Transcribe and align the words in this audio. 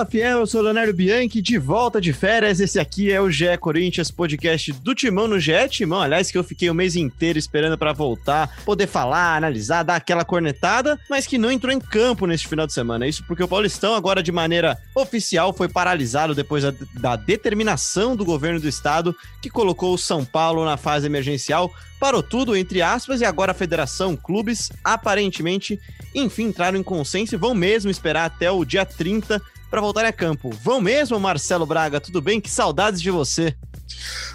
Fala 0.00 0.10
Fiel, 0.10 0.38
eu 0.38 0.46
sou 0.46 0.62
Leonardo 0.62 0.94
Bianchi, 0.94 1.42
de 1.42 1.58
volta 1.58 2.00
de 2.00 2.10
férias. 2.14 2.58
Esse 2.58 2.80
aqui 2.80 3.12
é 3.12 3.20
o 3.20 3.30
GE 3.30 3.58
Corinthians 3.58 4.10
podcast 4.10 4.72
do 4.72 4.94
Timão 4.94 5.28
no 5.28 5.38
GE 5.38 5.68
Timão. 5.68 6.00
Aliás, 6.00 6.30
que 6.30 6.38
eu 6.38 6.44
fiquei 6.44 6.70
o 6.70 6.74
mês 6.74 6.96
inteiro 6.96 7.38
esperando 7.38 7.76
para 7.76 7.92
voltar, 7.92 8.62
poder 8.64 8.86
falar, 8.86 9.36
analisar, 9.36 9.82
dar 9.82 9.96
aquela 9.96 10.24
cornetada, 10.24 10.98
mas 11.10 11.26
que 11.26 11.36
não 11.36 11.50
entrou 11.50 11.70
em 11.70 11.78
campo 11.78 12.26
neste 12.26 12.48
final 12.48 12.66
de 12.66 12.72
semana. 12.72 13.06
Isso 13.06 13.22
porque 13.26 13.42
o 13.42 13.48
Paulistão, 13.48 13.94
agora 13.94 14.22
de 14.22 14.32
maneira 14.32 14.78
oficial, 14.94 15.52
foi 15.52 15.68
paralisado 15.68 16.34
depois 16.34 16.62
da, 16.62 16.72
da 16.94 17.16
determinação 17.16 18.16
do 18.16 18.24
governo 18.24 18.58
do 18.58 18.68
estado 18.68 19.14
que 19.42 19.50
colocou 19.50 19.92
o 19.92 19.98
São 19.98 20.24
Paulo 20.24 20.64
na 20.64 20.78
fase 20.78 21.04
emergencial. 21.04 21.70
Parou 21.98 22.22
tudo, 22.22 22.56
entre 22.56 22.80
aspas, 22.80 23.20
e 23.20 23.26
agora 23.26 23.52
a 23.52 23.54
federação, 23.54 24.16
clubes, 24.16 24.72
aparentemente, 24.82 25.78
enfim, 26.14 26.44
entraram 26.44 26.78
em 26.78 26.82
consenso 26.82 27.34
e 27.34 27.38
vão 27.38 27.54
mesmo 27.54 27.90
esperar 27.90 28.24
até 28.24 28.50
o 28.50 28.64
dia 28.64 28.86
30 28.86 29.42
para 29.70 29.80
voltar 29.80 30.04
a 30.04 30.12
campo. 30.12 30.50
Vão 30.50 30.80
mesmo, 30.80 31.18
Marcelo 31.20 31.64
Braga? 31.64 32.00
Tudo 32.00 32.20
bem? 32.20 32.40
Que 32.40 32.50
saudades 32.50 33.00
de 33.00 33.10
você. 33.10 33.54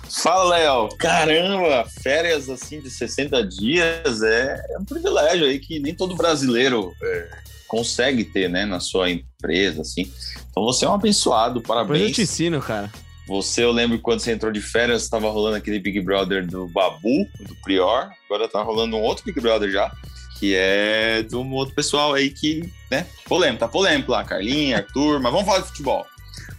Fala, 0.09 0.55
Léo. 0.55 0.89
Caramba, 0.97 1.86
férias 2.02 2.50
assim 2.50 2.80
de 2.80 2.89
60 2.89 3.45
dias 3.45 4.22
é, 4.22 4.63
um 4.80 4.86
privilégio 4.86 5.45
aí 5.45 5.59
que 5.59 5.80
nem 5.80 5.94
todo 5.94 6.16
brasileiro 6.16 6.94
é, 7.03 7.30
consegue 7.67 8.23
ter, 8.23 8.50
né, 8.50 8.66
na 8.66 8.80
sua 8.80 9.09
empresa, 9.09 9.81
assim. 9.81 10.11
Então 10.50 10.63
você 10.63 10.86
é 10.86 10.89
um 10.89 10.94
abençoado, 10.94 11.61
parabéns. 11.61 12.00
Depois 12.00 12.09
eu 12.11 12.16
te 12.16 12.22
ensino, 12.22 12.61
cara. 12.61 12.89
Você, 13.28 13.63
eu 13.63 13.72
lembro 13.72 14.00
quando 14.00 14.19
você 14.19 14.31
entrou 14.31 14.52
de 14.52 14.61
férias, 14.61 15.03
estava 15.03 15.30
rolando 15.30 15.58
aquele 15.58 15.80
Big 15.80 16.00
Brother 16.00 16.45
do 16.45 16.67
Babu, 16.67 17.28
do 17.39 17.56
Prior. 17.63 18.09
Agora 18.30 18.47
tá 18.47 18.61
rolando 18.61 18.95
um 18.95 19.02
outro 19.02 19.25
Big 19.25 19.41
Brother 19.41 19.72
já 19.72 19.91
que 20.39 20.53
é 20.55 21.23
de 21.23 21.36
um 21.36 21.52
outro 21.53 21.73
pessoal 21.73 22.14
aí 22.14 22.30
que, 22.30 22.72
né, 22.91 23.08
polêmico, 23.25 23.59
tá 23.59 23.67
polêmico 23.67 24.11
lá, 24.11 24.23
Carlinha, 24.23 24.78
Arthur, 24.78 25.19
mas 25.19 25.31
vamos 25.31 25.47
falar 25.47 25.59
de 25.59 25.67
futebol. 25.67 26.05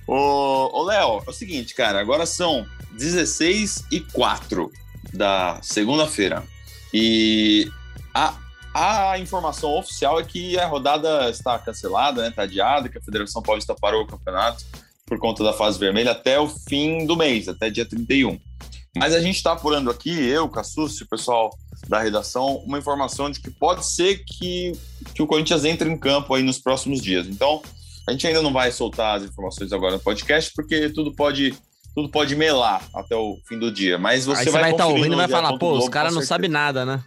Ô, 0.06 0.82
Léo, 0.84 1.22
é 1.26 1.30
o 1.30 1.32
seguinte, 1.32 1.74
cara, 1.74 2.00
agora 2.00 2.26
são 2.26 2.66
16 2.92 3.86
e 3.90 4.00
4 4.00 4.70
da 5.12 5.58
segunda-feira 5.62 6.42
e 6.92 7.70
a, 8.14 8.34
a 8.74 9.18
informação 9.18 9.76
oficial 9.76 10.18
é 10.18 10.24
que 10.24 10.58
a 10.58 10.66
rodada 10.66 11.28
está 11.28 11.58
cancelada, 11.58 12.22
né, 12.22 12.30
tá 12.30 12.42
adiada, 12.42 12.88
que 12.88 12.98
a 12.98 13.02
Federação 13.02 13.42
Paulista 13.42 13.74
parou 13.74 14.02
o 14.02 14.06
campeonato 14.06 14.64
por 15.04 15.18
conta 15.18 15.44
da 15.44 15.52
fase 15.52 15.78
vermelha 15.78 16.12
até 16.12 16.38
o 16.38 16.48
fim 16.48 17.06
do 17.06 17.16
mês, 17.16 17.48
até 17.48 17.70
dia 17.70 17.86
31. 17.86 18.40
Mas 18.96 19.14
a 19.14 19.20
gente 19.20 19.36
está 19.36 19.52
apurando 19.52 19.90
aqui, 19.90 20.10
eu, 20.10 20.48
Cassucci, 20.48 21.02
o 21.02 21.08
pessoal 21.08 21.50
da 21.88 22.00
redação, 22.00 22.56
uma 22.66 22.78
informação 22.78 23.30
de 23.30 23.40
que 23.40 23.50
pode 23.50 23.86
ser 23.86 24.24
que, 24.24 24.72
que 25.14 25.22
o 25.22 25.26
Corinthians 25.26 25.64
entre 25.64 25.88
em 25.88 25.96
campo 25.96 26.34
aí 26.34 26.42
nos 26.42 26.58
próximos 26.58 27.00
dias. 27.00 27.26
Então, 27.26 27.62
a 28.06 28.12
gente 28.12 28.26
ainda 28.26 28.42
não 28.42 28.52
vai 28.52 28.70
soltar 28.72 29.18
as 29.18 29.24
informações 29.24 29.72
agora 29.72 29.94
no 29.94 30.00
podcast, 30.00 30.52
porque 30.54 30.90
tudo 30.90 31.12
pode 31.12 31.56
tudo 31.94 32.10
pode 32.10 32.36
melar 32.36 32.86
até 32.92 33.16
o 33.16 33.38
fim 33.48 33.58
do 33.58 33.72
dia. 33.72 33.96
Mas 33.96 34.26
você, 34.26 34.42
Aí 34.42 34.48
vai 34.50 34.70
estar 34.70 34.84
tá 34.84 34.86
ouvindo 34.86 35.14
e 35.14 35.16
vai 35.16 35.28
falar, 35.28 35.56
pô, 35.56 35.78
os 35.78 35.88
caras 35.88 36.14
não 36.14 36.20
sabem 36.20 36.50
nada, 36.50 36.84
né? 36.84 37.02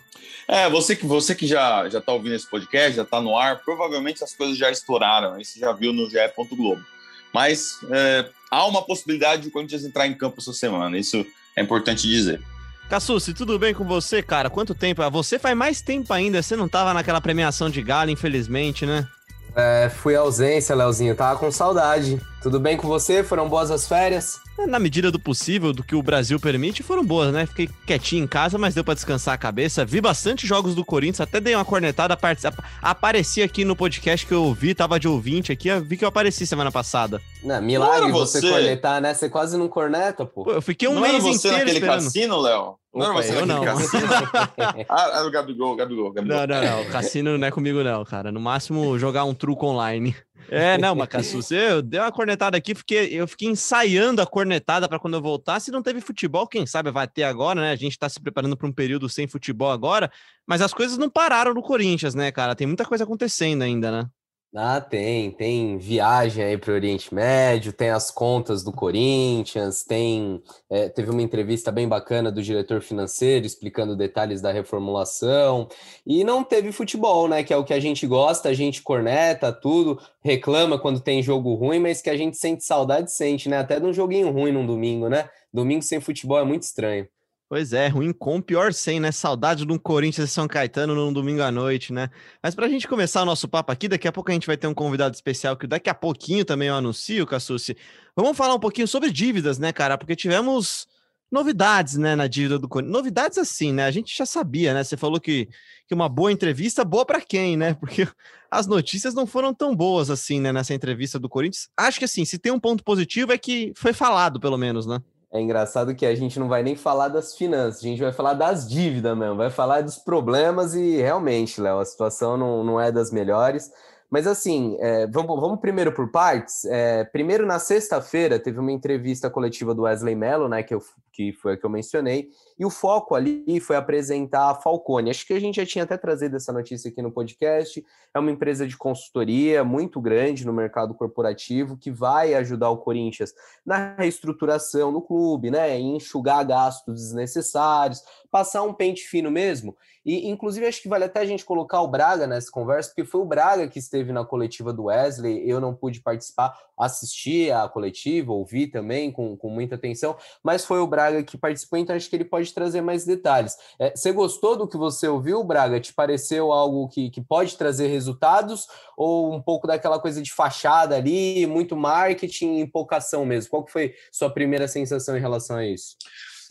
É, 0.48 0.68
você 0.68 0.96
que, 0.96 1.06
você 1.06 1.36
que 1.36 1.46
já, 1.46 1.88
já 1.88 2.02
tá 2.02 2.12
ouvindo 2.12 2.34
esse 2.34 2.50
podcast, 2.50 2.94
já 2.94 3.06
tá 3.06 3.22
no 3.22 3.38
ar, 3.38 3.60
provavelmente 3.64 4.24
as 4.24 4.34
coisas 4.34 4.58
já 4.58 4.72
estouraram, 4.72 5.36
aí 5.36 5.46
você 5.46 5.60
já 5.60 5.72
viu 5.72 5.94
no 5.94 6.10
GE. 6.10 6.18
Globo. 6.56 6.84
Mas 7.32 7.78
é, 7.92 8.28
há 8.50 8.66
uma 8.66 8.82
possibilidade 8.82 9.44
de 9.44 9.50
o 9.50 9.52
Corinthians 9.52 9.86
entrar 9.86 10.08
em 10.08 10.16
campo 10.16 10.38
essa 10.40 10.52
semana, 10.52 10.98
isso 10.98 11.24
é 11.56 11.62
importante 11.62 12.08
dizer. 12.08 12.42
Cassucci, 12.90 13.36
tudo 13.36 13.60
bem 13.60 13.74
com 13.74 13.86
você, 13.86 14.24
cara? 14.24 14.50
Quanto 14.50 14.74
tempo? 14.74 15.04
Ah, 15.04 15.10
Você 15.10 15.38
faz 15.38 15.56
mais 15.56 15.80
tempo 15.80 16.12
ainda, 16.12 16.42
você 16.42 16.56
não 16.56 16.68
tava 16.68 16.92
naquela 16.94 17.22
premiação 17.22 17.70
de 17.70 17.82
gala, 17.84 18.10
infelizmente, 18.10 18.84
né? 18.86 19.08
É, 19.56 19.90
fui 19.90 20.16
ausência, 20.16 20.76
Leozinho. 20.76 21.16
Tava 21.16 21.40
com 21.40 21.52
saudade. 21.52 22.20
Tudo 22.42 22.60
bem 22.60 22.78
com 22.78 22.88
você? 22.88 23.24
Foram 23.24 23.48
boas 23.48 23.70
as 23.70 23.88
férias? 23.88 24.40
Na 24.68 24.78
medida 24.80 25.10
do 25.12 25.20
possível, 25.20 25.72
do 25.74 25.84
que 25.84 25.96
o 25.96 26.02
Brasil 26.04 26.40
permite, 26.40 26.84
foram 26.84 27.04
boas, 27.04 27.32
né? 27.34 27.46
Fiquei 27.46 27.70
quietinho 27.86 28.24
em 28.24 28.28
casa, 28.28 28.58
mas 28.58 28.74
deu 28.76 28.84
pra 28.84 28.94
descansar 28.94 29.34
a 29.34 29.38
cabeça. 29.38 29.86
Vi 29.86 30.02
bastante 30.02 30.46
jogos 30.46 30.76
do 30.76 30.84
Corinthians, 30.86 31.22
até 31.22 31.40
dei 31.40 31.56
uma 31.56 31.66
cornetada, 31.66 32.14
apare- 32.14 32.38
ap- 32.46 32.64
apareci 32.82 33.42
aqui 33.42 33.64
no 33.66 33.76
podcast 33.76 34.26
que 34.26 34.34
eu 34.34 34.44
ouvi, 34.44 34.76
tava 34.76 35.00
de 35.00 35.08
ouvinte 35.08 35.52
aqui, 35.52 35.70
vi 35.80 35.98
que 35.98 36.04
eu 36.04 36.10
apareci 36.10 36.46
semana 36.46 36.72
passada. 36.72 37.22
Não, 37.44 37.62
milagre 37.62 38.12
você 38.12 38.42
você. 38.42 38.50
cornetar, 38.50 39.02
né? 39.02 39.14
Você 39.14 39.30
quase 39.30 39.58
não 39.58 39.68
corneta, 39.68 40.26
pô. 40.26 40.44
Pô, 40.44 40.52
eu 40.52 40.62
fiquei 40.62 40.88
um 40.88 40.94
não 40.96 41.02
mês 41.02 41.14
era 41.16 41.24
você 41.24 41.30
inteiro 41.48 41.58
naquele 41.58 41.78
esperando. 41.80 42.04
cassino, 42.04 42.42
Léo? 42.42 42.76
Não 42.94 43.06
era 43.06 43.14
você 43.14 43.36
eu 43.36 43.46
não. 43.46 43.64
cassino? 43.64 44.08
ah, 44.90 45.12
era 45.16 45.28
o 45.28 45.32
Gabigol, 45.32 45.76
Gabigol, 45.76 46.12
Gabigol. 46.12 46.38
Não, 46.38 46.48
não, 46.48 46.62
não. 46.84 46.86
Cassino 46.92 47.38
não 47.38 47.48
é 47.48 47.52
comigo, 47.52 47.84
não, 47.84 48.04
cara. 48.04 48.32
No 48.32 48.40
máximo, 48.40 48.98
jogar 48.98 49.24
um 49.26 49.34
truco 49.34 49.68
online. 49.68 50.16
É, 50.52 50.78
não, 50.78 50.96
Macassus, 50.96 51.52
eu 51.52 51.82
dei 51.82 52.00
uma 52.00 52.12
cornetada 52.12 52.58
aqui, 52.58 52.74
porque 52.74 52.96
eu 53.12 53.28
fiquei 53.28 53.50
ensaiando 53.50 54.22
a 54.22 54.26
cornetada 54.26 54.88
para 54.88 55.00
quando 55.00 55.14
eu 55.16 55.22
voltar. 55.22 55.60
Se 55.60 55.72
não 55.72 55.82
teve 55.82 56.02
futebol, 56.02 56.48
quem 56.48 56.66
sabe 56.66 56.92
vai 56.92 57.08
ter 57.08 57.24
agora, 57.24 57.62
né? 57.62 57.72
A 57.72 57.76
gente 57.76 57.98
tá 57.98 58.10
se 58.10 58.20
preparando 58.20 58.58
para 58.58 58.68
um 58.68 58.72
período 58.72 59.08
sem 59.08 59.28
futebol 59.28 59.72
agora, 59.72 60.12
mas 60.48 60.62
as 60.62 60.74
coisas 60.74 60.98
não 60.98 61.10
pararam 61.10 61.54
no 61.54 61.62
Corinthians, 61.62 62.16
né, 62.16 62.32
cara? 62.32 62.56
Tem 62.56 62.68
muita 62.68 62.86
coisa 62.86 63.04
acontecendo 63.04 63.62
ainda, 63.62 63.92
né? 63.92 64.10
Ah, 64.56 64.82
tem. 64.82 65.30
Tem 65.30 65.78
viagem 65.78 66.44
aí 66.44 66.58
pro 66.58 66.74
Oriente 66.74 67.14
Médio, 67.14 67.72
tem 67.72 67.90
as 67.92 68.10
contas 68.10 68.64
do 68.64 68.72
Corinthians, 68.72 69.84
tem. 69.84 70.42
é, 70.68 70.90
teve 70.90 71.12
uma 71.12 71.22
entrevista 71.22 71.72
bem 71.72 71.88
bacana 71.88 72.32
do 72.32 72.42
diretor 72.42 72.82
financeiro 72.82 73.46
explicando 73.46 73.96
detalhes 73.96 74.42
da 74.42 74.52
reformulação. 74.52 75.68
E 76.04 76.24
não 76.24 76.44
teve 76.44 76.72
futebol, 76.72 77.28
né? 77.28 77.44
Que 77.44 77.54
é 77.54 77.58
o 77.58 77.64
que 77.64 77.74
a 77.74 77.80
gente 77.80 78.08
gosta, 78.08 78.50
a 78.50 78.54
gente 78.54 78.82
corneta 78.82 79.54
tudo, 79.54 80.02
reclama 80.24 80.80
quando 80.80 81.00
tem 81.00 81.22
jogo 81.22 81.54
ruim, 81.54 81.78
mas 81.80 82.02
que 82.02 82.10
a 82.10 82.18
gente 82.18 82.36
sente 82.36 82.64
saudade, 82.64 83.12
sente, 83.12 83.48
né? 83.48 83.60
Até 83.60 83.80
de 83.80 83.86
um 83.86 83.94
joguinho 83.94 84.32
ruim 84.32 84.52
num 84.52 84.66
domingo, 84.66 85.08
né? 85.10 85.30
Domingo 85.54 85.84
sem 85.84 86.00
futebol 86.00 86.40
é 86.40 86.44
muito 86.44 86.64
estranho. 86.64 87.08
Pois 87.50 87.74
é, 87.74 87.88
ruim 87.88 88.14
com, 88.14 88.40
pior 88.40 88.72
sem, 88.72 89.00
né? 89.00 89.12
Saudade 89.12 89.66
de 89.66 89.74
um 89.74 89.78
Corinthians 89.80 90.30
e 90.30 90.32
São 90.32 90.48
Caetano 90.48 90.94
num 90.94 91.12
domingo 91.12 91.42
à 91.42 91.52
noite, 91.52 91.92
né? 91.92 92.12
Mas 92.44 92.54
pra 92.54 92.70
gente 92.70 92.88
começar 92.88 93.24
o 93.24 93.26
nosso 93.26 93.48
papo 93.48 93.72
aqui, 93.72 93.88
daqui 93.88 94.08
a 94.08 94.12
pouco 94.12 94.30
a 94.30 94.34
gente 94.36 94.46
vai 94.46 94.56
ter 94.56 94.68
um 94.68 94.74
convidado 94.74 95.16
especial 95.16 95.58
que 95.58 95.66
daqui 95.66 95.90
a 95.90 95.96
pouquinho 95.96 96.46
também 96.46 96.68
eu 96.68 96.76
anuncio, 96.76 97.26
Cassucci. 97.26 97.76
Vamos 98.16 98.38
falar 98.38 98.54
um 98.54 98.60
pouquinho 98.60 98.88
sobre 98.88 99.12
dívidas, 99.12 99.58
né, 99.58 99.74
cara? 99.74 99.98
Porque 99.98 100.16
tivemos 100.16 100.86
novidades, 101.32 101.98
né, 101.98 102.16
na 102.16 102.28
dívida 102.28 102.60
do 102.60 102.70
Corinthians. 102.70 102.96
Novidades 102.96 103.40
assim, 103.40 103.74
né? 103.74 103.86
A 103.86 103.92
gente 103.92 104.16
já 104.16 104.28
sabia, 104.28 104.72
né? 104.72 104.84
Você 104.84 104.96
falou 104.96 105.20
que, 105.20 105.50
que 105.88 105.96
uma 105.96 106.08
boa 106.08 106.32
entrevista, 106.32 106.86
boa 106.86 107.04
pra 107.04 107.20
quem, 107.20 107.58
né? 107.58 107.74
Porque 107.82 108.08
as 108.52 108.68
notícias 108.68 109.16
não 109.16 109.26
foram 109.26 109.56
tão 109.56 109.76
boas 109.76 110.12
assim, 110.12 110.40
né, 110.40 110.54
nessa 110.54 110.76
entrevista 110.76 111.18
do 111.18 111.28
Corinthians. 111.28 111.68
Acho 111.76 111.98
que 111.98 112.06
assim, 112.06 112.26
se 112.26 112.38
tem 112.38 112.52
um 112.52 112.60
ponto 112.60 112.84
positivo 112.84 113.32
é 113.32 113.40
que 113.40 113.74
foi 113.76 113.92
falado, 113.92 114.40
pelo 114.40 114.56
menos, 114.56 114.86
né? 114.86 115.00
É 115.32 115.40
engraçado 115.40 115.94
que 115.94 116.06
a 116.06 116.16
gente 116.16 116.40
não 116.40 116.48
vai 116.48 116.64
nem 116.64 116.76
falar 116.76 117.08
das 117.08 117.36
finanças, 117.36 117.82
a 117.82 117.88
gente 117.88 118.02
vai 118.02 118.12
falar 118.12 118.34
das 118.34 118.68
dívidas 118.68 119.16
mesmo, 119.16 119.36
vai 119.36 119.52
falar 119.52 119.82
dos 119.82 119.98
problemas 119.98 120.74
e 120.74 120.98
realmente, 120.98 121.62
Léo, 121.62 121.80
a 121.80 121.86
situação 121.86 122.36
não, 122.36 122.64
não 122.64 122.82
é 122.82 122.92
das 122.92 123.12
melhores. 123.12 123.72
Mas 124.10 124.26
assim, 124.26 124.76
é, 124.80 125.06
vamos, 125.06 125.40
vamos 125.40 125.60
primeiro 125.60 125.92
por 125.94 126.12
partes. 126.12 126.66
É, 126.66 127.04
primeiro, 127.04 127.46
na 127.46 127.60
sexta-feira, 127.60 128.40
teve 128.40 128.60
uma 128.60 128.72
entrevista 128.72 129.30
coletiva 129.30 129.76
do 129.76 129.84
Wesley 129.84 130.16
Mello, 130.16 130.50
né, 130.50 130.64
que, 130.64 130.74
eu, 130.74 130.82
que 131.14 131.32
foi 131.34 131.54
a 131.54 131.58
que 131.58 131.66
eu 131.66 131.70
mencionei, 131.70 132.30
e 132.60 132.66
o 132.66 132.70
foco 132.70 133.16
ali 133.16 133.60
foi 133.62 133.78
apresentar 133.78 134.50
a 134.50 134.56
Falcone. 134.56 135.10
Acho 135.10 135.26
que 135.26 135.34
a 135.34 135.40
gente 135.40 135.56
já 135.56 135.66
tinha 135.66 135.86
até 135.86 135.98
trazido 135.98 136.36
essa 136.36 136.52
notícia 136.52 136.92
aqui 136.92 137.02
no 137.02 137.10
podcast. 137.10 137.82
É 138.14 138.20
uma 138.20 138.32
empresa 138.32 138.68
de 138.68 138.76
consultoria 138.76 139.64
muito 139.64 140.02
grande 140.02 140.46
no 140.46 140.52
mercado 140.52 140.94
corporativo 140.94 141.78
que 141.78 141.90
vai 141.90 142.34
ajudar 142.34 142.70
o 142.70 142.78
Corinthians 142.78 143.34
na 143.66 143.96
reestruturação 143.96 144.92
do 144.92 145.02
clube, 145.02 145.50
né, 145.50 145.80
em 145.80 145.96
enxugar 145.96 146.46
gastos 146.46 146.96
desnecessários, 146.96 148.04
passar 148.30 148.64
um 148.64 148.74
pente 148.74 149.04
fino 149.04 149.32
mesmo. 149.32 149.78
E, 150.06 150.28
inclusive, 150.28 150.66
acho 150.66 150.82
que 150.82 150.90
vale 150.90 151.04
até 151.04 151.20
a 151.20 151.26
gente 151.26 151.46
colocar 151.46 151.82
o 151.82 151.88
Braga 151.88 152.26
nessa 152.26 152.50
conversa, 152.50 152.90
porque 152.90 153.06
foi 153.06 153.22
o 153.22 153.26
Braga 153.26 153.68
que 153.68 153.80
esteve 153.80 154.12
na 154.12 154.26
coletiva 154.26 154.74
do 154.74 154.86
Wesley. 154.86 155.48
Eu 155.48 155.60
não 155.60 155.76
pude 155.76 156.02
participar, 156.02 156.58
assistir 156.78 157.52
a 157.52 157.68
coletiva, 157.68 158.32
ouvi 158.32 158.66
também 158.66 159.12
com, 159.12 159.38
com 159.38 159.50
muita 159.50 159.76
atenção, 159.76 160.18
mas 160.42 160.66
foi 160.66 160.80
o 160.80 160.88
Braga 160.88 161.22
que 161.22 161.38
participou, 161.38 161.78
então 161.78 161.96
acho 161.96 162.10
que 162.10 162.16
ele 162.16 162.26
pode 162.26 162.49
trazer 162.54 162.82
mais 162.82 163.06
detalhes. 163.06 163.56
É, 163.80 163.96
você 163.96 164.12
gostou 164.12 164.56
do 164.56 164.68
que 164.68 164.78
você 164.78 165.08
ouviu, 165.08 165.44
Braga? 165.44 165.80
Te 165.80 165.94
pareceu 165.94 166.52
algo 166.52 166.88
que, 166.88 167.10
que 167.10 167.22
pode 167.22 167.58
trazer 167.58 167.88
resultados 167.88 168.68
ou 168.98 169.34
um 169.34 169.42
pouco 169.42 169.68
daquela 169.68 170.00
coisa 170.00 170.22
de 170.22 170.34
fachada 170.34 170.96
ali, 170.96 171.46
muito 171.46 171.76
marketing 171.76 172.60
e 172.60 172.68
pouca 172.68 172.98
ação 172.98 173.26
mesmo? 173.26 173.50
Qual 173.50 173.64
que 173.64 173.72
foi 173.72 173.94
sua 174.12 174.30
primeira 174.30 174.68
sensação 174.68 175.18
em 175.18 175.22
relação 175.22 175.58
a 175.58 175.66
isso? 175.66 175.96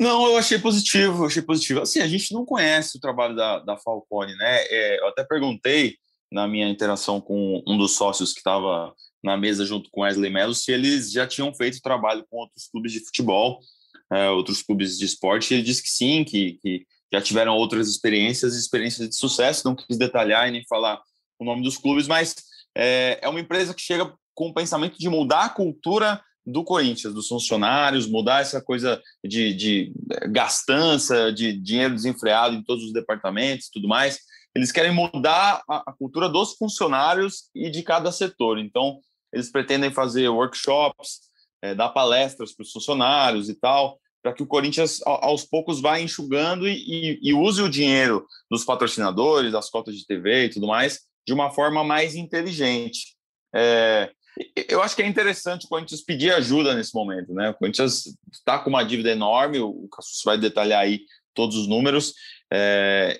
Não, 0.00 0.29
eu 0.29 0.37
achei 0.37 0.59
positivo, 0.59 1.27
achei 1.27 1.43
positivo. 1.43 1.81
Assim, 1.81 2.01
a 2.01 2.06
gente 2.06 2.33
não 2.33 2.44
conhece 2.44 2.97
o 2.97 3.01
trabalho 3.01 3.35
da, 3.35 3.59
da 3.59 3.77
Falcone, 3.77 4.35
né? 4.37 4.62
É, 4.69 5.01
eu 5.01 5.09
até 5.09 5.25
perguntei 5.25 5.97
na 6.31 6.47
minha 6.47 6.69
interação 6.69 7.21
com 7.21 7.62
um 7.67 7.77
dos 7.77 7.97
sócios 7.97 8.33
que 8.33 8.39
estava 8.39 8.94
na 9.23 9.37
mesa 9.37 9.65
junto 9.65 9.91
com 9.91 10.03
Wesley 10.03 10.31
Mello 10.31 10.55
se 10.55 10.71
eles 10.71 11.11
já 11.11 11.27
tinham 11.27 11.53
feito 11.53 11.81
trabalho 11.81 12.25
com 12.31 12.37
outros 12.37 12.69
clubes 12.69 12.93
de 12.93 13.01
futebol, 13.01 13.59
é, 14.12 14.31
outros 14.31 14.62
clubes 14.62 14.99
de 14.99 15.05
esporte. 15.05 15.52
E 15.52 15.56
ele 15.56 15.62
disse 15.62 15.82
que 15.82 15.90
sim, 15.90 16.25
que, 16.25 16.58
que 16.62 16.87
já 17.12 17.20
tiveram 17.20 17.55
outras 17.55 17.88
experiências, 17.88 18.55
experiências 18.55 19.08
de 19.08 19.16
sucesso. 19.16 19.66
Não 19.66 19.75
quis 19.75 19.96
detalhar 19.96 20.49
e 20.49 20.52
nem 20.52 20.64
falar 20.66 21.00
o 21.38 21.44
nome 21.44 21.62
dos 21.62 21.78
clubes, 21.78 22.06
mas 22.06 22.34
é, 22.76 23.19
é 23.22 23.28
uma 23.28 23.40
empresa 23.40 23.75
que 23.75 23.82
chega 23.82 24.12
com 24.34 24.49
o 24.49 24.55
pensamento 24.55 24.99
de 24.99 25.08
mudar 25.08 25.44
a 25.44 25.49
cultura 25.49 26.20
do 26.46 26.64
Corinthians, 26.64 27.12
dos 27.12 27.28
funcionários, 27.28 28.06
mudar 28.06 28.40
essa 28.40 28.60
coisa 28.60 29.00
de, 29.25 29.52
de 29.52 29.93
gastança, 30.31 31.32
de 31.32 31.52
dinheiro 31.52 31.94
desenfreado 31.94 32.55
em 32.55 32.62
todos 32.62 32.84
os 32.84 32.93
departamentos 32.93 33.69
tudo 33.69 33.87
mais. 33.87 34.19
Eles 34.55 34.72
querem 34.72 34.93
mudar 34.93 35.62
a, 35.69 35.90
a 35.90 35.93
cultura 35.93 36.28
dos 36.28 36.55
funcionários 36.56 37.50
e 37.55 37.70
de 37.70 37.82
cada 37.82 38.10
setor. 38.10 38.58
Então, 38.58 38.99
eles 39.32 39.50
pretendem 39.50 39.93
fazer 39.93 40.28
workshops, 40.28 41.28
é, 41.62 41.75
dar 41.75 41.90
palestras 41.90 42.55
para 42.55 42.62
os 42.62 42.72
funcionários 42.72 43.49
e 43.49 43.55
tal, 43.55 43.99
para 44.22 44.32
que 44.32 44.43
o 44.43 44.46
Corinthians, 44.46 45.00
aos 45.05 45.44
poucos, 45.44 45.81
vá 45.81 46.00
enxugando 46.00 46.69
e, 46.69 46.72
e, 46.72 47.20
e, 47.22 47.34
use 47.34 47.62
o 47.62 47.69
dinheiro 47.69 48.26
dos 48.50 48.64
patrocinadores, 48.64 49.52
das 49.52 49.70
cotas 49.70 49.94
de 49.94 50.06
TV 50.06 50.44
e 50.44 50.50
tudo 50.50 50.66
mais, 50.66 51.00
de 51.26 51.32
uma 51.32 51.50
forma 51.50 51.84
mais 51.84 52.14
inteligente. 52.14 53.16
É, 53.55 54.10
eu 54.69 54.82
acho 54.82 54.94
que 54.94 55.02
é 55.02 55.06
interessante 55.06 55.66
o 55.66 55.69
Corinthians 55.69 56.02
pedir 56.02 56.32
ajuda 56.32 56.75
nesse 56.75 56.94
momento, 56.94 57.32
né? 57.32 57.50
O 57.50 57.55
Corinthians 57.55 58.05
está 58.32 58.58
com 58.58 58.70
uma 58.70 58.84
dívida 58.84 59.10
enorme, 59.10 59.58
o 59.58 59.88
Cassus 59.88 60.22
vai 60.25 60.38
detalhar 60.38 60.81
aí 60.81 61.00
todos 61.34 61.56
os 61.56 61.69
números, 61.69 62.14
é, 62.52 63.19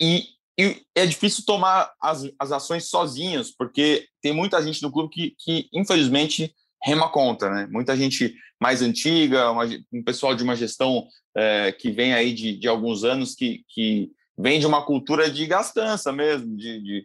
e, 0.00 0.26
e, 0.58 0.82
é 0.94 1.06
difícil 1.06 1.44
tomar 1.46 1.92
as, 2.00 2.30
as 2.38 2.52
ações 2.52 2.88
sozinhos, 2.88 3.50
porque 3.50 4.06
tem 4.20 4.32
muita 4.32 4.62
gente 4.62 4.82
no 4.82 4.92
clube 4.92 5.10
que, 5.10 5.34
que 5.38 5.68
infelizmente, 5.72 6.54
rema 6.82 7.08
contra, 7.10 7.50
né? 7.50 7.68
Muita 7.70 7.96
gente 7.96 8.34
mais 8.60 8.82
antiga, 8.82 9.50
uma, 9.50 9.64
um 9.92 10.02
pessoal 10.02 10.34
de 10.34 10.42
uma 10.42 10.56
gestão 10.56 11.06
é, 11.36 11.72
que 11.72 11.90
vem 11.90 12.14
aí 12.14 12.32
de, 12.32 12.56
de 12.56 12.68
alguns 12.68 13.04
anos 13.04 13.34
que, 13.34 13.64
que 13.68 14.10
vem 14.36 14.58
de 14.58 14.66
uma 14.66 14.84
cultura 14.84 15.30
de 15.30 15.46
gastança 15.46 16.12
mesmo, 16.12 16.56
de, 16.56 16.82
de, 16.82 17.04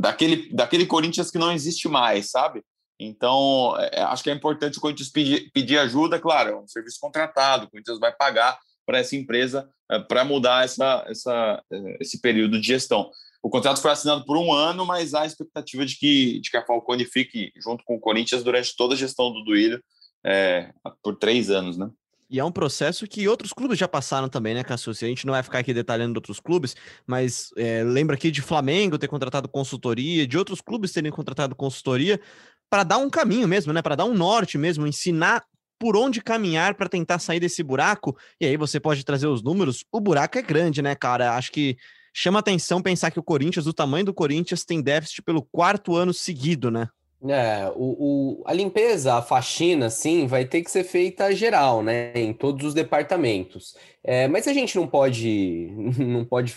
daquele, 0.00 0.52
daquele 0.52 0.86
Corinthians 0.86 1.30
que 1.30 1.38
não 1.38 1.52
existe 1.52 1.88
mais, 1.88 2.30
sabe? 2.30 2.62
Então, 2.98 3.76
é, 3.78 4.02
acho 4.02 4.22
que 4.22 4.30
é 4.30 4.34
importante 4.34 4.78
o 4.78 4.80
Corinthians 4.80 5.10
pedir, 5.10 5.50
pedir 5.52 5.78
ajuda, 5.78 6.18
claro, 6.18 6.50
é 6.50 6.56
um 6.56 6.68
serviço 6.68 6.98
contratado, 7.00 7.66
o 7.66 7.70
Corinthians 7.70 7.98
vai 7.98 8.12
pagar 8.12 8.58
para 8.86 8.98
essa 8.98 9.16
empresa 9.16 9.68
é, 9.90 9.98
para 9.98 10.24
mudar 10.24 10.64
essa, 10.64 11.04
essa, 11.08 11.62
é, 11.70 11.96
esse 12.00 12.20
período 12.20 12.60
de 12.60 12.66
gestão. 12.66 13.10
O 13.46 13.48
contrato 13.48 13.80
foi 13.80 13.92
assinado 13.92 14.24
por 14.24 14.36
um 14.36 14.52
ano, 14.52 14.84
mas 14.84 15.14
há 15.14 15.20
a 15.20 15.26
expectativa 15.26 15.86
de 15.86 15.96
que, 15.96 16.40
de 16.40 16.50
que 16.50 16.56
a 16.56 16.66
Falcone 16.66 17.04
fique 17.04 17.52
junto 17.56 17.84
com 17.84 17.94
o 17.94 18.00
Corinthians 18.00 18.42
durante 18.42 18.74
toda 18.74 18.94
a 18.94 18.96
gestão 18.96 19.32
do 19.32 19.44
Duílio 19.44 19.80
é, 20.24 20.72
por 21.00 21.14
três 21.14 21.48
anos, 21.48 21.78
né? 21.78 21.88
E 22.28 22.40
é 22.40 22.44
um 22.44 22.50
processo 22.50 23.06
que 23.06 23.28
outros 23.28 23.52
clubes 23.52 23.78
já 23.78 23.86
passaram 23.86 24.28
também, 24.28 24.52
né, 24.52 24.64
Cassucci? 24.64 25.04
A 25.04 25.08
gente 25.08 25.24
não 25.24 25.32
vai 25.32 25.44
ficar 25.44 25.60
aqui 25.60 25.72
detalhando 25.72 26.18
outros 26.18 26.40
clubes, 26.40 26.74
mas 27.06 27.50
é, 27.56 27.84
lembra 27.84 28.16
aqui 28.16 28.32
de 28.32 28.42
Flamengo 28.42 28.98
ter 28.98 29.06
contratado 29.06 29.48
consultoria, 29.48 30.26
de 30.26 30.36
outros 30.36 30.60
clubes 30.60 30.90
terem 30.90 31.12
contratado 31.12 31.54
consultoria 31.54 32.20
para 32.68 32.82
dar 32.82 32.98
um 32.98 33.08
caminho 33.08 33.46
mesmo, 33.46 33.72
né? 33.72 33.80
Para 33.80 33.94
dar 33.94 34.06
um 34.06 34.14
norte 34.14 34.58
mesmo, 34.58 34.88
ensinar 34.88 35.44
por 35.78 35.96
onde 35.96 36.20
caminhar 36.20 36.74
para 36.74 36.88
tentar 36.88 37.20
sair 37.20 37.38
desse 37.38 37.62
buraco. 37.62 38.18
E 38.40 38.46
aí 38.46 38.56
você 38.56 38.80
pode 38.80 39.04
trazer 39.04 39.28
os 39.28 39.40
números. 39.40 39.84
O 39.92 40.00
buraco 40.00 40.36
é 40.36 40.42
grande, 40.42 40.82
né, 40.82 40.96
cara? 40.96 41.36
Acho 41.36 41.52
que 41.52 41.76
chama 42.18 42.38
atenção 42.38 42.80
pensar 42.80 43.10
que 43.10 43.18
o 43.18 43.22
Corinthians, 43.22 43.66
do 43.66 43.74
tamanho 43.74 44.06
do 44.06 44.14
Corinthians, 44.14 44.64
tem 44.64 44.80
déficit 44.80 45.20
pelo 45.20 45.42
quarto 45.42 45.94
ano 45.94 46.14
seguido, 46.14 46.70
né? 46.70 46.88
É, 47.28 47.70
o, 47.76 48.40
o, 48.40 48.42
a 48.46 48.54
limpeza, 48.54 49.14
a 49.14 49.22
faxina, 49.22 49.90
sim, 49.90 50.26
vai 50.26 50.46
ter 50.46 50.62
que 50.62 50.70
ser 50.70 50.84
feita 50.84 51.34
geral, 51.34 51.82
né? 51.82 52.12
Em 52.14 52.32
todos 52.32 52.68
os 52.68 52.72
departamentos. 52.74 53.76
É, 54.02 54.26
mas 54.28 54.48
a 54.48 54.54
gente 54.54 54.76
não 54.76 54.86
pode, 54.86 55.70
não 55.98 56.24
pode 56.24 56.56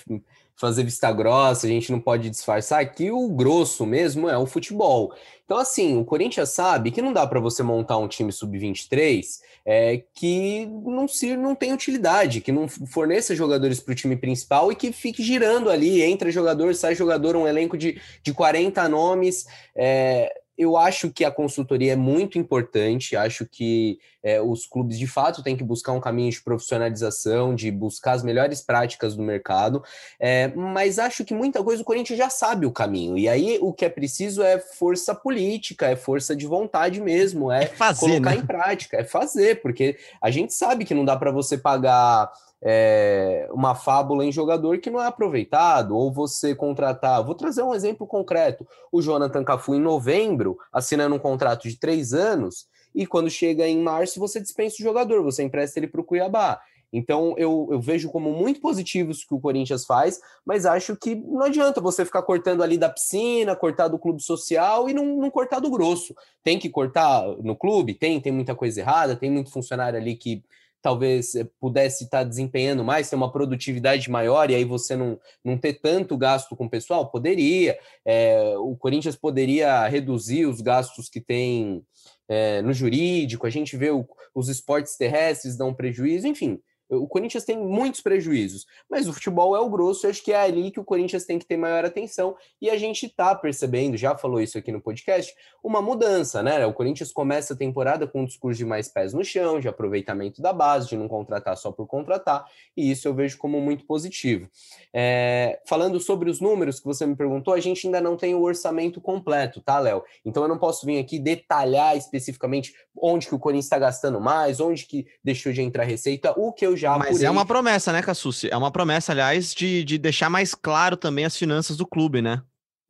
fazer 0.60 0.84
vista 0.84 1.10
grossa, 1.12 1.66
a 1.66 1.70
gente 1.70 1.92
não 1.92 2.02
pode 2.02 2.30
disfarçar 2.30 2.86
que 2.94 3.10
o 3.10 3.30
grosso 3.30 3.86
mesmo 3.86 4.28
é 4.30 4.38
o 4.38 4.46
futebol. 4.46 5.14
Então, 5.46 5.58
assim, 5.58 5.98
o 5.98 6.04
Corinthians 6.04 6.50
sabe 6.50 6.92
que 6.92 7.02
não 7.02 7.14
dá 7.14 7.26
para 7.26 7.40
você 7.40 7.64
montar 7.64 7.98
um 7.98 8.08
time 8.08 8.32
sub-23 8.32 9.40
é, 9.66 10.04
que 10.14 10.66
não, 10.66 11.08
se, 11.08 11.38
não 11.38 11.56
tem 11.56 11.72
utilidade, 11.72 12.42
que 12.42 12.52
não 12.52 12.68
forneça 12.68 13.36
jogadores 13.36 13.80
para 13.80 13.94
o 13.94 13.96
time 13.96 14.18
principal 14.18 14.72
e 14.72 14.76
que 14.76 14.92
fique 14.92 15.24
girando 15.24 15.70
ali, 15.70 16.02
entra 16.02 16.30
jogador, 16.30 16.76
sai 16.76 16.94
jogador, 16.94 17.36
um 17.36 17.48
elenco 17.48 17.78
de, 17.78 18.00
de 18.22 18.34
40 18.34 18.88
nomes. 18.90 19.46
É, 19.74 20.32
eu 20.60 20.76
acho 20.76 21.10
que 21.10 21.24
a 21.24 21.32
consultoria 21.32 21.94
é 21.94 21.96
muito 21.96 22.38
importante, 22.38 23.16
acho 23.16 23.46
que 23.46 23.98
é, 24.22 24.42
os 24.42 24.66
clubes 24.66 25.00
de 25.00 25.08
fato 25.08 25.42
têm 25.42 25.56
que 25.56 25.64
buscar 25.64 25.94
um 25.94 26.02
caminho 26.02 26.30
de 26.30 26.42
profissionalização, 26.42 27.56
de 27.56 27.72
buscar 27.72 28.12
as 28.12 28.24
melhores 28.24 28.60
práticas 28.60 29.16
do 29.16 29.24
mercado, 29.24 29.82
é, 30.20 30.50
mas 30.50 31.00
acho 31.00 31.24
que 31.24 31.34
muita 31.34 31.64
coisa 31.64 31.82
o 31.82 31.86
Corinthians 31.86 32.20
já 32.20 32.30
sabe 32.30 32.66
o 32.66 32.74
caminho, 32.74 33.18
e 33.18 33.30
aí 33.30 33.58
o 33.62 33.72
que 33.72 33.86
é 33.86 33.90
preciso 33.90 34.44
é 34.44 34.60
força 34.60 35.16
política, 35.16 35.88
é 35.88 35.96
força 35.96 36.36
de 36.36 36.46
vontade 36.46 37.00
mesmo, 37.00 37.50
é, 37.50 37.64
é 37.64 37.68
fazer, 37.68 38.00
colocar 38.02 38.32
né? 38.32 38.42
em 38.42 38.46
prática, 38.46 38.98
é 38.98 39.06
fazer, 39.06 39.62
porque 39.62 39.98
a 40.22 40.30
gente 40.30 40.54
sabe 40.54 40.84
que 40.84 40.94
não 40.94 41.06
dá 41.06 41.16
para 41.16 41.32
você 41.32 41.58
pagar 41.58 42.30
é, 42.62 43.48
uma 43.52 43.74
fábula 43.74 44.26
em 44.26 44.32
jogador 44.32 44.80
que 44.80 44.90
não 44.90 45.02
é 45.02 45.08
aproveitado, 45.08 45.96
ou 45.96 46.12
você 46.12 46.54
contratar. 46.54 47.24
Vou 47.24 47.36
trazer 47.36 47.64
um 47.64 47.74
exemplo 47.74 48.06
concreto: 48.06 48.68
o 48.92 49.02
Jonathan 49.02 49.44
Cafu, 49.44 49.76
em 49.76 49.82
novembro, 49.82 50.58
assinando 50.72 51.16
um 51.16 51.20
contrato 51.20 51.68
de 51.68 51.78
três 51.78 52.14
anos, 52.14 52.68
e 52.94 53.06
quando 53.06 53.30
chega 53.30 53.68
em 53.68 53.82
março, 53.82 54.20
você 54.20 54.40
dispensa 54.40 54.78
o 54.80 54.84
jogador, 54.84 55.24
você 55.24 55.44
empresta 55.44 55.80
ele 55.80 55.88
para 55.88 56.02
o 56.02 56.04
Cuiabá. 56.04 56.60
Então 56.92 57.36
eu, 57.38 57.68
eu 57.72 57.80
vejo 57.80 58.10
como 58.10 58.32
muito 58.32 58.60
positivo 58.60 59.12
isso 59.12 59.28
que 59.28 59.34
o 59.34 59.40
Corinthians 59.40 59.86
faz, 59.86 60.20
mas 60.44 60.66
acho 60.66 60.96
que 60.96 61.16
não 61.16 61.44
adianta 61.44 61.80
você 61.80 62.04
ficar 62.04 62.24
cortando 62.24 62.64
ali 62.64 62.78
da 62.78 62.90
piscina, 62.90 63.56
cortar 63.56 63.88
do 63.88 64.00
clube 64.00 64.22
social 64.24 64.90
e 64.90 64.94
não, 64.94 65.06
não 65.18 65.30
cortar 65.30 65.60
do 65.60 65.70
grosso. 65.70 66.16
Tem 66.44 66.58
que 66.58 66.70
cortar 66.70 67.24
no 67.44 67.56
clube? 67.56 67.94
Tem, 67.94 68.20
tem 68.20 68.32
muita 68.32 68.56
coisa 68.56 68.80
errada, 68.80 69.16
tem 69.16 69.30
muito 69.30 69.52
funcionário 69.52 70.00
ali 70.00 70.16
que 70.16 70.44
talvez 70.82 71.36
eh, 71.36 71.48
pudesse 71.60 72.06
estar 72.06 72.24
desempenhando 72.24 72.84
mais, 72.84 73.10
ter 73.10 73.16
uma 73.16 73.32
produtividade 73.32 74.10
maior 74.10 74.50
e 74.50 74.56
aí 74.56 74.64
você 74.64 74.96
não, 74.96 75.20
não 75.44 75.58
ter 75.58 75.74
tanto 75.74 76.18
gasto 76.18 76.56
com 76.56 76.66
o 76.66 76.70
pessoal? 76.70 77.10
Poderia. 77.10 77.78
É, 78.06 78.56
o 78.58 78.76
Corinthians 78.76 79.16
poderia 79.16 79.88
reduzir 79.88 80.46
os 80.46 80.62
gastos 80.62 81.10
que 81.10 81.20
tem 81.20 81.84
é, 82.28 82.62
no 82.62 82.74
jurídico, 82.74 83.48
a 83.48 83.50
gente 83.50 83.76
vê 83.76 83.90
o, 83.90 84.08
os 84.34 84.50
esportes 84.50 84.96
terrestres 84.96 85.58
dão 85.58 85.74
prejuízo, 85.74 86.28
enfim. 86.28 86.60
O 86.90 87.08
Corinthians 87.08 87.46
tem 87.46 87.58
muitos 87.58 88.02
prejuízos, 88.02 88.66
mas 88.90 89.08
o 89.08 89.14
futebol 89.14 89.56
é 89.56 89.60
o 89.60 89.70
grosso, 89.70 90.08
e 90.08 90.10
acho 90.10 90.24
que 90.24 90.32
é 90.32 90.42
ali 90.42 90.72
que 90.72 90.80
o 90.80 90.84
Corinthians 90.84 91.24
tem 91.24 91.38
que 91.38 91.46
ter 91.46 91.56
maior 91.56 91.86
atenção, 91.86 92.36
e 92.60 92.70
a 92.70 92.78
gente 92.78 93.06
está 93.06 93.36
percebendo, 93.36 93.96
já 93.96 94.18
falou 94.18 94.42
isso 94.42 94.58
aqui 94.58 94.72
no 94.72 94.82
podcast, 94.82 95.36
uma 95.64 95.82
mudança, 95.82 96.42
né? 96.42 96.66
O 96.66 96.74
Corinthians 96.74 97.12
começa 97.12 97.54
a 97.54 97.58
temporada 97.58 98.08
com 98.08 98.22
um 98.22 98.26
discurso 98.26 98.58
de 98.58 98.66
mais 98.66 98.88
pés 98.88 99.14
no 99.14 99.24
chão, 99.24 99.60
de 99.60 99.68
aproveitamento 99.68 100.42
da 100.42 100.52
base, 100.52 100.90
de 100.90 100.98
não 100.98 101.08
contratar 101.08 101.56
só 101.58 101.72
por 101.72 101.86
contratar, 101.86 102.46
e 102.76 102.90
isso 102.90 103.08
eu 103.08 103.14
vejo 103.14 103.38
como 103.38 103.62
muito 103.62 103.86
positivo. 103.86 104.50
É, 104.92 105.60
falando 105.68 106.00
sobre 106.00 106.30
os 106.30 106.42
números 106.42 106.80
que 106.80 106.86
você 106.86 107.06
me 107.06 107.16
perguntou, 107.16 107.54
a 107.54 107.60
gente 107.60 107.86
ainda 107.86 108.02
não 108.02 108.18
tem 108.18 108.34
o 108.34 108.42
orçamento 108.42 109.00
completo, 109.00 109.62
tá, 109.62 109.78
Léo? 109.78 110.04
Então 110.26 110.44
eu 110.44 110.50
não 110.50 110.58
posso 110.58 110.86
vir 110.86 110.98
aqui 110.98 111.20
detalhar 111.20 111.96
especificamente 111.96 112.74
onde 113.00 113.28
que 113.28 113.36
o 113.36 113.40
Corinthians 113.40 113.66
está 113.66 113.78
gastando 113.78 114.20
mais, 114.20 114.60
onde 114.60 114.86
que 114.86 115.06
deixou 115.24 115.54
de 115.54 115.62
entrar 115.62 115.84
receita, 115.84 116.34
o 116.36 116.52
que 116.52 116.66
eu 116.66 116.76
já 116.80 116.98
Mas 116.98 117.10
apurei. 117.10 117.28
é 117.28 117.30
uma 117.32 117.46
promessa, 117.46 117.92
né, 117.94 118.02
Cassucci? 118.02 118.50
É 118.52 118.58
uma 118.58 118.72
promessa, 118.72 119.12
aliás, 119.12 119.54
de, 119.54 119.84
de 119.84 119.98
deixar 119.98 120.30
mais 120.30 120.56
claro 120.56 120.98
também 120.98 121.26
as 121.26 121.36
finanças 121.38 121.78
do 121.78 121.86
clube, 121.86 122.22
né? 122.22 122.42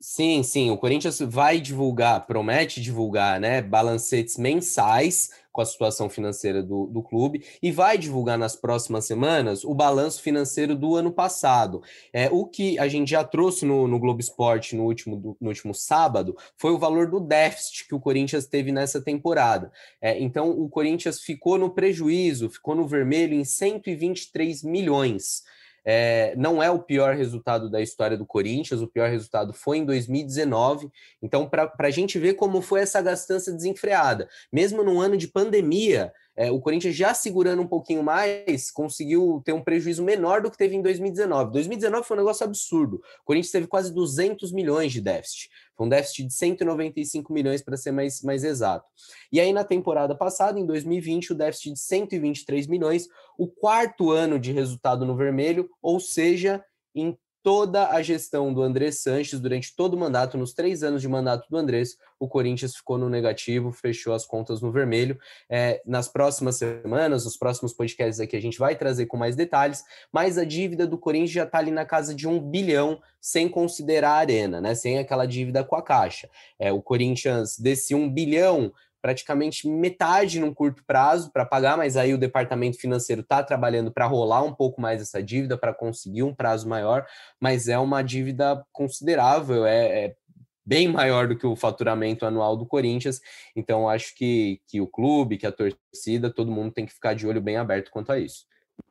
Sim, 0.02 0.42
sim. 0.42 0.70
O 0.70 0.78
Corinthians 0.78 1.18
vai 1.20 1.60
divulgar, 1.60 2.26
promete 2.26 2.80
divulgar, 2.80 3.38
né, 3.38 3.60
balancetes 3.60 4.38
mensais 4.38 5.28
com 5.52 5.60
a 5.60 5.66
situação 5.66 6.08
financeira 6.08 6.62
do, 6.62 6.86
do 6.86 7.02
clube 7.02 7.44
e 7.62 7.70
vai 7.70 7.98
divulgar 7.98 8.38
nas 8.38 8.56
próximas 8.56 9.04
semanas 9.04 9.62
o 9.62 9.74
balanço 9.74 10.22
financeiro 10.22 10.74
do 10.74 10.96
ano 10.96 11.12
passado. 11.12 11.82
É, 12.14 12.30
o 12.30 12.46
que 12.46 12.78
a 12.78 12.88
gente 12.88 13.10
já 13.10 13.22
trouxe 13.22 13.66
no, 13.66 13.86
no 13.86 13.98
Globo 13.98 14.20
Esporte 14.20 14.74
no 14.74 14.84
último, 14.84 15.36
no 15.38 15.48
último 15.48 15.74
sábado 15.74 16.34
foi 16.56 16.72
o 16.72 16.78
valor 16.78 17.10
do 17.10 17.20
déficit 17.20 17.86
que 17.86 17.94
o 17.94 18.00
Corinthians 18.00 18.46
teve 18.46 18.72
nessa 18.72 19.02
temporada. 19.02 19.70
É, 20.00 20.18
então, 20.18 20.48
o 20.48 20.66
Corinthians 20.70 21.20
ficou 21.20 21.58
no 21.58 21.68
prejuízo, 21.68 22.48
ficou 22.48 22.74
no 22.74 22.88
vermelho 22.88 23.34
em 23.34 23.44
123 23.44 24.62
milhões. 24.62 25.42
É, 25.84 26.34
não 26.36 26.62
é 26.62 26.70
o 26.70 26.78
pior 26.78 27.14
resultado 27.14 27.70
da 27.70 27.80
história 27.80 28.16
do 28.16 28.26
Corinthians, 28.26 28.80
o 28.80 28.88
pior 28.88 29.08
resultado 29.10 29.52
foi 29.52 29.78
em 29.78 29.84
2019. 29.84 30.90
Então, 31.22 31.48
para 31.48 31.72
a 31.78 31.90
gente 31.90 32.18
ver 32.18 32.34
como 32.34 32.60
foi 32.60 32.80
essa 32.80 33.00
gastança 33.00 33.52
desenfreada, 33.52 34.28
mesmo 34.52 34.82
num 34.82 35.00
ano 35.00 35.16
de 35.16 35.28
pandemia, 35.28 36.12
é, 36.40 36.50
o 36.50 36.58
Corinthians 36.58 36.96
já 36.96 37.12
segurando 37.12 37.60
um 37.60 37.66
pouquinho 37.66 38.02
mais, 38.02 38.70
conseguiu 38.70 39.42
ter 39.44 39.52
um 39.52 39.62
prejuízo 39.62 40.02
menor 40.02 40.40
do 40.40 40.50
que 40.50 40.56
teve 40.56 40.74
em 40.74 40.80
2019. 40.80 41.52
2019 41.52 42.08
foi 42.08 42.16
um 42.16 42.20
negócio 42.20 42.46
absurdo. 42.46 42.96
O 42.96 43.24
Corinthians 43.26 43.52
teve 43.52 43.66
quase 43.66 43.92
200 43.92 44.50
milhões 44.50 44.90
de 44.90 45.02
déficit. 45.02 45.50
Foi 45.76 45.84
um 45.86 45.90
déficit 45.90 46.28
de 46.28 46.32
195 46.32 47.30
milhões, 47.30 47.60
para 47.60 47.76
ser 47.76 47.92
mais, 47.92 48.22
mais 48.22 48.42
exato. 48.42 48.86
E 49.30 49.38
aí, 49.38 49.52
na 49.52 49.64
temporada 49.64 50.14
passada, 50.14 50.58
em 50.58 50.64
2020, 50.64 51.32
o 51.32 51.34
déficit 51.34 51.74
de 51.74 51.78
123 51.78 52.66
milhões, 52.68 53.06
o 53.36 53.46
quarto 53.46 54.10
ano 54.10 54.38
de 54.38 54.50
resultado 54.50 55.04
no 55.04 55.14
vermelho, 55.14 55.68
ou 55.82 56.00
seja, 56.00 56.64
em 56.94 57.18
toda 57.42 57.88
a 57.90 58.02
gestão 58.02 58.52
do 58.52 58.62
André 58.62 58.90
Sanches, 58.90 59.40
durante 59.40 59.74
todo 59.74 59.94
o 59.94 59.98
mandato, 59.98 60.36
nos 60.36 60.52
três 60.52 60.82
anos 60.82 61.00
de 61.00 61.08
mandato 61.08 61.48
do 61.48 61.56
Andrés, 61.56 61.96
o 62.18 62.28
Corinthians 62.28 62.76
ficou 62.76 62.98
no 62.98 63.08
negativo, 63.08 63.72
fechou 63.72 64.12
as 64.12 64.26
contas 64.26 64.60
no 64.60 64.70
vermelho. 64.70 65.18
É, 65.48 65.80
nas 65.86 66.08
próximas 66.08 66.56
semanas, 66.56 67.24
nos 67.24 67.36
próximos 67.36 67.72
podcasts 67.72 68.20
aqui, 68.20 68.36
a 68.36 68.42
gente 68.42 68.58
vai 68.58 68.76
trazer 68.76 69.06
com 69.06 69.16
mais 69.16 69.36
detalhes, 69.36 69.82
mas 70.12 70.36
a 70.36 70.44
dívida 70.44 70.86
do 70.86 70.98
Corinthians 70.98 71.30
já 71.30 71.44
está 71.44 71.58
ali 71.58 71.70
na 71.70 71.84
casa 71.84 72.14
de 72.14 72.28
um 72.28 72.38
bilhão, 72.38 73.00
sem 73.20 73.48
considerar 73.48 74.10
a 74.10 74.18
arena, 74.18 74.60
né? 74.60 74.74
Sem 74.74 74.98
aquela 74.98 75.26
dívida 75.26 75.64
com 75.64 75.76
a 75.76 75.82
Caixa. 75.82 76.28
É, 76.58 76.72
o 76.72 76.82
Corinthians, 76.82 77.58
desse 77.58 77.94
um 77.94 78.08
bilhão, 78.08 78.72
praticamente 79.00 79.68
metade 79.68 80.40
num 80.40 80.52
curto 80.52 80.84
prazo 80.86 81.30
para 81.32 81.44
pagar, 81.46 81.76
mas 81.76 81.96
aí 81.96 82.12
o 82.12 82.18
departamento 82.18 82.78
financeiro 82.78 83.22
está 83.22 83.42
trabalhando 83.42 83.90
para 83.90 84.06
rolar 84.06 84.42
um 84.42 84.54
pouco 84.54 84.80
mais 84.80 85.00
essa 85.00 85.22
dívida, 85.22 85.56
para 85.56 85.74
conseguir 85.74 86.22
um 86.22 86.34
prazo 86.34 86.68
maior, 86.68 87.06
mas 87.40 87.68
é 87.68 87.78
uma 87.78 88.02
dívida 88.02 88.64
considerável, 88.72 89.64
é, 89.64 90.04
é, 90.06 90.16
bem 90.64 90.88
maior 90.88 91.26
do 91.26 91.36
que 91.36 91.46
o 91.46 91.56
faturamento 91.56 92.26
anual 92.26 92.56
do 92.56 92.66
Corinthians, 92.66 93.20
então 93.56 93.88
acho 93.88 94.14
que, 94.14 94.60
que 94.68 94.80
o 94.80 94.86
clube, 94.86 95.38
que 95.38 95.46
a 95.46 95.52
torcida, 95.52 96.32
todo 96.32 96.52
mundo 96.52 96.72
tem 96.72 96.86
que 96.86 96.92
ficar 96.92 97.14
de 97.14 97.26
olho 97.26 97.40
bem 97.40 97.56
aberto 97.56 97.90
quanto 97.90 98.12
a 98.12 98.18
isso. 98.18 98.44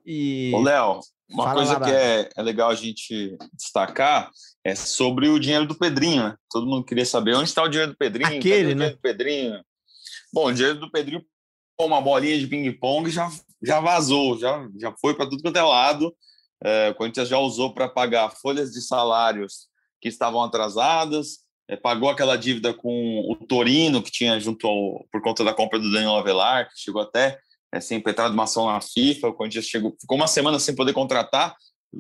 E... 0.05 0.51
Ô, 0.53 0.61
Léo, 0.61 0.99
uma 1.29 1.43
Fala 1.43 1.55
coisa 1.55 1.73
lá, 1.77 1.85
que 1.85 1.91
é, 1.91 2.29
é, 2.35 2.41
legal 2.41 2.71
a 2.71 2.75
gente 2.75 3.37
destacar 3.53 4.31
é 4.63 4.73
sobre 4.73 5.29
o 5.29 5.39
dinheiro 5.39 5.67
do 5.67 5.75
Pedrinho, 5.75 6.23
né? 6.23 6.35
Todo 6.49 6.65
mundo 6.65 6.83
queria 6.83 7.05
saber 7.05 7.35
onde 7.35 7.49
está 7.49 7.63
o 7.63 7.67
dinheiro 7.67 7.91
do 7.91 7.97
Pedrinho. 7.97 8.39
Aquele, 8.39 8.73
né? 8.73 8.89
Do 8.89 8.97
Pedrinho. 8.97 9.63
Bom, 10.31 10.47
o 10.47 10.53
dinheiro 10.53 10.79
do 10.79 10.91
Pedrinho, 10.91 11.25
uma 11.79 12.01
bolinha 12.01 12.37
de 12.37 12.47
ping-pong 12.47 13.09
já, 13.09 13.29
já 13.61 13.79
vazou, 13.79 14.37
já, 14.37 14.67
já 14.77 14.93
foi 14.99 15.15
para 15.15 15.27
tudo 15.29 15.41
quanto 15.41 15.57
é 15.57 15.61
lado. 15.61 16.15
É, 16.63 16.89
o 16.89 16.95
Corinthians 16.95 17.29
já 17.29 17.39
usou 17.39 17.73
para 17.73 17.87
pagar 17.87 18.29
folhas 18.29 18.71
de 18.71 18.81
salários 18.81 19.69
que 20.01 20.09
estavam 20.09 20.43
atrasadas, 20.43 21.39
é, 21.67 21.75
pagou 21.75 22.09
aquela 22.09 22.35
dívida 22.35 22.73
com 22.73 23.25
o 23.29 23.35
Torino, 23.35 24.03
que 24.03 24.11
tinha 24.11 24.39
junto 24.39 24.67
ao, 24.67 25.05
por 25.11 25.21
conta 25.21 25.43
da 25.43 25.53
compra 25.53 25.79
do 25.79 25.91
Daniel 25.91 26.15
Avelar, 26.15 26.69
que 26.69 26.79
chegou 26.79 27.01
até 27.01 27.39
é, 27.71 27.79
ser 27.79 27.95
impetrado 27.95 28.33
uma 28.33 28.43
ação 28.43 28.67
na 28.67 28.81
FIFA. 28.81 29.29
O 29.29 29.33
Corinthians 29.33 29.65
chegou, 29.65 29.95
ficou 29.99 30.17
uma 30.17 30.27
semana 30.27 30.59
sem 30.59 30.75
poder 30.75 30.93
contratar, 30.93 31.55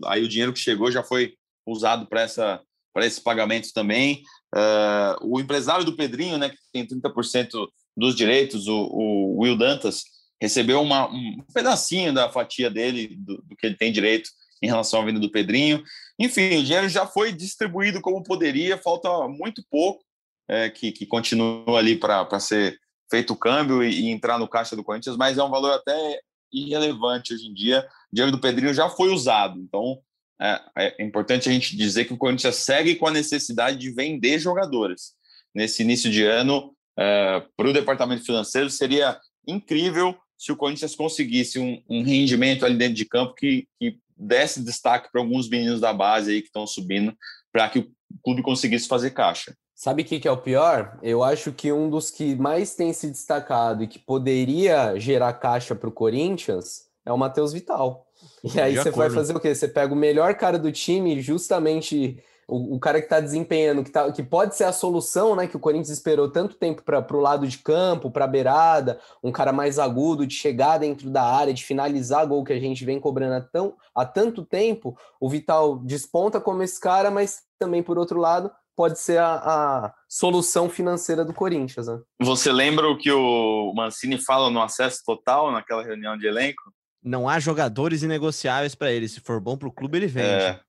aí 0.05 0.23
o 0.23 0.27
dinheiro 0.27 0.53
que 0.53 0.59
chegou 0.59 0.91
já 0.91 1.03
foi 1.03 1.35
usado 1.65 2.05
para 2.05 2.21
essa 2.21 2.61
para 2.91 3.05
esse 3.05 3.21
pagamento 3.21 3.71
também. 3.71 4.23
Uh, 4.53 5.35
o 5.35 5.39
empresário 5.39 5.85
do 5.85 5.95
Pedrinho, 5.95 6.37
né, 6.37 6.49
que 6.49 6.57
tem 6.73 6.85
30% 6.85 7.67
dos 7.95 8.15
direitos, 8.15 8.67
o, 8.67 8.75
o 8.75 9.39
Will 9.39 9.57
Dantas, 9.57 10.03
recebeu 10.41 10.81
uma, 10.81 11.07
um 11.09 11.43
pedacinho 11.53 12.13
da 12.13 12.29
fatia 12.29 12.69
dele, 12.69 13.15
do, 13.17 13.41
do, 13.43 13.55
que 13.55 13.65
ele 13.65 13.75
tem 13.75 13.91
direito 13.91 14.29
em 14.61 14.67
relação 14.67 15.01
à 15.01 15.05
venda 15.05 15.19
do 15.19 15.31
Pedrinho. 15.31 15.83
Enfim, 16.17 16.57
o 16.57 16.63
dinheiro 16.63 16.87
já 16.87 17.05
foi 17.05 17.31
distribuído 17.31 18.01
como 18.01 18.23
poderia, 18.23 18.77
falta 18.77 19.09
muito 19.27 19.63
pouco 19.69 20.03
é, 20.47 20.69
que, 20.69 20.91
que 20.91 21.05
continua 21.05 21.77
ali 21.77 21.95
para 21.95 22.39
ser 22.39 22.79
feito 23.09 23.33
o 23.33 23.37
câmbio 23.37 23.83
e, 23.83 24.01
e, 24.01 24.09
entrar 24.09 24.37
no 24.37 24.47
caixa 24.47 24.75
do 24.75 24.83
Corinthians, 24.83 25.17
mas 25.17 25.37
é 25.37 25.43
um 25.43 25.49
valor 25.49 25.71
até 25.71 26.19
irrelevante 26.51 27.33
hoje 27.33 27.47
em 27.47 27.53
dia. 27.53 27.87
O 28.11 28.15
dinheiro 28.15 28.35
do 28.35 28.41
Pedrinho 28.41 28.73
já 28.73 28.89
foi 28.89 29.09
usado, 29.09 29.59
então 29.59 29.99
é, 30.41 30.61
é 30.77 31.03
importante 31.03 31.49
a 31.49 31.51
gente 31.51 31.75
dizer 31.75 32.05
que 32.05 32.13
o 32.13 32.17
Corinthians 32.17 32.55
segue 32.55 32.95
com 32.95 33.07
a 33.07 33.11
necessidade 33.11 33.77
de 33.77 33.91
vender 33.91 34.39
jogadores. 34.39 35.13
Nesse 35.53 35.83
início 35.83 36.09
de 36.09 36.23
ano, 36.23 36.73
é, 36.99 37.41
para 37.55 37.69
o 37.69 37.73
departamento 37.73 38.25
financeiro, 38.25 38.69
seria 38.69 39.17
incrível 39.47 40.15
se 40.37 40.51
o 40.51 40.55
Corinthians 40.55 40.95
conseguisse 40.95 41.57
um, 41.57 41.81
um 41.89 42.03
rendimento 42.03 42.65
ali 42.65 42.77
dentro 42.77 42.95
de 42.95 43.05
campo 43.05 43.33
que, 43.33 43.67
que 43.79 43.97
desse 44.17 44.61
destaque 44.61 45.09
para 45.11 45.21
alguns 45.21 45.49
meninos 45.49 45.79
da 45.79 45.93
base 45.93 46.31
aí 46.31 46.41
que 46.41 46.47
estão 46.47 46.67
subindo, 46.67 47.15
para 47.51 47.69
que 47.69 47.79
o 47.79 47.87
clube 48.23 48.41
conseguisse 48.41 48.87
fazer 48.87 49.11
caixa. 49.11 49.55
Sabe 49.73 50.01
o 50.01 50.05
que, 50.05 50.19
que, 50.19 50.27
é 50.27 50.31
o 50.31 50.37
pior? 50.37 50.99
Eu 51.01 51.23
acho 51.23 51.53
que 51.53 51.71
um 51.71 51.89
dos 51.89 52.11
que 52.11 52.35
mais 52.35 52.75
tem 52.75 52.91
se 52.91 53.07
destacado 53.07 53.81
e 53.81 53.87
que 53.87 53.97
poderia 53.97 54.99
gerar 54.99 55.31
caixa 55.33 55.73
para 55.73 55.87
o 55.87 55.93
Corinthians 55.93 56.89
é 57.05 57.13
o 57.13 57.17
Matheus 57.17 57.53
Vital. 57.53 58.05
E 58.43 58.59
aí 58.59 58.75
você 58.75 58.91
vai 58.91 59.09
fazer 59.09 59.33
o 59.33 59.39
quê? 59.39 59.55
Você 59.55 59.69
pega 59.69 59.93
o 59.93 59.97
melhor 59.97 60.35
cara 60.35 60.59
do 60.59 60.69
time, 60.69 61.21
justamente 61.21 62.21
o, 62.49 62.75
o 62.75 62.79
cara 62.79 62.99
que 62.99 63.05
está 63.05 63.19
desempenhando, 63.19 63.83
que, 63.83 63.91
tá, 63.91 64.11
que 64.11 64.23
pode 64.23 64.55
ser 64.55 64.63
a 64.63 64.73
solução, 64.73 65.35
né? 65.35 65.47
Que 65.47 65.55
o 65.55 65.59
Corinthians 65.59 65.89
esperou 65.89 66.29
tanto 66.29 66.55
tempo 66.55 66.81
para 66.83 67.05
o 67.15 67.21
lado 67.21 67.47
de 67.47 67.59
campo, 67.59 68.09
para 68.09 68.25
a 68.25 68.27
beirada, 68.27 68.99
um 69.23 69.31
cara 69.31 69.53
mais 69.53 69.77
agudo, 69.77 70.25
de 70.25 70.33
chegar 70.33 70.79
dentro 70.79 71.09
da 71.09 71.23
área, 71.23 71.53
de 71.53 71.63
finalizar 71.63 72.25
gol 72.25 72.43
que 72.43 72.53
a 72.53 72.59
gente 72.59 72.83
vem 72.83 72.99
cobrando 72.99 73.35
há, 73.35 73.41
tão, 73.41 73.75
há 73.93 74.05
tanto 74.05 74.43
tempo. 74.43 74.97
O 75.19 75.29
Vital 75.29 75.77
desponta 75.77 76.41
como 76.41 76.63
esse 76.63 76.79
cara, 76.79 77.11
mas 77.11 77.43
também, 77.59 77.83
por 77.83 77.97
outro 77.97 78.19
lado, 78.19 78.51
pode 78.75 78.97
ser 78.97 79.19
a, 79.19 79.35
a, 79.35 79.93
solução 80.07 80.69
financeira 80.69 81.25
do 81.25 81.33
Corinthians. 81.33 81.87
Né? 81.87 81.99
Você 82.21 82.51
lembra 82.51 82.87
o 82.87 82.97
que 82.97 83.11
o 83.11 83.73
Mancini 83.75 84.17
fala 84.17 84.49
no 84.49 84.61
acesso 84.61 85.03
total 85.05 85.51
naquela 85.51 85.83
reunião 85.83 86.17
de 86.17 86.25
elenco? 86.25 86.73
Não 87.03 87.27
há 87.27 87.39
jogadores 87.39 88.03
inegociáveis 88.03 88.75
para 88.75 88.91
ele. 88.91 89.07
Se 89.07 89.19
for 89.19 89.39
bom 89.39 89.57
para 89.57 89.67
o 89.67 89.71
clube, 89.71 89.97
ele 89.97 90.07
vende. 90.07 90.43
É. 90.43 90.59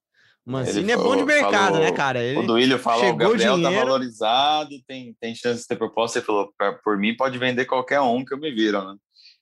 Mancini 0.50 0.92
é 0.92 0.97
bom 0.97 1.16
de 1.16 1.25
mercado, 1.25 1.75
falou, 1.75 1.80
né, 1.80 1.92
cara? 1.92 2.23
Ele 2.23 2.38
o 2.38 2.47
Duílio 2.47 2.78
falou, 2.78 3.11
o 3.11 3.16
Gabriel 3.16 3.52
tá 3.52 3.57
dinheiro... 3.57 3.76
tá 3.76 3.85
valorizado, 3.85 4.71
tem, 4.87 5.14
tem 5.21 5.35
chance 5.35 5.62
de 5.62 5.66
ter 5.69 5.76
proposta. 5.76 6.19
Ele 6.19 6.26
falou, 6.26 6.52
por 6.85 6.99
mim 6.99 7.16
pode 7.16 7.38
vender 7.38 7.64
qualquer 7.64 8.00
um 8.00 8.25
que 8.25 8.35
eu 8.35 8.38
me 8.38 8.50
viro, 8.52 8.85
né? 8.85 8.97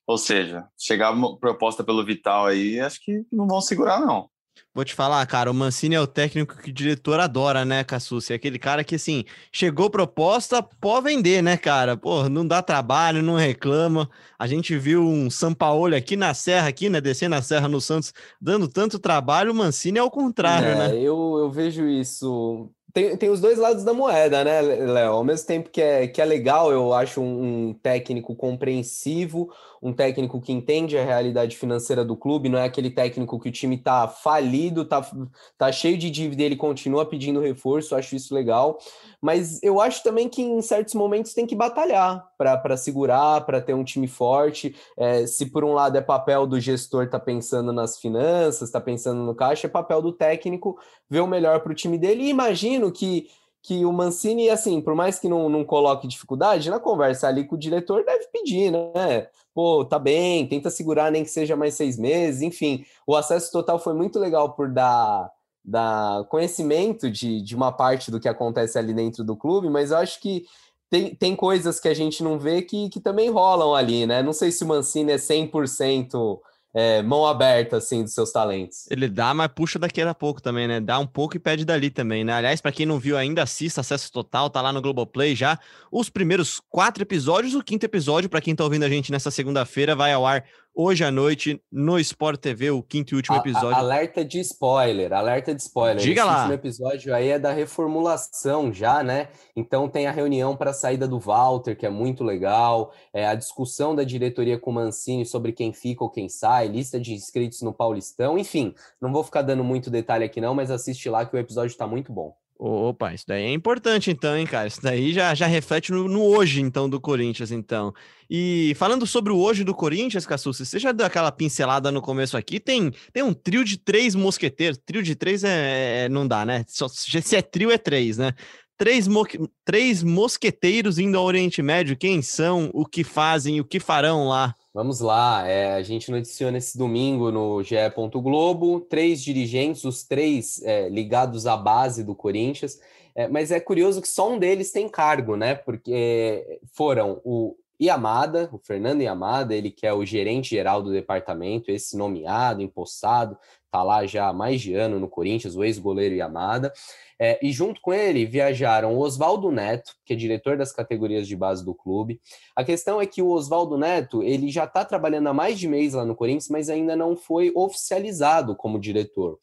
Ou 0.07 0.17
seja, 0.17 0.65
chegar 0.79 1.15
proposta 1.39 1.85
pelo 1.85 2.05
Vital 2.05 2.47
aí, 2.47 2.81
acho 2.81 2.99
que 3.01 3.25
não 3.31 3.47
vão 3.47 3.61
segurar, 3.61 4.01
não. 4.01 4.31
Vou 4.75 4.85
te 4.85 4.95
falar, 4.95 5.27
cara, 5.27 5.51
o 5.51 5.55
Mancini 5.55 5.97
é 5.97 6.01
o 6.01 6.07
técnico 6.07 6.57
que 6.57 6.71
o 6.71 6.73
diretor 6.73 7.19
adora, 7.19 7.65
né, 7.65 7.83
Cassucci? 7.83 8.33
É 8.33 8.37
aquele 8.37 8.59
cara 8.59 8.85
que, 8.85 8.95
assim, 8.95 9.25
chegou 9.51 9.91
proposta, 9.91 10.63
pode 10.63 11.05
vender, 11.05 11.43
né, 11.43 11.57
cara? 11.57 11.97
Pô, 11.97 12.29
não 12.29 12.47
dá 12.47 12.63
trabalho, 12.63 13.23
não 13.23 13.35
reclama. 13.35 14.09
A 14.39 14.47
gente 14.47 14.77
viu 14.77 15.03
um 15.03 15.31
Sampaoli 15.31 15.97
aqui 15.97 16.17
na 16.17 16.33
Serra, 16.35 16.69
aqui, 16.69 16.89
né, 16.89 17.01
descendo 17.01 17.35
a 17.35 17.43
Serra 17.43 17.67
no 17.67 17.81
Santos, 17.81 18.13
dando 18.41 18.69
tanto 18.69 18.99
trabalho, 18.99 19.53
o 19.53 19.55
Mancini 19.55 19.99
é 19.99 20.03
o 20.03 20.11
contrário, 20.11 20.69
é, 20.69 20.75
né? 20.77 20.97
Eu, 20.97 21.39
eu 21.39 21.51
vejo 21.51 21.89
isso 21.89 22.71
tem, 22.93 23.17
tem 23.17 23.31
os 23.31 23.41
dois 23.41 23.59
lados 23.59 23.85
da 23.85 23.93
moeda, 23.93 24.43
né, 24.43 24.61
Léo? 24.61 25.13
Ao 25.13 25.25
mesmo 25.25 25.47
tempo 25.47 25.71
que 25.71 25.81
é, 25.81 26.09
que 26.09 26.21
é 26.21 26.25
legal, 26.25 26.73
eu 26.73 26.93
acho 26.93 27.21
um, 27.21 27.69
um, 27.69 27.75
técnico 27.75 28.35
compreensivo, 28.35 29.53
um 29.83 29.93
técnico 29.93 30.41
que 30.41 30.53
entende 30.53 30.97
a 30.97 31.05
realidade 31.05 31.57
financeira 31.57 32.05
do 32.05 32.17
clube, 32.17 32.49
não 32.49 32.59
é 32.59 32.65
aquele 32.65 32.91
técnico 32.91 33.39
que 33.39 33.49
o 33.49 33.53
time 33.53 33.79
tá 33.79 34.09
falido, 34.09 34.85
tá, 34.85 35.09
tá 35.57 35.71
cheio 35.71 35.97
de 35.97 36.11
dívida 36.11 36.43
ele 36.43 36.57
continua 36.57 37.07
pedindo 37.07 37.41
reforço, 37.41 37.95
acho 37.95 38.17
isso 38.17 38.35
legal. 38.35 38.79
Mas 39.21 39.63
eu 39.63 39.81
acho 39.81 40.03
também 40.03 40.29
que 40.29 40.43
em 40.43 40.63
certos 40.63 40.95
momentos 40.95 41.35
tem 41.35 41.47
que 41.47 41.55
batalhar 41.55 42.29
para 42.37 42.77
segurar, 42.77 43.45
para 43.45 43.61
ter 43.61 43.75
um 43.75 43.85
time 43.85 44.07
forte. 44.07 44.75
É, 44.97 45.27
se 45.27 45.47
por 45.47 45.65
um 45.65 45.73
lado 45.73 45.97
é 45.97 46.01
papel 46.01 46.47
do 46.47 46.61
gestor 46.61 47.09
tá 47.09 47.19
pensando 47.19 47.73
nas 47.73 47.99
finanças, 47.99 48.71
tá 48.71 48.81
pensando 48.81 49.21
no 49.23 49.35
caixa, 49.35 49.67
é 49.67 49.71
papel 49.71 50.01
do 50.01 50.13
técnico 50.13 50.79
ver 51.11 51.21
o 51.21 51.27
melhor 51.27 51.61
para 51.61 51.73
o 51.73 51.75
time 51.75 51.99
dele. 51.99 52.25
E 52.25 52.31
imagino 52.31 52.93
que 52.93 53.29
que 53.63 53.85
o 53.85 53.93
Mancini, 53.93 54.49
assim, 54.49 54.81
por 54.81 54.95
mais 54.95 55.19
que 55.19 55.29
não, 55.29 55.49
não 55.49 55.65
coloque 55.65 56.09
dificuldade, 56.09 56.71
na 56.71 56.79
conversa 56.79 57.29
ali 57.29 57.45
com 57.45 57.57
o 57.57 57.59
diretor 57.59 58.05
deve 58.05 58.27
pedir, 58.29 58.71
né? 58.71 59.29
Pô, 59.55 59.85
tá 59.85 59.99
bem, 59.99 60.47
tenta 60.47 60.71
segurar 60.71 61.11
nem 61.11 61.25
que 61.25 61.31
seja 61.31 61.57
mais 61.57 61.75
seis 61.75 61.99
meses, 61.99 62.43
enfim. 62.43 62.85
O 63.07 63.17
acesso 63.17 63.51
total 63.51 63.79
foi 63.79 63.95
muito 63.95 64.19
legal 64.19 64.53
por 64.55 64.71
dar 64.71 65.31
da 65.65 66.25
conhecimento 66.31 67.11
de, 67.11 67.43
de 67.43 67.55
uma 67.55 67.71
parte 67.71 68.11
do 68.11 68.19
que 68.19 68.29
acontece 68.29 68.79
ali 68.79 68.95
dentro 68.95 69.23
do 69.23 69.37
clube, 69.37 69.69
mas 69.69 69.91
eu 69.91 69.99
acho 69.99 70.19
que 70.19 70.47
tem, 70.89 71.15
tem 71.15 71.37
coisas 71.37 71.79
que 71.79 71.89
a 71.89 71.95
gente 71.95 72.23
não 72.23 72.39
vê 72.39 72.63
que, 72.63 72.89
que 72.89 73.01
também 73.01 73.29
rolam 73.31 73.75
ali, 73.75 74.07
né? 74.07 74.23
Não 74.23 74.33
sei 74.33 74.51
se 74.51 74.65
o 74.65 74.67
Mancini 74.67 75.13
é 75.13 75.17
100% 75.17 76.41
é, 76.75 77.03
mão 77.03 77.27
aberta, 77.27 77.79
assim, 77.79 78.03
dos 78.03 78.13
seus 78.13 78.31
talentos. 78.31 78.91
Ele 78.91 79.09
dá, 79.09 79.33
mas 79.33 79.49
puxa 79.49 79.79
daqui 79.79 80.01
a 80.01 80.15
pouco 80.15 80.41
também, 80.43 80.69
né? 80.69 80.81
Dá 80.81 80.99
um 80.99 81.07
pouco 81.07 81.37
e 81.37 81.41
pede 81.41 81.65
dali 81.65 81.91
também, 81.91 82.25
né? 82.25 82.33
Aliás, 82.33 82.61
para 82.61 82.73
quem 82.73 82.87
não 82.87 82.99
viu 82.99 83.17
ainda, 83.17 83.43
assista 83.43 83.81
Acesso 83.81 84.13
Total, 84.13 84.51
tá 84.51 84.61
lá 84.61 84.73
no 84.73 84.83
Globoplay 84.83 85.35
já. 85.35 85.59
Os 85.91 86.09
primeiros 86.11 86.61
quatro 86.69 87.03
episódios, 87.03 87.55
o 87.55 87.63
quinto 87.63 87.85
episódio, 87.85 88.29
para 88.29 88.41
quem 88.41 88.55
tá 88.55 88.65
ouvindo 88.65 88.85
a 88.85 88.89
gente 88.89 89.11
nessa 89.11 89.31
segunda-feira, 89.31 89.97
vai 89.97 90.13
ao 90.13 90.27
ar 90.27 90.45
hoje 90.79 91.03
à 91.03 91.11
noite 91.11 91.61
no 91.73 91.99
Sport 91.99 92.41
TV, 92.41 92.71
o 92.71 92.81
quinto 92.81 93.13
e 93.13 93.17
último 93.17 93.37
episódio. 93.37 93.75
A, 93.75 93.79
a, 93.79 93.81
alerta 93.81 94.25
de 94.25 94.39
spoiler, 94.39 95.13
alerta 95.13 95.53
de 95.53 95.61
spoiler. 95.61 95.97
Diga 95.97 96.21
Esse 96.21 96.31
lá. 96.31 96.37
último 96.37 96.55
episódio 96.55 97.13
aí 97.13 97.31
é 97.31 97.39
da 97.39 97.51
reformulação 97.51 98.73
já, 98.73 99.03
né? 99.03 99.29
Então 99.57 99.89
tem 99.89 100.07
a 100.07 100.13
reunião 100.13 100.57
para 100.57 100.71
a 100.71 100.75
saída 100.75 101.09
do 101.09 101.19
Walter, 101.19 101.77
que 101.77 101.85
é 101.85 101.91
muito 101.91 102.23
legal, 102.23 102.93
é 103.13 103.27
a 103.27 103.35
discussão 103.35 103.93
da 103.93 104.05
diretoria 104.05 104.57
com 104.57 104.71
o 104.71 104.75
Mancini 104.75 105.27
sobre 105.27 105.51
quem 105.51 105.73
fica 105.73 106.05
ou 106.05 106.11
quem 106.11 106.29
sai, 106.29 106.69
lista 106.69 107.01
de 107.01 107.13
inscritos 107.13 107.61
no 107.61 107.73
Paulistão, 107.73 108.39
enfim, 108.39 108.73
não 109.01 109.13
vou 109.13 109.25
ficar 109.25 109.43
dando 109.43 109.65
muito 109.65 109.91
detalhe 109.91 110.25
aqui 110.25 110.41
não, 110.41 110.55
mas 110.55 110.71
assiste 110.71 111.11
lá 111.11 111.27
que 111.27 111.35
o 111.35 111.39
episódio 111.39 111.73
está 111.73 111.89
muito 111.89 112.13
bom. 112.13 112.37
Opa, 112.61 113.15
isso 113.15 113.25
daí 113.29 113.45
é 113.45 113.53
importante 113.53 114.11
então, 114.11 114.37
hein, 114.37 114.45
cara? 114.45 114.67
Isso 114.67 114.83
daí 114.83 115.13
já, 115.13 115.33
já 115.33 115.47
reflete 115.47 115.93
no, 115.93 116.09
no 116.09 116.23
hoje, 116.25 116.61
então, 116.61 116.91
do 116.91 117.01
Corinthians, 117.01 117.53
então. 117.53 117.95
E 118.29 118.75
falando 118.77 119.07
sobre 119.07 119.33
o 119.33 119.39
hoje 119.39 119.63
do 119.63 119.73
Corinthians, 119.73 120.27
Cassucci, 120.27 120.67
você 120.67 120.77
já 120.77 120.91
deu 120.91 121.07
aquela 121.07 121.31
pincelada 121.31 121.93
no 121.93 122.03
começo 122.03 122.37
aqui, 122.37 122.59
tem, 122.59 122.91
tem 123.13 123.23
um 123.23 123.33
trio 123.33 123.65
de 123.65 123.77
três 123.77 124.17
mosqueteiros. 124.17 124.77
Trio 124.85 125.05
de 125.05 125.15
três 125.15 125.45
é, 125.45 126.07
é 126.07 126.09
não 126.09 126.27
dá, 126.27 126.45
né? 126.45 126.65
Só, 126.67 126.89
se 126.89 127.37
é 127.37 127.43
trio, 127.43 127.71
é 127.71 127.79
três, 127.79 128.19
né? 128.19 128.35
Três, 128.77 129.07
mo 129.07 129.25
três 129.65 130.03
mosqueteiros 130.03 130.99
indo 130.99 131.17
ao 131.17 131.25
Oriente 131.25 131.63
Médio, 131.63 131.97
quem 131.97 132.23
são, 132.23 132.71
o 132.75 132.85
que 132.85 133.05
fazem, 133.05 133.61
o 133.61 133.65
que 133.65 133.79
farão 133.79 134.27
lá? 134.27 134.53
Vamos 134.79 135.01
lá, 135.01 135.45
é, 135.45 135.75
a 135.75 135.83
gente 135.83 136.09
noticiou 136.09 136.53
nesse 136.53 136.79
domingo 136.79 137.33
no 137.33 137.61
GE. 137.65 137.75
Globo 138.23 138.79
três 138.79 139.21
dirigentes, 139.21 139.83
os 139.83 140.05
três 140.05 140.63
é, 140.63 140.89
ligados 140.89 141.49
à 141.49 141.57
base 141.57 142.05
do 142.05 142.15
Corinthians, 142.15 142.79
é, 143.13 143.27
mas 143.27 143.51
é 143.51 143.59
curioso 143.59 144.01
que 144.01 144.07
só 144.07 144.31
um 144.31 144.39
deles 144.39 144.71
tem 144.71 144.89
cargo, 144.89 145.35
né? 145.35 145.57
Porque 145.57 146.61
foram 146.73 147.21
o 147.25 147.57
Yamada, 147.81 148.49
o 148.53 148.59
Fernando 148.59 149.03
Yamada, 149.03 149.55
ele 149.55 149.71
que 149.71 149.87
é 149.87 149.93
o 149.93 150.05
gerente 150.05 150.51
geral 150.51 150.83
do 150.83 150.91
departamento, 150.91 151.71
esse 151.71 151.97
nomeado, 151.97 152.61
empossado, 152.61 153.39
tá 153.71 153.83
lá 153.83 154.05
já 154.07 154.29
há 154.29 154.33
mais 154.33 154.61
de 154.61 154.75
ano 154.75 154.99
no 154.99 155.09
Corinthians, 155.09 155.57
o 155.57 155.65
ex-goleiro 155.65 156.15
Yamada. 156.15 156.73
É, 157.21 157.39
e 157.43 157.53
junto 157.53 157.81
com 157.81 157.93
ele 157.93 158.25
viajaram 158.25 158.95
o 158.95 159.01
Oswaldo 159.01 159.51
Neto, 159.51 159.95
que 160.05 160.13
é 160.13 160.17
diretor 160.17 160.57
das 160.57 160.73
categorias 160.73 161.27
de 161.27 161.37
base 161.37 161.65
do 161.65 161.75
clube. 161.75 162.21
A 162.55 162.65
questão 162.65 163.01
é 163.01 163.07
que 163.07 163.21
o 163.21 163.31
Oswaldo 163.31 163.77
Neto 163.77 164.23
ele 164.23 164.51
já 164.51 164.65
está 164.65 164.85
trabalhando 164.85 165.29
há 165.29 165.35
mais 165.35 165.59
de 165.59 165.69
mês 165.69 165.95
lá 165.95 166.05
no 166.05 166.15
Corinthians, 166.15 166.49
mas 166.49 166.71
ainda 166.71 166.95
não 166.95 167.17
foi 167.17 167.53
oficializado 167.55 168.55
como 168.57 168.79
diretor. 168.79 169.39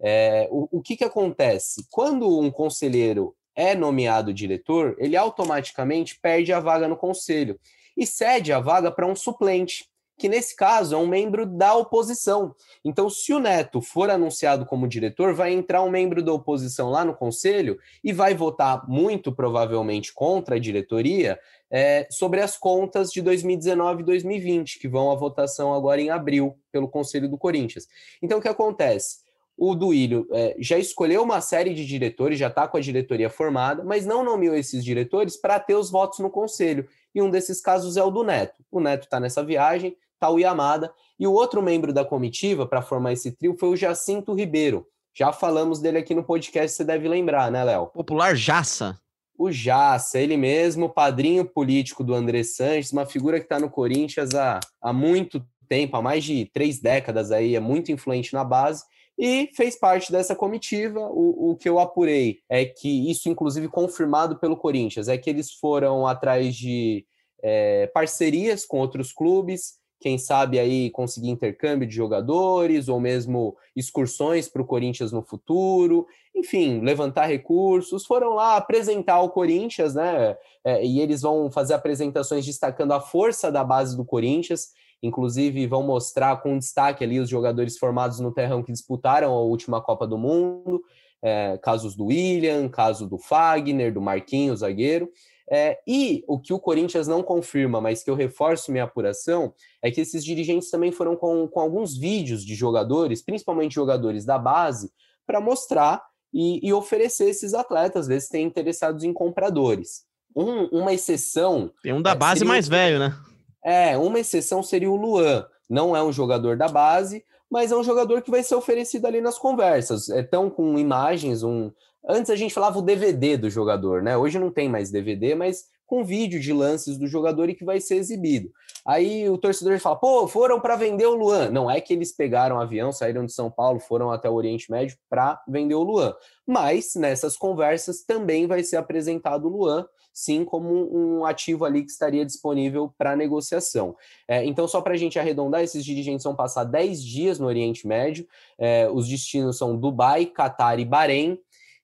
É, 0.00 0.48
o, 0.50 0.78
o 0.78 0.82
que, 0.82 0.96
que 0.96 1.04
acontece? 1.04 1.86
Quando 1.90 2.38
um 2.38 2.50
conselheiro 2.50 3.34
é 3.54 3.74
nomeado 3.74 4.32
diretor, 4.32 4.96
ele 4.98 5.16
automaticamente 5.16 6.18
perde 6.20 6.52
a 6.52 6.60
vaga 6.60 6.88
no 6.88 6.96
conselho 6.96 7.58
e 7.96 8.06
cede 8.06 8.52
a 8.52 8.60
vaga 8.60 8.90
para 8.90 9.06
um 9.06 9.16
suplente 9.16 9.90
que 10.20 10.28
nesse 10.28 10.54
caso 10.54 10.94
é 10.94 10.98
um 10.98 11.06
membro 11.06 11.46
da 11.46 11.74
oposição. 11.74 12.54
Então, 12.84 13.08
se 13.08 13.32
o 13.32 13.40
Neto 13.40 13.80
for 13.80 14.10
anunciado 14.10 14.66
como 14.66 14.86
diretor, 14.86 15.32
vai 15.32 15.50
entrar 15.50 15.82
um 15.82 15.88
membro 15.88 16.22
da 16.22 16.30
oposição 16.30 16.90
lá 16.90 17.06
no 17.06 17.16
conselho 17.16 17.78
e 18.04 18.12
vai 18.12 18.34
votar 18.34 18.86
muito 18.86 19.32
provavelmente 19.32 20.12
contra 20.12 20.56
a 20.56 20.58
diretoria 20.58 21.40
é, 21.70 22.06
sobre 22.10 22.42
as 22.42 22.58
contas 22.58 23.10
de 23.10 23.22
2019 23.22 24.02
e 24.02 24.04
2020, 24.04 24.78
que 24.78 24.88
vão 24.88 25.10
à 25.10 25.14
votação 25.14 25.72
agora 25.72 26.02
em 26.02 26.10
abril 26.10 26.54
pelo 26.70 26.86
Conselho 26.86 27.28
do 27.28 27.38
Corinthians. 27.38 27.88
Então, 28.20 28.38
o 28.38 28.42
que 28.42 28.48
acontece? 28.48 29.29
O 29.62 29.74
Duílio 29.74 30.26
é, 30.32 30.56
já 30.58 30.78
escolheu 30.78 31.22
uma 31.22 31.42
série 31.42 31.74
de 31.74 31.84
diretores, 31.84 32.38
já 32.38 32.46
está 32.46 32.66
com 32.66 32.78
a 32.78 32.80
diretoria 32.80 33.28
formada, 33.28 33.84
mas 33.84 34.06
não 34.06 34.24
nomeou 34.24 34.56
esses 34.56 34.82
diretores 34.82 35.36
para 35.36 35.60
ter 35.60 35.74
os 35.74 35.90
votos 35.90 36.18
no 36.20 36.30
conselho. 36.30 36.88
E 37.14 37.20
um 37.20 37.28
desses 37.28 37.60
casos 37.60 37.98
é 37.98 38.02
o 38.02 38.10
do 38.10 38.24
Neto. 38.24 38.64
O 38.72 38.80
Neto 38.80 39.04
está 39.04 39.20
nessa 39.20 39.44
viagem, 39.44 39.94
está 40.14 40.30
o 40.30 40.38
Yamada. 40.38 40.90
E 41.18 41.26
o 41.26 41.32
outro 41.34 41.62
membro 41.62 41.92
da 41.92 42.06
comitiva 42.06 42.66
para 42.66 42.80
formar 42.80 43.12
esse 43.12 43.32
trio 43.32 43.54
foi 43.60 43.68
o 43.68 43.76
Jacinto 43.76 44.32
Ribeiro. 44.32 44.86
Já 45.12 45.30
falamos 45.30 45.78
dele 45.78 45.98
aqui 45.98 46.14
no 46.14 46.24
podcast, 46.24 46.74
você 46.74 46.82
deve 46.82 47.06
lembrar, 47.06 47.50
né, 47.50 47.62
Léo? 47.62 47.88
Popular 47.88 48.34
Jaça. 48.34 48.98
O 49.36 49.52
Jaça, 49.52 50.18
ele 50.18 50.38
mesmo, 50.38 50.88
padrinho 50.88 51.44
político 51.44 52.02
do 52.02 52.14
André 52.14 52.44
Sanches, 52.44 52.92
uma 52.92 53.04
figura 53.04 53.38
que 53.38 53.44
está 53.44 53.60
no 53.60 53.68
Corinthians 53.68 54.34
há, 54.34 54.58
há 54.80 54.90
muito 54.90 55.44
tempo, 55.68 55.98
há 55.98 56.02
mais 56.02 56.24
de 56.24 56.46
três 56.46 56.80
décadas 56.80 57.30
aí, 57.30 57.54
é 57.54 57.60
muito 57.60 57.92
influente 57.92 58.32
na 58.32 58.42
base 58.42 58.84
e 59.20 59.50
fez 59.54 59.78
parte 59.78 60.10
dessa 60.10 60.34
comitiva. 60.34 60.98
O, 60.98 61.50
o, 61.50 61.56
que 61.56 61.68
eu 61.68 61.78
apurei 61.78 62.38
é 62.48 62.64
que 62.64 63.10
isso, 63.10 63.28
inclusive, 63.28 63.68
confirmado 63.68 64.38
pelo 64.38 64.56
Corinthians, 64.56 65.08
é 65.08 65.18
que 65.18 65.28
eles 65.28 65.52
foram 65.52 66.06
atrás 66.06 66.56
de 66.56 67.04
é, 67.42 67.86
parcerias 67.88 68.64
com 68.64 68.78
outros 68.78 69.12
clubes, 69.12 69.78
quem 70.00 70.16
sabe 70.16 70.58
aí 70.58 70.88
conseguir 70.88 71.28
intercâmbio 71.28 71.86
de 71.86 71.94
jogadores 71.94 72.88
ou 72.88 72.98
mesmo 72.98 73.54
excursões 73.76 74.48
para 74.48 74.62
o 74.62 74.66
Corinthians 74.66 75.12
no 75.12 75.22
futuro, 75.22 76.06
enfim, 76.34 76.80
levantar 76.80 77.26
recursos, 77.26 78.06
foram 78.06 78.30
lá 78.30 78.56
apresentar 78.56 79.20
o 79.20 79.28
Corinthians, 79.28 79.94
né? 79.94 80.34
É, 80.64 80.82
e 80.82 80.98
eles 80.98 81.20
vão 81.20 81.50
fazer 81.50 81.74
apresentações 81.74 82.46
destacando 82.46 82.92
a 82.92 83.00
força 83.00 83.52
da 83.52 83.62
base 83.62 83.94
do 83.94 84.04
Corinthians, 84.04 84.68
inclusive 85.02 85.66
vão 85.66 85.82
mostrar 85.82 86.36
com 86.42 86.58
destaque 86.58 87.04
ali 87.04 87.18
os 87.18 87.28
jogadores 87.28 87.78
formados 87.78 88.20
no 88.20 88.32
terrão 88.32 88.62
que 88.62 88.72
disputaram 88.72 89.32
a 89.32 89.40
última 89.40 89.80
Copa 89.80 90.06
do 90.06 90.18
Mundo, 90.18 90.82
é, 91.22 91.58
casos 91.58 91.94
do 91.94 92.06
William, 92.06 92.68
caso 92.68 93.06
do 93.06 93.18
Fagner, 93.18 93.92
do 93.92 94.00
Marquinhos, 94.00 94.60
zagueiro. 94.60 95.10
É, 95.52 95.78
e 95.84 96.22
o 96.28 96.38
que 96.38 96.52
o 96.52 96.60
Corinthians 96.60 97.08
não 97.08 97.24
confirma, 97.24 97.80
mas 97.80 98.04
que 98.04 98.10
eu 98.10 98.14
reforço 98.14 98.70
minha 98.70 98.84
apuração, 98.84 99.52
é 99.82 99.90
que 99.90 100.00
esses 100.00 100.24
dirigentes 100.24 100.70
também 100.70 100.92
foram 100.92 101.16
com, 101.16 101.48
com 101.48 101.58
alguns 101.58 101.98
vídeos 101.98 102.44
de 102.44 102.54
jogadores, 102.54 103.20
principalmente 103.20 103.74
jogadores 103.74 104.24
da 104.24 104.38
base, 104.38 104.92
para 105.26 105.40
mostrar 105.40 106.00
e, 106.32 106.64
e, 106.66 106.72
oferecer 106.72 107.28
esses 107.28 107.52
atletas, 107.52 108.02
às 108.02 108.06
vezes 108.06 108.28
tem 108.28 108.46
interessados 108.46 109.02
em 109.02 109.12
compradores. 109.12 110.04
Um, 110.36 110.66
uma 110.66 110.92
exceção. 110.92 111.72
Tem 111.82 111.92
um 111.92 112.00
da 112.00 112.12
é, 112.12 112.14
base 112.14 112.44
mais 112.44 112.68
velho, 112.68 113.00
né? 113.00 113.16
É, 113.64 113.96
uma 113.96 114.18
exceção 114.20 114.62
seria 114.62 114.90
o 114.90 114.96
Luan. 114.96 115.46
Não 115.68 115.96
é 115.96 116.02
um 116.02 116.12
jogador 116.12 116.56
da 116.56 116.68
base, 116.68 117.24
mas 117.50 117.72
é 117.72 117.76
um 117.76 117.84
jogador 117.84 118.22
que 118.22 118.30
vai 118.30 118.42
ser 118.42 118.54
oferecido 118.54 119.06
ali 119.06 119.20
nas 119.20 119.38
conversas. 119.38 120.08
Estão 120.08 120.46
é, 120.46 120.50
com 120.50 120.78
imagens, 120.78 121.42
um, 121.42 121.70
Antes 122.06 122.30
a 122.30 122.36
gente 122.36 122.54
falava 122.54 122.78
o 122.78 122.82
DVD 122.82 123.36
do 123.36 123.50
jogador, 123.50 124.02
né? 124.02 124.16
Hoje 124.16 124.38
não 124.38 124.50
tem 124.50 124.68
mais 124.68 124.90
DVD, 124.90 125.34
mas 125.34 125.66
com 125.86 126.04
vídeo 126.04 126.40
de 126.40 126.52
lances 126.52 126.96
do 126.96 127.06
jogador 127.06 127.50
e 127.50 127.54
que 127.54 127.64
vai 127.64 127.80
ser 127.80 127.96
exibido. 127.96 128.50
Aí 128.86 129.28
o 129.28 129.36
torcedor 129.36 129.78
fala: 129.78 129.96
pô, 129.96 130.26
foram 130.26 130.60
para 130.60 130.76
vender 130.76 131.06
o 131.06 131.14
Luan. 131.14 131.50
Não 131.50 131.70
é 131.70 131.80
que 131.80 131.92
eles 131.92 132.12
pegaram 132.12 132.56
um 132.56 132.60
avião, 132.60 132.90
saíram 132.90 133.26
de 133.26 133.32
São 133.32 133.50
Paulo, 133.50 133.80
foram 133.80 134.10
até 134.10 134.30
o 134.30 134.34
Oriente 134.34 134.70
Médio 134.70 134.96
para 135.10 135.42
vender 135.46 135.74
o 135.74 135.82
Luan. 135.82 136.14
Mas 136.46 136.94
nessas 136.94 137.36
conversas 137.36 138.02
também 138.02 138.46
vai 138.46 138.62
ser 138.62 138.76
apresentado 138.76 139.46
o 139.46 139.50
Luan, 139.50 139.86
sim, 140.20 140.44
como 140.44 140.88
um 140.94 141.24
ativo 141.24 141.64
ali 141.64 141.82
que 141.82 141.90
estaria 141.90 142.26
disponível 142.26 142.92
para 142.98 143.16
negociação. 143.16 143.96
É, 144.28 144.44
então, 144.44 144.68
só 144.68 144.80
para 144.80 144.92
a 144.92 144.96
gente 144.96 145.18
arredondar, 145.18 145.62
esses 145.62 145.84
dirigentes 145.84 146.24
vão 146.24 146.34
passar 146.34 146.64
10 146.64 147.02
dias 147.02 147.38
no 147.38 147.46
Oriente 147.46 147.86
Médio. 147.86 148.26
É, 148.58 148.88
os 148.90 149.08
destinos 149.08 149.56
são 149.56 149.76
Dubai, 149.78 150.26
Catar 150.26 150.78
e 150.78 150.84
Bahrein. 150.84 151.38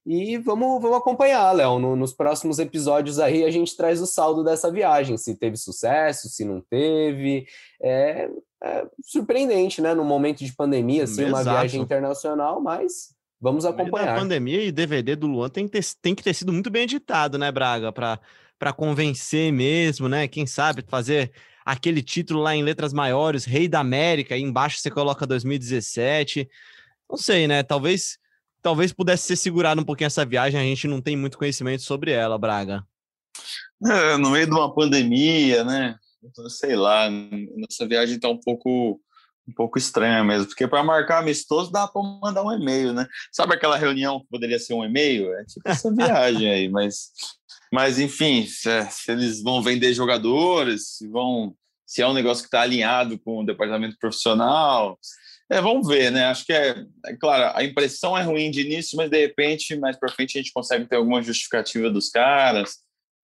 E 0.05 0.37
vamos, 0.39 0.81
vamos 0.81 0.99
acompanhar, 0.99 1.51
Léo. 1.53 1.79
No, 1.79 1.97
nos 1.97 2.13
próximos 2.13 2.59
episódios 2.59 3.19
aí 3.19 3.43
a 3.43 3.51
gente 3.51 3.77
traz 3.77 4.01
o 4.01 4.07
saldo 4.07 4.45
dessa 4.45 4.71
viagem, 4.71 5.17
se 5.17 5.35
teve 5.35 5.57
sucesso, 5.57 6.29
se 6.29 6.45
não 6.45 6.61
teve. 6.61 7.47
É, 7.83 8.31
é 8.63 8.87
surpreendente, 9.03 9.81
né? 9.81 9.95
No 9.95 10.05
momento 10.05 10.45
de 10.45 10.55
pandemia, 10.55 11.05
assim, 11.05 11.25
uma 11.25 11.43
viagem 11.43 11.81
internacional, 11.81 12.61
mas 12.61 13.16
vamos 13.41 13.65
acompanhar. 13.65 14.17
A 14.17 14.21
pandemia 14.21 14.63
e 14.63 14.73
DVD 14.73 15.17
do 15.17 15.27
Luan 15.27 15.49
tem 15.49 15.67
que 15.67 15.73
ter, 15.73 15.85
tem 16.01 16.15
que 16.15 16.23
ter 16.23 16.35
sido 16.35 16.53
muito 16.53 16.71
bem 16.71 16.83
editado, 16.83 17.39
né, 17.39 17.51
Braga? 17.51 17.93
Para 17.93 18.73
convencer 18.75 19.53
mesmo, 19.53 20.09
né? 20.09 20.29
Quem 20.29 20.47
sabe 20.47 20.85
fazer 20.87 21.33
aquele 21.65 22.03
título 22.03 22.41
lá 22.43 22.55
em 22.55 22.63
letras 22.63 22.93
maiores, 22.93 23.45
Rei 23.45 23.69
da 23.69 23.81
América, 23.81 24.35
aí 24.35 24.43
embaixo 24.43 24.79
você 24.79 24.91
coloca 24.91 25.27
2017. 25.27 26.49
Não 27.11 27.17
sei, 27.17 27.47
né? 27.49 27.63
Talvez 27.63 28.19
talvez 28.63 28.93
pudesse 28.93 29.25
ser 29.29 29.37
segurado 29.37 29.81
um 29.81 29.85
pouquinho 29.85 30.09
essa 30.09 30.25
viagem, 30.25 30.59
a 30.59 30.63
gente 30.65 30.89
não 30.89 31.01
tem 31.01 31.17
muito 31.17 31.39
conhecimento 31.39 31.83
sobre 31.83 32.11
ela, 32.11 32.37
Braga. 32.37 32.85
É, 33.85 34.17
no 34.17 34.31
meio 34.31 34.47
de 34.47 34.53
uma 34.53 34.75
pandemia, 34.75 35.63
né? 35.63 35.97
Sei 36.49 36.75
lá, 36.75 37.09
nossa 37.09 37.87
viagem 37.87 38.19
tá 38.19 38.29
um 38.29 38.41
pouco 38.41 39.01
um 39.49 39.53
pouco 39.53 39.79
estranha 39.79 40.25
mesmo, 40.25 40.47
porque 40.47 40.67
para 40.67 40.83
marcar 40.83 41.19
amistoso 41.19 41.71
dá 41.71 41.87
para 41.87 42.03
mandar 42.03 42.43
um 42.43 42.53
e-mail, 42.53 42.93
né? 42.93 43.07
Sabe 43.33 43.55
aquela 43.55 43.77
reunião 43.77 44.21
que 44.21 44.27
poderia 44.29 44.59
ser 44.59 44.75
um 44.75 44.85
e-mail? 44.85 45.33
É 45.35 45.45
tipo 45.45 45.69
essa 45.69 45.91
viagem 45.95 46.51
aí, 46.51 46.69
mas 46.69 47.11
mas 47.73 47.99
enfim, 47.99 48.47
se, 48.47 48.71
se, 48.91 49.11
eles 49.11 49.43
vão 49.43 49.63
vender 49.63 49.93
jogadores, 49.93 50.97
se 50.97 51.09
vão 51.09 51.55
se 51.87 52.03
é 52.03 52.09
um 52.09 52.13
negócio 52.13 52.43
que 52.43 52.49
está 52.49 52.63
alinhado 52.63 53.19
com 53.21 53.39
o 53.39 53.47
departamento 53.47 53.97
profissional, 53.99 54.99
é, 55.49 55.61
vamos 55.61 55.87
ver, 55.87 56.11
né? 56.11 56.25
Acho 56.27 56.45
que 56.45 56.53
é, 56.53 56.85
é, 57.05 57.17
claro, 57.17 57.57
a 57.57 57.63
impressão 57.63 58.19
é 58.19 58.23
ruim 58.23 58.51
de 58.51 58.63
início, 58.63 58.97
mas 58.97 59.09
de 59.09 59.21
repente, 59.21 59.77
mais 59.77 59.97
para 59.97 60.11
frente, 60.11 60.37
a 60.37 60.43
gente 60.43 60.53
consegue 60.53 60.87
ter 60.87 60.97
alguma 60.97 61.23
justificativa 61.23 61.89
dos 61.89 62.09
caras. 62.09 62.79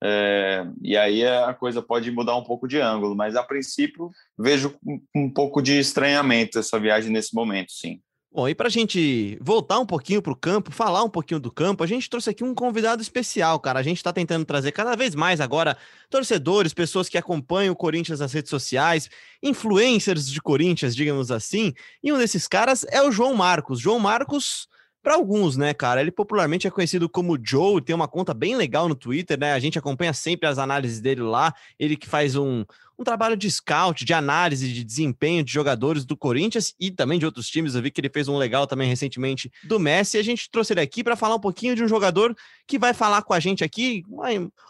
É, 0.04 0.66
e 0.82 0.96
aí 0.96 1.24
a 1.24 1.54
coisa 1.54 1.80
pode 1.80 2.10
mudar 2.10 2.36
um 2.36 2.42
pouco 2.42 2.66
de 2.66 2.80
ângulo, 2.80 3.14
mas 3.14 3.36
a 3.36 3.42
princípio 3.42 4.10
vejo 4.36 4.74
um, 5.14 5.30
pouco 5.30 5.62
de 5.62 5.78
estranhamento 5.78 6.58
essa 6.58 6.80
viagem 6.80 7.12
nesse 7.12 7.32
momento, 7.32 7.70
sim. 7.70 8.00
Bom, 8.34 8.48
e 8.48 8.54
para 8.54 8.66
a 8.66 8.70
gente 8.70 9.38
voltar 9.40 9.78
um 9.78 9.86
pouquinho 9.86 10.20
para 10.20 10.32
o 10.32 10.36
campo, 10.36 10.72
falar 10.72 11.04
um 11.04 11.08
pouquinho 11.08 11.38
do 11.38 11.52
campo, 11.52 11.84
a 11.84 11.86
gente 11.86 12.08
trouxe 12.08 12.30
aqui 12.30 12.42
um 12.42 12.54
convidado 12.54 13.00
especial, 13.02 13.60
cara. 13.60 13.78
A 13.78 13.82
gente 13.82 13.98
está 13.98 14.10
tentando 14.10 14.44
trazer 14.44 14.72
cada 14.72 14.96
vez 14.96 15.14
mais 15.14 15.38
agora 15.38 15.76
torcedores, 16.08 16.72
pessoas 16.72 17.10
que 17.10 17.18
acompanham 17.18 17.72
o 17.72 17.76
Corinthians 17.76 18.20
nas 18.20 18.32
redes 18.32 18.48
sociais, 18.48 19.10
influencers 19.42 20.26
de 20.26 20.40
Corinthians, 20.40 20.96
digamos 20.96 21.30
assim. 21.30 21.74
E 22.02 22.10
um 22.10 22.16
desses 22.16 22.48
caras 22.48 22.86
é 22.90 23.02
o 23.02 23.12
João 23.12 23.34
Marcos. 23.34 23.78
João 23.78 24.00
Marcos 24.00 24.66
para 25.02 25.14
alguns, 25.14 25.56
né, 25.56 25.74
cara? 25.74 26.00
Ele 26.00 26.12
popularmente 26.12 26.66
é 26.66 26.70
conhecido 26.70 27.08
como 27.08 27.38
Joe, 27.42 27.82
tem 27.82 27.94
uma 27.94 28.06
conta 28.06 28.32
bem 28.32 28.54
legal 28.54 28.88
no 28.88 28.94
Twitter, 28.94 29.38
né? 29.38 29.52
A 29.52 29.58
gente 29.58 29.78
acompanha 29.78 30.12
sempre 30.12 30.48
as 30.48 30.58
análises 30.58 31.00
dele 31.00 31.22
lá. 31.22 31.52
Ele 31.78 31.96
que 31.96 32.06
faz 32.06 32.36
um, 32.36 32.64
um 32.96 33.02
trabalho 33.02 33.36
de 33.36 33.50
scout, 33.50 34.04
de 34.04 34.14
análise 34.14 34.72
de 34.72 34.84
desempenho 34.84 35.42
de 35.42 35.52
jogadores 35.52 36.04
do 36.04 36.16
Corinthians 36.16 36.72
e 36.78 36.90
também 36.90 37.18
de 37.18 37.26
outros 37.26 37.48
times. 37.48 37.74
Eu 37.74 37.82
vi 37.82 37.90
que 37.90 38.00
ele 38.00 38.08
fez 38.08 38.28
um 38.28 38.38
legal 38.38 38.66
também 38.66 38.88
recentemente 38.88 39.50
do 39.64 39.80
Messi. 39.80 40.18
A 40.18 40.22
gente 40.22 40.48
trouxe 40.48 40.72
ele 40.72 40.80
aqui 40.80 41.02
para 41.02 41.16
falar 41.16 41.34
um 41.34 41.40
pouquinho 41.40 41.74
de 41.74 41.82
um 41.82 41.88
jogador 41.88 42.34
que 42.66 42.78
vai 42.78 42.94
falar 42.94 43.22
com 43.22 43.34
a 43.34 43.40
gente 43.40 43.64
aqui, 43.64 44.04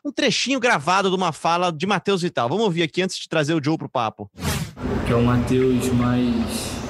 um 0.02 0.10
trechinho 0.10 0.58
gravado 0.58 1.10
de 1.10 1.16
uma 1.16 1.32
fala 1.32 1.70
de 1.70 1.86
Matheus 1.86 2.22
Vital. 2.22 2.48
Vamos 2.48 2.64
ouvir 2.64 2.82
aqui 2.82 3.02
antes 3.02 3.18
de 3.18 3.28
trazer 3.28 3.52
o 3.52 3.62
Joe 3.62 3.76
pro 3.76 3.88
papo. 3.88 4.30
Que 5.06 5.12
é 5.12 5.16
o 5.16 5.22
Matheus 5.22 5.88
mais 5.92 6.82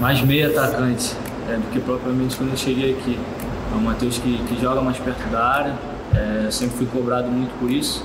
mais 0.00 0.20
meio 0.20 0.50
atacante 0.50 1.21
é, 1.52 1.56
do 1.56 1.70
que 1.70 1.80
propriamente 1.80 2.36
quando 2.36 2.50
eu 2.50 2.56
cheguei 2.56 2.92
aqui. 2.92 3.18
É 3.72 3.74
um 3.74 3.80
Matheus 3.80 4.18
que, 4.18 4.38
que 4.44 4.60
joga 4.60 4.80
mais 4.80 4.98
perto 4.98 5.30
da 5.30 5.44
área, 5.44 5.74
é, 6.14 6.50
sempre 6.50 6.76
fui 6.78 6.86
cobrado 6.86 7.28
muito 7.28 7.52
por 7.58 7.70
isso. 7.70 8.04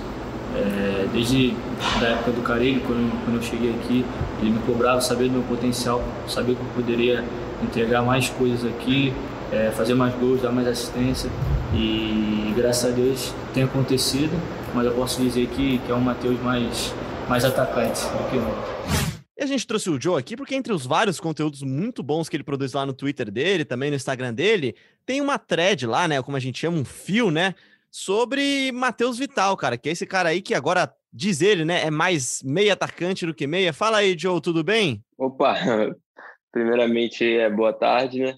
É, 0.55 1.07
desde 1.13 1.55
a 2.01 2.05
época 2.05 2.31
do 2.31 2.41
Carelli, 2.41 2.81
quando, 2.85 3.23
quando 3.23 3.35
eu 3.35 3.43
cheguei 3.43 3.71
aqui, 3.71 4.05
ele 4.41 4.51
me 4.51 4.59
cobrava, 4.59 5.01
sabia 5.01 5.27
do 5.27 5.33
meu 5.33 5.43
potencial, 5.43 6.01
sabia 6.27 6.55
que 6.55 6.61
eu 6.61 6.67
poderia 6.73 7.23
entregar 7.61 8.01
mais 8.01 8.29
coisas 8.29 8.65
aqui, 8.65 9.13
é, 9.51 9.71
fazer 9.71 9.93
mais 9.93 10.13
gols, 10.15 10.41
dar 10.41 10.51
mais 10.51 10.67
assistência. 10.67 11.29
E 11.73 12.53
graças 12.55 12.91
a 12.91 12.95
Deus 12.95 13.33
tem 13.53 13.63
acontecido, 13.63 14.31
mas 14.73 14.85
eu 14.85 14.93
posso 14.93 15.21
dizer 15.21 15.47
que, 15.47 15.79
que 15.79 15.91
é 15.91 15.95
um 15.95 16.01
Matheus 16.01 16.41
mais, 16.41 16.93
mais 17.29 17.45
atacante 17.45 18.01
do 18.01 18.29
que 18.29 18.37
não. 18.37 19.16
A 19.47 19.49
gente 19.49 19.65
trouxe 19.65 19.89
o 19.89 19.99
Joe 19.99 20.19
aqui 20.19 20.35
porque, 20.35 20.53
entre 20.53 20.73
os 20.73 20.85
vários 20.85 21.21
conteúdos 21.21 21.63
muito 21.63 22.03
bons 22.03 22.27
que 22.27 22.35
ele 22.35 22.43
produz 22.43 22.73
lá 22.73 22.85
no 22.85 22.91
Twitter 22.91 23.31
dele, 23.31 23.63
também 23.63 23.89
no 23.89 23.95
Instagram 23.95 24.33
dele, 24.33 24.75
tem 25.05 25.21
uma 25.21 25.39
thread 25.39 25.87
lá, 25.87 26.05
né? 26.05 26.21
Como 26.21 26.35
a 26.35 26.39
gente 26.39 26.59
chama, 26.59 26.77
um 26.77 26.83
fio, 26.83 27.31
né? 27.31 27.55
Sobre 27.89 28.73
Matheus 28.73 29.17
Vital, 29.17 29.55
cara, 29.55 29.77
que 29.77 29.87
é 29.87 29.93
esse 29.93 30.05
cara 30.05 30.29
aí 30.29 30.41
que 30.41 30.53
agora, 30.53 30.93
diz 31.13 31.41
ele, 31.41 31.63
né? 31.63 31.83
É 31.85 31.89
mais 31.89 32.43
meia 32.43 32.73
atacante 32.73 33.25
do 33.25 33.33
que 33.33 33.47
meia. 33.47 33.71
Fala 33.71 33.99
aí, 33.99 34.17
Joe, 34.17 34.41
tudo 34.41 34.65
bem? 34.65 35.01
Opa, 35.17 35.55
primeiramente, 36.51 37.23
é 37.23 37.49
boa 37.49 37.71
tarde, 37.71 38.19
né? 38.19 38.37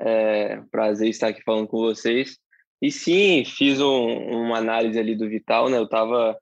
É 0.00 0.62
prazer 0.70 1.10
estar 1.10 1.28
aqui 1.28 1.42
falando 1.42 1.68
com 1.68 1.78
vocês. 1.78 2.38
E 2.80 2.90
sim, 2.90 3.44
fiz 3.44 3.78
um, 3.78 4.06
uma 4.44 4.56
análise 4.56 4.98
ali 4.98 5.14
do 5.14 5.28
Vital, 5.28 5.68
né? 5.68 5.76
Eu 5.76 5.86
tava 5.86 6.34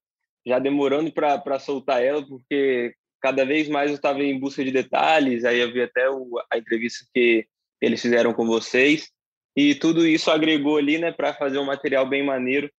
já 0.47 0.61
demorando 0.61 1.13
para 1.13 1.59
soltar 1.59 2.01
ela, 2.01 2.25
porque 2.25 2.95
cada 3.25 3.43
vez 3.43 3.71
mais 3.71 3.89
eu 3.89 3.97
estava 3.97 4.23
em 4.23 4.39
busca 4.39 4.63
de 4.63 4.71
detalhes, 4.71 5.47
aí 5.47 5.59
eu 5.59 5.73
vi 5.73 5.81
até 5.81 6.11
o, 6.11 6.39
a 6.53 6.59
entrevista 6.59 7.07
que 7.15 7.47
eles 7.81 8.03
fizeram 8.03 8.35
com 8.35 8.45
vocês, 8.45 9.09
e 9.57 9.75
tudo 9.75 10.07
isso 10.07 10.31
agregou 10.31 10.77
ali, 10.77 10.99
né, 10.99 11.11
para 11.11 11.33
fazer 11.33 11.59
um 11.59 11.65
material 11.65 12.07
bem 12.07 12.23
maneiro. 12.23 12.71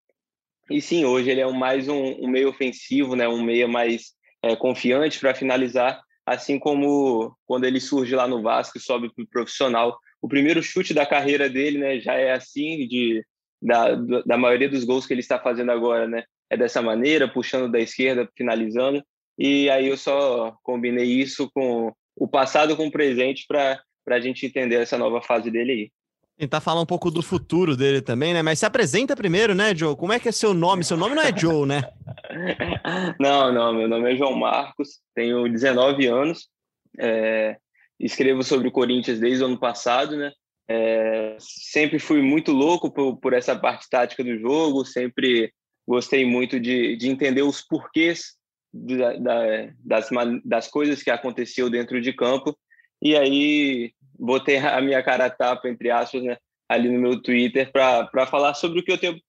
E 0.70 0.80
sim, 0.80 1.04
hoje 1.04 1.32
ele 1.32 1.42
é 1.42 1.52
mais 1.52 1.88
um, 1.88 2.24
um 2.24 2.28
meio 2.28 2.50
ofensivo, 2.50 3.16
né, 3.16 3.28
um 3.28 3.42
meio 3.42 3.68
mais 3.68 4.12
é, 4.44 4.56
confiante 4.56 5.20
para 5.20 5.34
finalizar, 5.34 6.00
assim 6.24 6.60
como 6.60 7.36
quando 7.48 7.66
ele 7.66 7.80
surge 7.80 8.16
lá 8.16 8.28
no 8.28 8.44
Vasco 8.44 8.78
e 8.78 8.82
sobe 8.82 9.12
para 9.16 9.24
o 9.24 9.28
profissional. 9.28 9.98
O 10.22 10.28
primeiro 10.28 10.62
chute 10.62 10.94
da 10.94 11.08
carreira 11.08 11.50
dele, 11.50 11.80
né, 11.80 12.00
já 12.00 12.14
é 12.14 12.34
assim, 12.34 12.88
de, 12.88 13.26
da, 13.60 13.96
da 13.96 14.38
maioria 14.38 14.70
dos 14.70 14.84
gols 14.84 15.08
que 15.08 15.14
ele 15.14 15.22
está 15.22 15.40
fazendo 15.40 15.72
agora, 15.72 16.08
né, 16.08 16.24
é 16.52 16.56
dessa 16.56 16.84
maneira, 16.84 17.28
puxando 17.28 17.72
da 17.72 17.80
esquerda, 17.80 18.30
finalizando. 18.38 19.04
E 19.38 19.70
aí 19.70 19.88
eu 19.88 19.98
só 19.98 20.56
combinei 20.64 21.06
isso 21.06 21.50
com 21.54 21.92
o 22.16 22.28
passado 22.28 22.76
com 22.78 22.88
o 22.88 22.92
presente 22.92 23.46
para 23.48 23.82
a 24.10 24.20
gente 24.20 24.46
entender 24.46 24.76
essa 24.76 24.98
nova 24.98 25.22
fase 25.22 25.52
dele 25.52 25.72
aí. 25.72 25.92
Tentar 26.38 26.60
falar 26.60 26.82
um 26.82 26.86
pouco 26.86 27.10
do 27.10 27.22
futuro 27.22 27.78
dele 27.78 28.02
também, 28.02 28.34
né? 28.34 28.42
Mas 28.42 28.60
se 28.60 28.66
apresenta 28.66 29.16
primeiro, 29.16 29.56
né, 29.56 29.74
Joe? 29.74 29.96
Como 29.96 30.12
é 30.12 30.20
que 30.20 30.28
é 30.28 30.32
seu 30.34 30.54
nome? 30.54 30.84
Seu 30.84 30.98
nome 30.98 31.16
não 31.16 31.24
é 31.24 31.38
Joe, 31.38 31.66
né? 31.66 31.84
não, 33.20 33.54
não. 33.54 33.74
Meu 33.74 33.88
nome 33.88 34.12
é 34.12 34.18
João 34.18 34.36
Marcos, 34.36 35.00
tenho 35.14 35.50
19 35.50 36.08
anos, 36.08 36.50
é, 37.00 37.56
escrevo 37.98 38.44
sobre 38.44 38.68
o 38.68 38.72
Corinthians 38.72 39.20
desde 39.20 39.44
o 39.44 39.48
ano 39.48 39.58
passado, 39.58 40.18
né? 40.18 40.32
É, 40.68 41.38
sempre 41.40 42.00
fui 42.00 42.22
muito 42.22 42.52
louco 42.52 42.92
por, 42.92 43.18
por 43.18 43.34
essa 43.34 43.56
parte 43.56 43.88
tática 43.90 44.24
do 44.24 44.38
jogo, 44.38 44.84
sempre 44.84 45.54
gostei 45.88 46.26
muito 46.26 46.60
de, 46.60 46.98
de 46.98 47.08
entender 47.08 47.44
os 47.44 47.62
porquês 47.62 48.34
da, 48.76 49.14
da, 49.14 49.70
das, 49.80 50.10
das 50.44 50.68
coisas 50.68 51.02
que 51.02 51.10
aconteceu 51.10 51.70
dentro 51.70 52.02
de 52.02 52.12
campo. 52.12 52.58
E 53.02 53.16
aí 53.16 53.94
botei 54.18 54.58
a 54.58 54.82
minha 54.82 55.02
cara 55.02 55.30
tapa, 55.30 55.70
entre 55.70 55.90
aspas, 55.90 56.24
né, 56.24 56.38
ali 56.68 56.90
no 56.90 57.00
meu 57.00 57.22
Twitter 57.22 57.72
para 57.72 58.28
falar 58.28 58.54
sobre 58.54 58.80
o 58.80 58.84
que 58.84 58.92
eu 58.92 58.98
tenho 58.98 59.20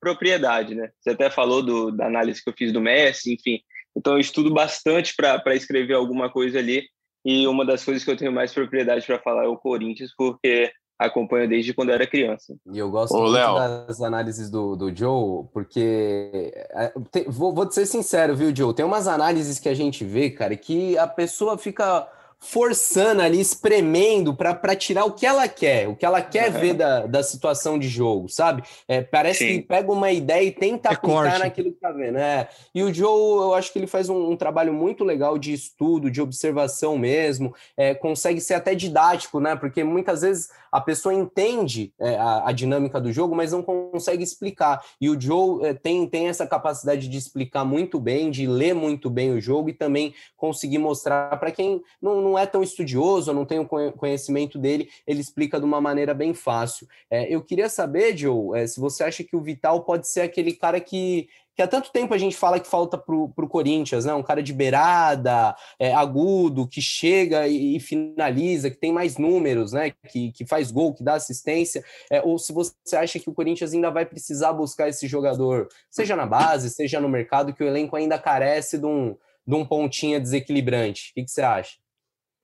propriedade. 0.00 0.74
Né? 0.74 0.90
Você 1.00 1.10
até 1.10 1.30
falou 1.30 1.62
do, 1.62 1.90
da 1.90 2.06
análise 2.06 2.42
que 2.42 2.50
eu 2.50 2.54
fiz 2.56 2.72
do 2.72 2.80
Messi, 2.80 3.34
enfim. 3.34 3.60
Então 3.96 4.14
eu 4.14 4.18
estudo 4.20 4.52
bastante 4.52 5.14
para 5.14 5.54
escrever 5.54 5.94
alguma 5.94 6.30
coisa 6.30 6.58
ali. 6.58 6.86
E 7.24 7.46
uma 7.46 7.64
das 7.64 7.84
coisas 7.84 8.04
que 8.04 8.10
eu 8.10 8.16
tenho 8.16 8.32
mais 8.32 8.52
propriedade 8.52 9.04
para 9.04 9.18
falar 9.18 9.44
é 9.44 9.48
o 9.48 9.56
Corinthians, 9.56 10.12
porque 10.16 10.70
acompanho 10.98 11.48
desde 11.48 11.74
quando 11.74 11.90
eu 11.90 11.94
era 11.94 12.06
criança. 12.06 12.56
E 12.72 12.78
eu 12.78 12.90
gosto 12.90 13.14
Ô, 13.14 13.20
muito 13.20 13.32
Léo. 13.32 13.54
das 13.86 14.00
análises 14.00 14.50
do, 14.50 14.76
do 14.76 14.94
Joe, 14.94 15.44
porque 15.52 16.52
é, 16.70 16.92
vou, 17.26 17.52
vou 17.52 17.70
ser 17.70 17.86
sincero, 17.86 18.34
viu, 18.34 18.54
Joe? 18.54 18.74
Tem 18.74 18.84
umas 18.84 19.06
análises 19.06 19.58
que 19.58 19.68
a 19.68 19.74
gente 19.74 20.04
vê, 20.04 20.30
cara, 20.30 20.56
que 20.56 20.96
a 20.96 21.06
pessoa 21.06 21.58
fica 21.58 22.08
forçando 22.38 23.22
ali, 23.22 23.40
espremendo 23.40 24.34
para 24.34 24.76
tirar 24.76 25.04
o 25.04 25.12
que 25.12 25.26
ela 25.26 25.48
quer, 25.48 25.88
o 25.88 25.96
que 25.96 26.04
ela 26.04 26.20
quer 26.20 26.52
uhum. 26.52 26.60
ver 26.60 26.74
da, 26.74 27.06
da 27.06 27.22
situação 27.22 27.78
de 27.78 27.88
jogo, 27.88 28.28
sabe? 28.28 28.62
É, 28.86 29.02
parece 29.02 29.46
Sim. 29.46 29.54
que 29.54 29.66
pega 29.66 29.90
uma 29.90 30.12
ideia 30.12 30.44
e 30.44 30.52
tenta 30.52 30.90
é 30.90 30.92
aplicar 30.92 31.22
corte. 31.22 31.38
naquilo 31.38 31.72
que 31.72 31.80
tá 31.80 31.90
vendo. 31.90 32.18
É. 32.18 32.48
E 32.74 32.82
o 32.82 32.92
Joe, 32.92 33.42
eu 33.42 33.54
acho 33.54 33.72
que 33.72 33.78
ele 33.78 33.86
faz 33.86 34.08
um, 34.08 34.30
um 34.30 34.36
trabalho 34.36 34.72
muito 34.72 35.02
legal 35.02 35.38
de 35.38 35.52
estudo, 35.52 36.10
de 36.10 36.20
observação 36.20 36.96
mesmo, 36.96 37.54
é, 37.76 37.94
consegue 37.94 38.40
ser 38.40 38.54
até 38.54 38.74
didático, 38.74 39.40
né? 39.40 39.56
Porque 39.56 39.82
muitas 39.82 40.20
vezes 40.20 40.50
a 40.76 40.80
pessoa 40.82 41.14
entende 41.14 41.90
é, 41.98 42.16
a, 42.16 42.48
a, 42.48 42.52
dinâmica 42.52 43.00
do 43.00 43.10
jogo, 43.10 43.34
mas 43.34 43.52
não 43.52 43.62
consegue 43.62 44.22
explicar. 44.22 44.84
E 45.00 45.08
o 45.08 45.18
Joe 45.18 45.64
é, 45.64 45.72
tem, 45.72 46.06
tem 46.06 46.28
essa 46.28 46.46
capacidade 46.46 47.08
de 47.08 47.16
explicar 47.16 47.64
muito 47.64 47.98
bem, 47.98 48.30
de 48.30 48.46
ler 48.46 48.74
muito 48.74 49.08
bem 49.08 49.32
o 49.32 49.40
jogo 49.40 49.70
e 49.70 49.72
também 49.72 50.14
conseguir 50.36 50.76
mostrar 50.76 51.34
para 51.40 51.50
quem 51.50 51.82
não, 52.00 52.20
não 52.20 52.38
é 52.38 52.44
tão 52.44 52.62
estudioso, 52.62 53.32
não 53.32 53.46
tem 53.46 53.58
o 53.58 53.66
conhecimento 53.66 54.58
dele, 54.58 54.90
ele 55.06 55.20
explica 55.20 55.58
de 55.58 55.64
uma 55.64 55.80
maneira 55.80 56.12
bem 56.12 56.34
fácil. 56.34 56.86
É, 57.10 57.34
eu 57.34 57.42
queria 57.42 57.70
saber, 57.70 58.14
Joe, 58.14 58.58
é, 58.58 58.66
se 58.66 58.78
você 58.78 59.02
acha 59.02 59.24
que 59.24 59.34
o 59.34 59.40
Vital 59.40 59.82
pode 59.82 60.06
ser 60.06 60.20
aquele 60.20 60.52
cara 60.52 60.78
que 60.78 61.26
que 61.56 61.62
há 61.62 61.66
tanto 61.66 61.90
tempo 61.90 62.12
a 62.12 62.18
gente 62.18 62.36
fala 62.36 62.60
que 62.60 62.68
falta 62.68 62.98
para 62.98 63.14
o 63.14 63.48
Corinthians, 63.48 64.04
né? 64.04 64.12
Um 64.12 64.22
cara 64.22 64.42
de 64.42 64.52
beirada, 64.52 65.56
é, 65.78 65.94
agudo, 65.94 66.68
que 66.68 66.82
chega 66.82 67.48
e, 67.48 67.76
e, 67.76 67.80
finaliza, 67.80 68.70
que 68.70 68.76
tem 68.76 68.92
mais 68.92 69.16
números, 69.16 69.72
né? 69.72 69.94
Que, 70.06 70.32
que 70.32 70.44
faz 70.44 70.70
gol, 70.70 70.92
que 70.92 71.02
dá 71.02 71.14
assistência. 71.14 71.82
É, 72.12 72.20
ou 72.20 72.38
se 72.38 72.52
você 72.52 72.94
acha 72.94 73.18
que 73.18 73.30
o 73.30 73.32
Corinthians 73.32 73.72
ainda 73.72 73.90
vai 73.90 74.04
precisar 74.04 74.52
buscar 74.52 74.90
esse 74.90 75.08
jogador, 75.08 75.68
seja 75.90 76.14
na 76.14 76.26
base, 76.26 76.68
seja 76.68 77.00
no 77.00 77.08
mercado, 77.08 77.54
que 77.54 77.64
o 77.64 77.66
elenco 77.66 77.96
ainda 77.96 78.18
carece 78.18 78.76
de 78.76 78.84
um, 78.84 79.16
de 79.46 79.54
um 79.54 79.64
pontinha 79.64 80.20
desequilibrante. 80.20 81.10
O 81.10 81.14
que, 81.14 81.24
que 81.24 81.30
você 81.30 81.40
acha? 81.40 81.78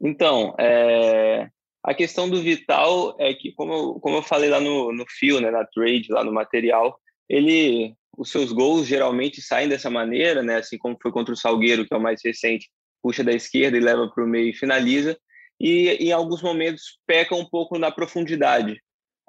Então, 0.00 0.54
é, 0.58 1.50
a 1.84 1.92
questão 1.92 2.30
do 2.30 2.40
Vital 2.40 3.14
é 3.18 3.34
que, 3.34 3.52
como 3.52 3.74
eu, 3.74 3.94
como 4.00 4.16
eu 4.16 4.22
falei 4.22 4.48
lá 4.48 4.58
no, 4.58 4.90
no 4.90 5.04
fio, 5.06 5.38
né, 5.38 5.50
na 5.50 5.66
trade, 5.66 6.10
lá 6.10 6.24
no 6.24 6.32
material, 6.32 6.98
ele 7.28 7.94
os 8.16 8.30
seus 8.30 8.52
gols 8.52 8.86
geralmente 8.86 9.40
saem 9.40 9.68
dessa 9.68 9.90
maneira, 9.90 10.42
né? 10.42 10.56
Assim 10.56 10.78
como 10.78 10.98
foi 11.00 11.10
contra 11.10 11.32
o 11.32 11.36
Salgueiro, 11.36 11.86
que 11.86 11.94
é 11.94 11.96
o 11.96 12.02
mais 12.02 12.20
recente, 12.24 12.70
puxa 13.02 13.24
da 13.24 13.32
esquerda 13.32 13.76
e 13.76 13.80
leva 13.80 14.08
para 14.08 14.24
o 14.24 14.28
meio 14.28 14.50
e 14.50 14.54
finaliza. 14.54 15.16
E 15.58 15.90
em 15.90 16.12
alguns 16.12 16.42
momentos 16.42 16.98
peca 17.06 17.34
um 17.34 17.44
pouco 17.44 17.78
na 17.78 17.90
profundidade. 17.90 18.80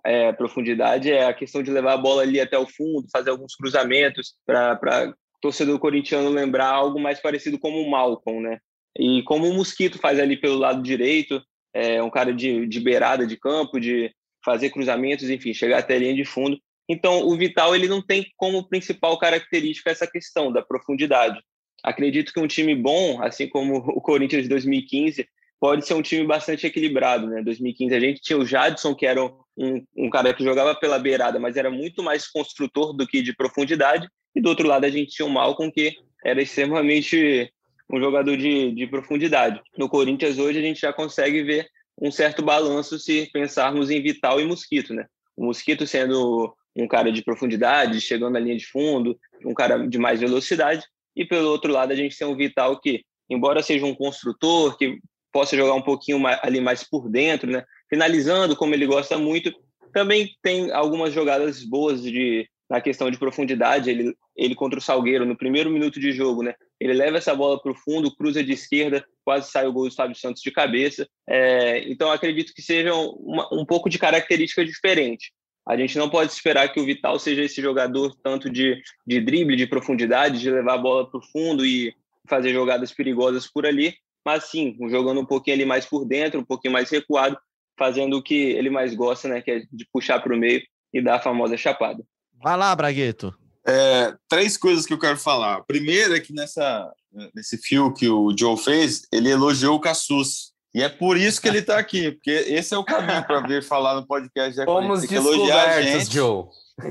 É, 0.06 0.34
profundidade 0.34 1.12
é 1.12 1.26
a 1.26 1.34
questão 1.34 1.64
de 1.64 1.72
levar 1.72 1.94
a 1.94 1.98
bola 1.98 2.24
ali 2.24 2.40
até 2.40 2.58
o 2.58 2.68
fundo, 2.68 3.08
fazer 3.12 3.30
alguns 3.30 3.56
cruzamentos 3.56 4.34
para 4.46 5.14
torcedor 5.42 5.80
corintiano 5.80 6.30
lembrar 6.30 6.68
algo 6.68 7.00
mais 7.00 7.22
parecido 7.22 7.58
como 7.58 7.80
o 7.80 7.90
Malcolm, 7.90 8.42
né? 8.42 8.60
E 8.98 9.24
como 9.24 9.48
o 9.48 9.54
Mosquito 9.54 9.98
faz 9.98 10.20
ali 10.20 10.38
pelo 10.38 10.58
lado 10.58 10.84
direito, 10.84 11.42
é 11.74 12.02
um 12.04 12.10
cara 12.10 12.34
de, 12.34 12.68
de 12.68 12.80
beirada 12.80 13.26
de 13.26 13.38
campo, 13.38 13.80
de 13.80 14.14
fazer 14.44 14.70
cruzamentos, 14.70 15.30
enfim, 15.30 15.54
chegar 15.54 15.80
até 15.80 15.96
a 15.96 16.00
linha 16.00 16.14
de 16.14 16.26
fundo. 16.26 16.60
Então, 16.88 17.26
o 17.26 17.36
Vital 17.36 17.76
ele 17.76 17.88
não 17.88 18.02
tem 18.02 18.26
como 18.38 18.68
principal 18.68 19.18
característica 19.18 19.90
essa 19.90 20.08
questão 20.08 20.52
da 20.52 20.62
profundidade. 20.62 21.42
Acredito 21.84 22.34
que 22.34 22.40
um 22.40 22.48
time 22.48 22.76
bom, 22.76 23.22
assim 23.22 23.48
como 23.48 23.78
o 23.78 24.02
Corinthians 24.02 24.44
de 24.44 24.50
2015, 24.50 25.28
pode 25.60 25.86
ser 25.86 25.94
um 25.94 26.02
time 26.02 26.26
bastante 26.26 26.68
equilibrado. 26.68 27.28
Né? 27.28 27.42
2015 27.42 27.96
a 27.96 28.00
gente 28.00 28.22
tinha 28.22 28.38
o 28.38 28.46
Jadson, 28.46 28.94
que 28.94 29.06
era 29.06 29.24
um, 29.24 29.86
um 29.96 30.10
cara 30.10 30.34
que 30.34 30.44
jogava 30.44 30.76
pela 30.76 31.00
beirada, 31.00 31.40
mas 31.40 31.56
era 31.56 31.72
muito 31.72 32.04
mais 32.04 32.28
construtor 32.28 32.94
do 32.94 33.08
que 33.08 33.22
de 33.22 33.36
profundidade. 33.36 34.08
E 34.36 34.42
do 34.42 34.50
outro 34.50 34.68
lado 34.68 34.86
a 34.86 34.90
gente 34.90 35.12
tinha 35.12 35.26
o 35.26 35.30
Malcom, 35.30 35.72
que 35.72 35.94
era 36.26 36.42
extremamente 36.42 37.50
um 37.90 38.00
jogador 38.00 38.36
de, 38.36 38.72
de 38.72 38.88
profundidade. 38.88 39.62
No 39.78 39.88
Corinthians 39.88 40.38
hoje 40.38 40.60
a 40.60 40.62
gente 40.62 40.82
já 40.82 40.92
consegue 40.92 41.44
ver 41.44 41.68
um 42.02 42.12
certo 42.12 42.42
balanço 42.42 42.98
se 42.98 43.30
pensarmos 43.32 43.92
em 43.92 44.02
Vital 44.02 44.42
e 44.42 44.46
Mosquito, 44.46 44.94
né? 44.94 45.06
O 45.36 45.46
Mosquito 45.46 45.86
sendo 45.86 46.56
um 46.76 46.88
cara 46.88 47.12
de 47.12 47.24
profundidade, 47.24 48.02
chegando 48.02 48.34
na 48.34 48.40
linha 48.40 48.58
de 48.58 48.66
fundo, 48.66 49.18
um 49.46 49.54
cara 49.54 49.88
de 49.88 49.98
mais 49.98 50.20
velocidade, 50.20 50.86
e 51.16 51.26
pelo 51.26 51.50
outro 51.50 51.72
lado 51.72 51.92
a 51.92 51.96
gente 51.96 52.18
tem 52.18 52.28
um 52.28 52.36
Vital 52.36 52.80
que, 52.80 53.04
embora 53.30 53.62
seja 53.62 53.86
um 53.86 53.94
construtor, 53.94 54.78
que 54.78 54.98
possa 55.32 55.56
jogar 55.56 55.74
um 55.74 55.82
pouquinho 55.82 56.20
mais, 56.20 56.40
ali 56.44 56.60
mais 56.60 56.84
por 56.84 57.10
dentro, 57.10 57.50
né? 57.50 57.64
finalizando 57.90 58.56
como 58.56 58.74
ele 58.74 58.86
gosta 58.86 59.18
muito, 59.18 59.54
também 59.92 60.30
tem 60.42 60.72
algumas 60.72 61.14
jogadas 61.14 61.64
boas 61.64 62.02
de 62.02 62.48
na 62.70 62.82
questão 62.82 63.12
de 63.12 63.20
profundidade. 63.20 63.90
Ele, 63.90 64.16
ele 64.36 64.56
contra 64.56 64.80
o 64.80 64.82
Salgueiro, 64.82 65.26
no 65.26 65.38
primeiro 65.38 65.70
minuto 65.70 66.00
de 66.00 66.12
jogo, 66.12 66.42
né? 66.42 66.56
ele 66.80 66.94
leva 66.94 67.18
essa 67.18 67.36
bola 67.36 67.62
para 67.62 67.72
o 67.72 67.76
fundo, 67.76 68.14
cruza 68.16 68.44
de 68.44 68.52
esquerda, 68.52 69.06
quase 69.24 69.50
sai 69.52 69.68
o 69.68 69.72
gol 69.72 69.88
do 69.88 69.96
Fábio 69.96 70.18
Santos 70.18 70.42
de 70.42 70.52
cabeça. 70.52 71.08
É, 71.30 71.80
então 71.90 72.12
acredito 72.12 72.54
que 72.54 72.62
seja 72.62 72.94
uma, 72.94 73.48
um 73.54 73.66
pouco 73.66 73.90
de 73.90 74.00
característica 74.00 74.66
diferente. 74.66 75.32
A 75.66 75.78
gente 75.78 75.98
não 75.98 76.10
pode 76.10 76.32
esperar 76.32 76.68
que 76.72 76.80
o 76.80 76.86
Vital 76.86 77.18
seja 77.18 77.44
esse 77.44 77.62
jogador 77.62 78.14
tanto 78.22 78.50
de, 78.50 78.82
de 79.08 79.22
drible, 79.22 79.56
de 79.56 79.68
profundidade, 79.68 80.40
de 80.40 80.52
levar 80.52 80.76
a 80.76 80.78
bola 80.78 81.10
para 81.10 81.20
o 81.20 81.24
fundo 81.24 81.66
e 81.66 81.96
fazer 82.28 82.54
jogadas 82.54 82.92
perigosas 82.92 83.48
por 83.48 83.66
ali, 83.66 83.96
mas 84.26 84.46
sim, 84.46 84.78
jogando 84.90 85.22
um 85.22 85.26
pouquinho 85.26 85.56
ali 85.56 85.66
mais 85.66 85.86
por 85.86 86.06
dentro, 86.06 86.40
um 86.40 86.46
pouquinho 86.46 86.74
mais 86.74 86.90
recuado, 86.90 87.38
fazendo 87.78 88.18
o 88.18 88.24
que 88.24 88.36
ele 88.36 88.70
mais 88.70 88.94
gosta, 88.94 89.28
né, 89.28 89.42
que 89.42 89.52
é 89.52 89.64
de 89.72 89.88
puxar 89.92 90.20
para 90.22 90.34
o 90.34 90.38
meio 90.38 90.62
e 90.94 91.02
dar 91.02 91.16
a 91.16 91.22
famosa 91.22 91.58
chapada. 91.58 92.04
Vai 92.42 92.58
lá, 92.58 92.76
Bragueto. 92.76 93.34
É, 93.66 94.14
três 94.28 94.58
coisas 94.58 94.86
que 94.86 94.94
eu 94.94 95.00
quero 95.00 95.18
falar. 95.18 95.64
Primeiro 95.64 96.16
é 96.16 96.20
que 96.20 96.34
nessa, 96.34 96.92
nesse 97.34 97.58
fio 97.58 97.94
que 97.94 98.08
o 98.08 98.36
Joe 98.38 98.58
fez, 98.58 99.08
ele 99.12 99.30
elogiou 99.30 99.76
o 99.76 99.80
Cassus. 99.80 100.53
E 100.74 100.82
é 100.82 100.90
por 100.90 101.18
isso 101.18 101.40
que 101.40 101.48
ele 101.48 101.60
está 101.60 101.78
aqui, 101.78 102.12
porque 102.12 102.32
esse 102.32 102.74
é 102.74 102.78
o 102.78 102.84
caminho 102.84 103.24
para 103.26 103.42
vir 103.42 103.64
falar 103.64 103.94
no 103.94 104.08
podcast. 104.08 104.60
É 104.60 104.66
Fomos 104.66 105.02
descobertos, 105.02 106.10
Joe. 106.10 106.46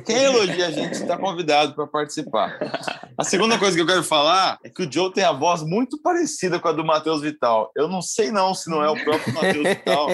Quem 0.06 0.16
elogia 0.16 0.68
a 0.68 0.70
gente 0.70 0.92
está 0.92 1.18
convidado 1.18 1.74
para 1.74 1.88
participar. 1.88 2.56
A 3.18 3.24
segunda 3.24 3.58
coisa 3.58 3.76
que 3.76 3.82
eu 3.82 3.86
quero 3.86 4.04
falar 4.04 4.58
é 4.64 4.70
que 4.70 4.84
o 4.84 4.90
Joe 4.90 5.12
tem 5.12 5.24
a 5.24 5.32
voz 5.32 5.62
muito 5.62 6.00
parecida 6.00 6.60
com 6.60 6.68
a 6.68 6.72
do 6.72 6.84
Matheus 6.84 7.20
Vital. 7.20 7.70
Eu 7.74 7.88
não 7.88 8.00
sei 8.00 8.30
não 8.30 8.54
se 8.54 8.70
não 8.70 8.82
é 8.82 8.88
o 8.88 9.04
próprio 9.04 9.34
Matheus 9.34 9.68
Vital 9.68 10.06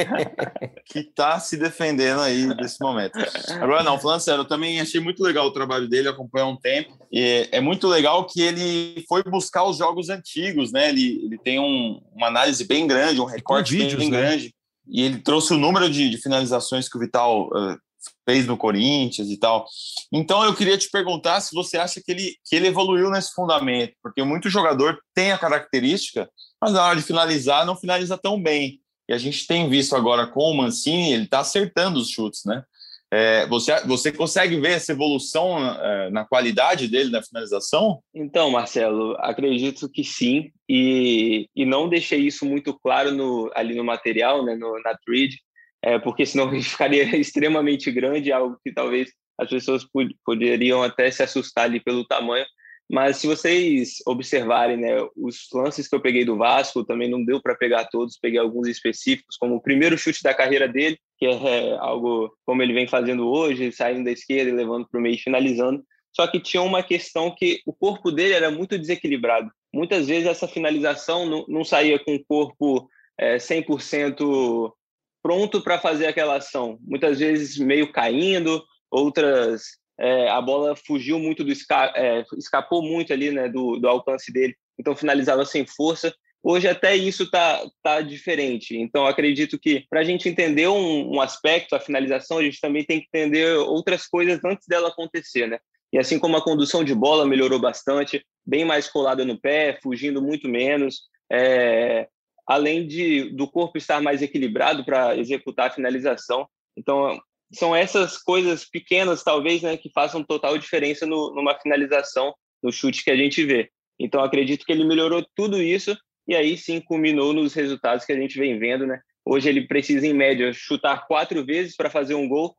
que 0.87 1.01
está 1.01 1.39
se 1.39 1.59
defendendo 1.59 2.23
aí 2.23 2.55
desse 2.57 2.81
momento. 2.81 3.19
Agora 3.61 3.83
não, 3.83 4.01
falando 4.01 4.21
sério, 4.21 4.41
eu 4.41 4.49
também 4.49 4.81
achei 4.81 5.01
muito 5.01 5.23
legal 5.23 5.47
o 5.47 5.53
trabalho 5.53 5.87
dele, 5.87 6.09
acompanhei 6.09 6.49
um 6.49 6.57
tempo. 6.57 6.99
E 7.13 7.47
é 7.53 7.61
muito 7.61 7.87
legal 7.87 8.27
que 8.27 8.41
ele 8.41 9.05
foi 9.07 9.23
buscar 9.23 9.65
os 9.65 9.77
jogos 9.77 10.09
antigos, 10.09 10.73
né? 10.73 10.89
Ele, 10.89 11.21
ele 11.25 11.39
tem 11.39 11.61
um, 11.61 12.01
uma 12.15 12.29
análise 12.29 12.67
bem 12.67 12.87
grande, 12.87 13.21
um 13.21 13.27
recorte 13.27 13.77
vídeos, 13.77 13.97
bem 13.97 14.11
né? 14.11 14.19
grande. 14.19 14.55
E 14.91 15.03
ele 15.03 15.19
trouxe 15.19 15.53
o 15.53 15.59
número 15.59 15.91
de, 15.91 16.09
de 16.09 16.17
finalizações 16.17 16.89
que 16.89 16.97
o 16.97 17.01
Vital 17.01 17.49
uh, 17.49 17.77
fez 18.25 18.47
no 18.47 18.57
Corinthians 18.57 19.29
e 19.29 19.39
tal. 19.39 19.67
Então 20.13 20.45
eu 20.45 20.55
queria 20.55 20.77
te 20.77 20.91
perguntar 20.91 21.41
se 21.41 21.55
você 21.55 21.79
acha 21.79 22.01
que 22.05 22.11
ele, 22.11 22.37
que 22.45 22.57
ele 22.57 22.69
evoluiu 22.69 23.11
nesse 23.11 23.33
fundamento, 23.33 23.95
porque 24.03 24.23
muito 24.23 24.51
jogador 24.51 24.99
tem 25.15 25.33
a 25.33 25.39
característica, 25.39 26.29
mas 26.61 26.73
na 26.73 26.85
hora 26.85 26.97
de 26.97 27.03
finalizar 27.03 27.65
não 27.65 27.77
finaliza 27.77 28.19
tão 28.19 28.41
bem. 28.41 28.81
E 29.09 29.15
a 29.15 29.19
gente 29.19 29.47
tem 29.47 29.69
visto 29.69 29.97
agora 29.97 30.27
com 30.27 30.51
o 30.51 30.57
Mancini, 30.57 31.13
ele 31.13 31.25
está 31.25 31.41
acertando 31.41 31.99
os 31.99 32.11
chutes, 32.11 32.43
né? 32.45 32.63
É, 33.11 33.47
você, 33.47 33.81
você 33.87 34.13
consegue 34.13 34.61
ver 34.61 34.73
essa 34.73 34.93
evolução 34.93 35.59
é, 35.59 36.11
na 36.11 36.27
qualidade 36.27 36.89
dele 36.89 37.11
na 37.11 37.23
finalização? 37.23 38.01
Então, 38.15 38.51
Marcelo, 38.51 39.17
acredito 39.19 39.89
que 39.89 40.05
sim, 40.05 40.51
e, 40.69 41.49
e 41.57 41.65
não 41.65 41.89
deixei 41.89 42.21
isso 42.21 42.45
muito 42.45 42.79
claro 42.79 43.13
no, 43.13 43.51
ali 43.55 43.75
no 43.75 43.85
material, 43.85 44.45
né, 44.45 44.55
no, 44.55 44.79
na 44.83 44.95
thread, 44.99 45.39
é, 45.83 45.99
porque 45.99 46.27
senão 46.27 46.51
ficaria 46.63 47.17
extremamente 47.17 47.91
grande, 47.91 48.33
algo 48.33 48.59
que 48.65 48.73
talvez 48.73 49.11
as 49.39 49.49
pessoas 49.49 49.87
poderiam 50.25 50.83
até 50.83 51.11
se 51.11 51.23
assustar 51.23 51.65
ali 51.65 51.81
pelo 51.81 52.05
tamanho. 52.05 52.45
Mas 52.91 53.19
se 53.19 53.27
vocês 53.27 53.99
observarem, 54.07 54.79
né, 54.79 54.97
os 55.15 55.47
lances 55.53 55.87
que 55.87 55.95
eu 55.95 56.01
peguei 56.01 56.25
do 56.25 56.39
Vasco, 56.39 56.85
também 56.85 57.09
não 57.09 57.23
deu 57.23 57.41
para 57.41 57.55
pegar 57.55 57.85
todos, 57.85 58.19
peguei 58.19 58.41
alguns 58.41 58.67
específicos, 58.67 59.37
como 59.37 59.57
o 59.57 59.61
primeiro 59.61 59.99
chute 59.99 60.23
da 60.23 60.33
carreira 60.33 60.67
dele, 60.67 60.99
que 61.19 61.27
é 61.27 61.77
algo 61.79 62.35
como 62.47 62.63
ele 62.63 62.73
vem 62.73 62.89
fazendo 62.89 63.29
hoje, 63.29 63.71
saindo 63.73 64.05
da 64.05 64.11
esquerda 64.11 64.51
e 64.51 64.55
levando 64.55 64.89
para 64.89 64.99
o 64.99 65.03
meio 65.03 65.17
e 65.17 65.21
finalizando. 65.21 65.85
Só 66.17 66.27
que 66.27 66.41
tinha 66.41 66.63
uma 66.63 66.83
questão 66.83 67.33
que 67.37 67.61
o 67.67 67.73
corpo 67.75 68.11
dele 68.11 68.33
era 68.33 68.51
muito 68.51 68.79
desequilibrado. 68.79 69.51
Muitas 69.73 70.09
vezes 70.09 70.27
essa 70.27 70.49
finalização 70.49 71.27
não, 71.27 71.45
não 71.47 71.65
saía 71.65 71.99
com 71.99 72.15
o 72.15 72.25
corpo 72.25 72.89
é, 73.19 73.37
100% 73.37 74.73
pronto 75.23 75.61
para 75.61 75.79
fazer 75.79 76.07
aquela 76.07 76.37
ação. 76.37 76.79
Muitas 76.83 77.19
vezes 77.19 77.59
meio 77.59 77.93
caindo, 77.93 78.63
outras 78.91 79.63
é, 80.01 80.29
a 80.29 80.41
bola 80.41 80.77
fugiu 80.77 81.19
muito 81.19 81.43
do 81.43 81.51
esca 81.51 81.93
é, 81.97 82.25
escapou 82.37 82.83
muito 82.83 83.13
ali, 83.13 83.31
né, 83.31 83.49
do, 83.49 83.79
do 83.79 83.89
alcance 83.89 84.33
dele. 84.33 84.55
Então 84.79 84.95
finalizava 84.95 85.45
sem 85.45 85.67
força. 85.67 86.15
Hoje 86.43 86.69
até 86.69 86.95
isso 86.95 87.29
tá 87.31 87.61
tá 87.83 88.01
diferente. 88.01 88.77
Então 88.77 89.07
acredito 89.07 89.59
que 89.59 89.85
para 89.91 90.01
a 90.01 90.05
gente 90.05 90.29
entender 90.29 90.69
um, 90.69 91.17
um, 91.17 91.21
aspecto, 91.21 91.75
a 91.75 91.81
finalização, 91.81 92.39
a 92.39 92.43
gente 92.43 92.61
também 92.61 92.85
tem 92.85 93.01
que 93.01 93.09
entender 93.13 93.57
outras 93.57 94.07
coisas 94.07 94.39
antes 94.45 94.67
dela 94.69 94.89
acontecer, 94.89 95.49
né? 95.49 95.59
E 95.93 95.99
assim 95.99 96.19
como 96.19 96.37
a 96.37 96.45
condução 96.45 96.85
de 96.85 96.95
bola 96.95 97.27
melhorou 97.27 97.59
bastante, 97.59 98.25
bem 98.47 98.65
mais 98.65 98.89
colada 98.89 99.25
no 99.25 99.41
pé, 99.41 99.79
fugindo 99.83 100.23
muito 100.23 100.49
menos, 100.49 101.03
é, 101.33 102.07
além 102.49 102.87
de 102.87 103.29
do 103.31 103.47
corpo 103.47 103.77
estar 103.77 104.01
mais 104.01 104.23
equilibrado 104.23 104.83
para 104.85 105.15
executar 105.17 105.67
a 105.69 105.73
finalização. 105.73 106.49
Então, 106.77 107.21
são 107.53 107.77
essas 107.77 108.17
coisas 108.17 108.65
pequenas, 108.65 109.23
talvez, 109.23 109.63
né, 109.63 109.77
que 109.77 109.91
façam 109.93 110.25
total 110.25 110.57
diferença 110.57 111.07
no, 111.07 111.35
numa 111.35 111.59
finalização, 111.59 112.35
no 112.63 112.73
chute 112.73 113.05
que 113.05 113.11
a 113.11 113.17
gente 113.17 113.45
vê. 113.45 113.71
Então, 114.01 114.23
acredito 114.23 114.65
que 114.65 114.73
ele 114.73 114.85
melhorou 114.85 115.25
tudo 115.35 115.63
isso 115.63 115.97
e 116.27 116.35
aí 116.35 116.57
sim 116.57 116.81
culminou 116.81 117.33
nos 117.35 117.53
resultados 117.53 118.05
que 118.05 118.13
a 118.13 118.17
gente 118.19 118.39
vem 118.39 118.59
vendo, 118.59 118.87
né? 118.87 119.01
Hoje 119.25 119.49
ele 119.49 119.67
precisa, 119.67 120.07
em 120.07 120.15
média, 120.15 120.53
chutar 120.55 121.07
quatro 121.07 121.45
vezes 121.45 121.77
para 121.77 121.91
fazer 121.91 122.15
um 122.15 122.27
gol 122.27 122.57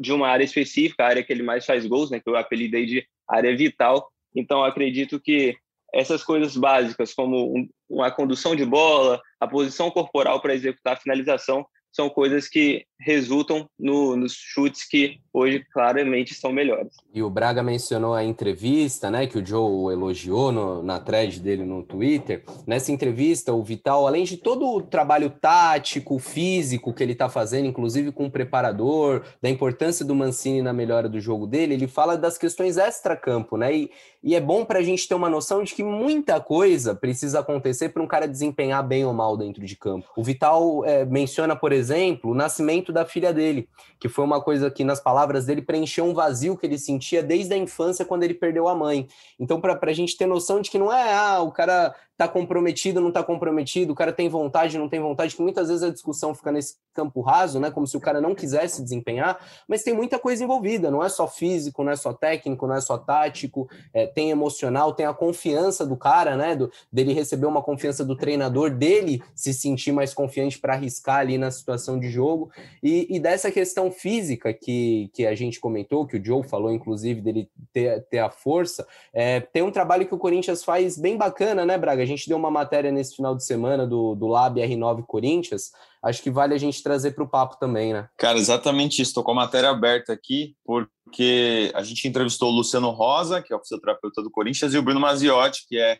de 0.00 0.12
uma 0.12 0.28
área 0.28 0.44
específica, 0.44 1.04
a 1.04 1.08
área 1.08 1.22
que 1.22 1.32
ele 1.32 1.42
mais 1.42 1.64
faz 1.64 1.86
gols, 1.86 2.10
né? 2.10 2.18
Que 2.20 2.28
eu 2.28 2.36
apelidei 2.36 2.86
de 2.86 3.06
área 3.28 3.56
vital. 3.56 4.10
Então, 4.34 4.64
acredito 4.64 5.20
que 5.20 5.56
essas 5.92 6.22
coisas 6.22 6.56
básicas, 6.56 7.14
como 7.14 7.68
uma 7.88 8.10
condução 8.10 8.54
de 8.54 8.64
bola, 8.64 9.20
a 9.40 9.46
posição 9.46 9.90
corporal 9.90 10.40
para 10.40 10.54
executar 10.54 10.94
a 10.94 11.00
finalização, 11.00 11.66
são 11.92 12.08
coisas 12.08 12.48
que 12.48 12.86
resultam 13.00 13.68
no, 13.78 14.16
nos 14.16 14.32
chutes 14.32 14.86
que 14.86 15.20
hoje 15.32 15.64
claramente 15.72 16.34
são 16.34 16.52
melhores. 16.52 16.92
E 17.14 17.22
o 17.22 17.30
Braga 17.30 17.62
mencionou 17.62 18.14
a 18.14 18.24
entrevista, 18.24 19.10
né, 19.10 19.26
que 19.26 19.38
o 19.38 19.46
Joe 19.46 19.92
elogiou 19.92 20.50
no, 20.50 20.82
na 20.82 20.98
thread 20.98 21.38
dele 21.40 21.64
no 21.64 21.82
Twitter. 21.82 22.42
Nessa 22.66 22.90
entrevista, 22.90 23.52
o 23.52 23.62
Vital, 23.62 24.06
além 24.06 24.24
de 24.24 24.36
todo 24.36 24.68
o 24.68 24.82
trabalho 24.82 25.30
tático, 25.30 26.18
físico 26.18 26.92
que 26.92 27.02
ele 27.02 27.12
está 27.12 27.28
fazendo, 27.28 27.66
inclusive 27.66 28.10
com 28.10 28.26
o 28.26 28.30
preparador, 28.30 29.22
da 29.40 29.48
importância 29.48 30.04
do 30.04 30.14
Mancini 30.14 30.60
na 30.60 30.72
melhora 30.72 31.08
do 31.08 31.20
jogo 31.20 31.46
dele, 31.46 31.74
ele 31.74 31.86
fala 31.86 32.16
das 32.16 32.36
questões 32.36 32.76
extra-campo, 32.76 33.56
né? 33.56 33.74
E, 33.74 33.90
e 34.22 34.34
é 34.34 34.40
bom 34.40 34.64
para 34.64 34.80
a 34.80 34.82
gente 34.82 35.06
ter 35.06 35.14
uma 35.14 35.30
noção 35.30 35.62
de 35.62 35.72
que 35.72 35.84
muita 35.84 36.40
coisa 36.40 36.94
precisa 36.94 37.40
acontecer 37.40 37.90
para 37.90 38.02
um 38.02 38.06
cara 38.06 38.26
desempenhar 38.26 38.86
bem 38.86 39.04
ou 39.04 39.12
mal 39.12 39.36
dentro 39.36 39.64
de 39.64 39.76
campo. 39.76 40.08
O 40.16 40.24
Vital 40.24 40.84
é, 40.84 41.04
menciona, 41.04 41.54
por 41.54 41.70
exemplo, 41.70 41.77
o 42.24 42.34
nascimento 42.34 42.92
da 42.92 43.04
filha 43.04 43.32
dele, 43.32 43.68
que 43.98 44.08
foi 44.08 44.24
uma 44.24 44.40
coisa 44.40 44.70
que, 44.70 44.84
nas 44.84 45.00
palavras 45.00 45.46
dele, 45.46 45.62
preencheu 45.62 46.04
um 46.04 46.14
vazio 46.14 46.56
que 46.56 46.66
ele 46.66 46.78
sentia 46.78 47.22
desde 47.22 47.54
a 47.54 47.56
infância 47.56 48.04
quando 48.04 48.22
ele 48.22 48.34
perdeu 48.34 48.68
a 48.68 48.74
mãe. 48.74 49.06
Então, 49.38 49.60
para 49.60 49.78
a 49.80 49.92
gente 49.92 50.16
ter 50.16 50.26
noção 50.26 50.60
de 50.60 50.70
que 50.70 50.78
não 50.78 50.92
é, 50.92 51.14
ah, 51.14 51.40
o 51.40 51.50
cara 51.50 51.94
tá 52.18 52.26
comprometido, 52.26 53.00
não 53.00 53.12
tá 53.12 53.22
comprometido, 53.22 53.92
o 53.92 53.96
cara 53.96 54.12
tem 54.12 54.28
vontade, 54.28 54.76
não 54.76 54.88
tem 54.88 54.98
vontade, 54.98 55.36
que 55.36 55.40
muitas 55.40 55.68
vezes 55.68 55.84
a 55.84 55.90
discussão 55.90 56.34
fica 56.34 56.50
nesse 56.50 56.74
campo 56.92 57.20
raso, 57.20 57.60
né? 57.60 57.70
Como 57.70 57.86
se 57.86 57.96
o 57.96 58.00
cara 58.00 58.20
não 58.20 58.34
quisesse 58.34 58.82
desempenhar, 58.82 59.38
mas 59.68 59.84
tem 59.84 59.94
muita 59.94 60.18
coisa 60.18 60.42
envolvida, 60.42 60.90
não 60.90 61.02
é 61.02 61.08
só 61.08 61.28
físico, 61.28 61.84
não 61.84 61.92
é 61.92 61.96
só 61.96 62.12
técnico, 62.12 62.66
não 62.66 62.74
é 62.74 62.80
só 62.80 62.98
tático, 62.98 63.70
é, 63.94 64.04
tem 64.04 64.30
emocional, 64.30 64.92
tem 64.92 65.06
a 65.06 65.14
confiança 65.14 65.86
do 65.86 65.96
cara, 65.96 66.36
né? 66.36 66.56
Do, 66.56 66.72
dele 66.92 67.12
receber 67.12 67.46
uma 67.46 67.62
confiança 67.62 68.04
do 68.04 68.16
treinador, 68.16 68.70
dele 68.70 69.22
se 69.32 69.54
sentir 69.54 69.92
mais 69.92 70.12
confiante 70.12 70.58
para 70.58 70.74
arriscar 70.74 71.18
ali 71.18 71.38
na 71.38 71.52
situação 71.52 72.00
de 72.00 72.10
jogo, 72.10 72.50
e, 72.82 73.06
e, 73.14 73.20
dessa 73.20 73.52
questão 73.52 73.92
física 73.92 74.52
que, 74.52 75.08
que 75.14 75.24
a 75.24 75.36
gente 75.36 75.60
comentou, 75.60 76.04
que 76.04 76.16
o 76.16 76.24
Joe 76.24 76.42
falou, 76.42 76.72
inclusive, 76.72 77.20
dele 77.20 77.48
ter, 77.72 78.04
ter 78.10 78.18
a 78.18 78.28
força, 78.28 78.84
é, 79.12 79.38
tem 79.38 79.62
um 79.62 79.70
trabalho 79.70 80.04
que 80.04 80.14
o 80.14 80.18
Corinthians 80.18 80.64
faz 80.64 80.98
bem 80.98 81.16
bacana, 81.16 81.64
né, 81.64 81.78
Braga? 81.78 82.07
Gente 82.08 82.28
deu 82.28 82.36
uma 82.36 82.50
matéria 82.50 82.90
nesse 82.90 83.14
final 83.14 83.36
de 83.36 83.44
semana 83.44 83.86
do, 83.86 84.14
do 84.14 84.26
Lab 84.26 84.60
R9 84.60 85.04
Corinthians, 85.06 85.70
acho 86.02 86.22
que 86.22 86.30
vale 86.30 86.54
a 86.54 86.58
gente 86.58 86.82
trazer 86.82 87.12
para 87.12 87.24
o 87.24 87.28
papo 87.28 87.56
também, 87.58 87.92
né? 87.92 88.08
Cara, 88.16 88.38
exatamente 88.38 89.00
isso. 89.00 89.10
Estou 89.10 89.22
com 89.22 89.32
a 89.32 89.36
matéria 89.36 89.70
aberta 89.70 90.12
aqui, 90.12 90.56
porque 90.64 91.70
a 91.74 91.82
gente 91.82 92.08
entrevistou 92.08 92.50
o 92.50 92.56
Luciano 92.56 92.90
Rosa, 92.90 93.42
que 93.42 93.52
é 93.52 93.56
o 93.56 93.60
fisioterapeuta 93.60 94.22
do 94.22 94.30
Corinthians, 94.30 94.74
e 94.74 94.78
o 94.78 94.82
Bruno 94.82 95.00
Maziotti, 95.00 95.66
que 95.68 95.78
é 95.78 95.98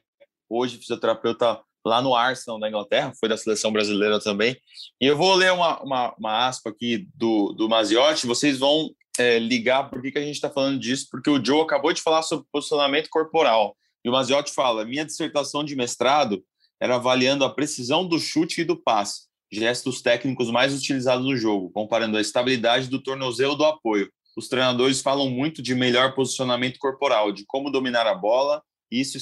hoje 0.49 0.79
fisioterapeuta 0.79 1.61
lá 1.85 2.03
no 2.03 2.15
Arsenal 2.15 2.59
da 2.59 2.69
Inglaterra, 2.69 3.13
foi 3.19 3.29
da 3.29 3.37
seleção 3.37 3.73
brasileira 3.73 4.21
também. 4.21 4.57
E 5.01 5.07
eu 5.07 5.17
vou 5.17 5.35
ler 5.35 5.53
uma, 5.53 5.81
uma, 5.83 6.15
uma 6.19 6.47
aspa 6.47 6.71
aqui 6.71 7.09
do, 7.15 7.53
do 7.53 7.69
Maziotti, 7.69 8.27
vocês 8.27 8.59
vão 8.59 8.91
é, 9.19 9.39
ligar 9.39 9.91
por 9.91 10.01
que, 10.01 10.13
que 10.13 10.19
a 10.19 10.23
gente 10.23 10.35
está 10.35 10.49
falando 10.49 10.79
disso, 10.79 11.09
porque 11.11 11.31
o 11.31 11.45
Joe 11.45 11.63
acabou 11.63 11.93
de 11.93 12.03
falar 12.03 12.23
sobre 12.23 12.47
posicionamento 12.53 13.09
corporal. 13.11 13.77
O 14.09 14.13
Maziotti 14.13 14.53
fala: 14.53 14.85
minha 14.85 15.05
dissertação 15.05 15.65
de 15.65 15.77
mestrado 15.77 16.45
era 16.81 16.97
avaliando 16.97 17.45
a 17.45 17.53
precisão 17.53 18.07
do 18.07 18.19
chute 18.19 18.61
e 18.61 18.65
do 18.65 18.77
passe, 18.77 19.27
gestos 19.51 20.01
técnicos 20.01 20.51
mais 20.51 20.75
utilizados 20.75 21.25
no 21.25 21.37
jogo, 21.37 21.71
comparando 21.71 22.17
a 22.17 22.21
estabilidade 22.21 22.89
do 22.89 23.03
tornozelo 23.03 23.55
do 23.55 23.65
apoio. 23.65 24.11
Os 24.37 24.49
treinadores 24.49 25.01
falam 25.01 25.29
muito 25.29 25.61
de 25.61 25.75
melhor 25.75 26.15
posicionamento 26.15 26.79
corporal, 26.79 27.33
de 27.33 27.45
como 27.47 27.71
dominar 27.71 28.07
a 28.07 28.15
bola, 28.15 28.63
e 28.91 29.01
isso 29.01 29.19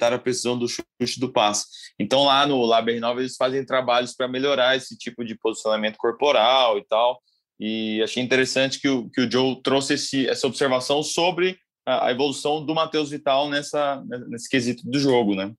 a 0.00 0.18
precisão 0.18 0.58
do 0.58 0.66
chute 0.66 1.20
do 1.20 1.30
passe. 1.30 1.66
Então, 2.00 2.24
lá 2.24 2.44
no 2.46 2.64
Laber 2.64 3.00
9, 3.00 3.20
eles 3.20 3.36
fazem 3.36 3.64
trabalhos 3.64 4.12
para 4.12 4.26
melhorar 4.26 4.76
esse 4.76 4.96
tipo 4.98 5.24
de 5.24 5.36
posicionamento 5.36 5.96
corporal 5.96 6.78
e 6.78 6.84
tal. 6.84 7.22
E 7.60 8.02
achei 8.02 8.20
interessante 8.20 8.80
que 8.80 8.88
o, 8.88 9.08
que 9.08 9.20
o 9.20 9.30
Joe 9.30 9.62
trouxe 9.62 9.94
esse, 9.94 10.26
essa 10.26 10.48
observação 10.48 11.02
sobre 11.02 11.56
a, 11.86 12.06
a 12.06 12.10
evolução 12.10 12.64
do 12.64 12.74
Matheus 12.74 13.10
Vital 13.10 13.48
nessa, 13.48 14.02
nesse 14.28 14.48
quesito 14.48 14.88
do 14.88 14.98
jogo, 14.98 15.34
né? 15.34 15.52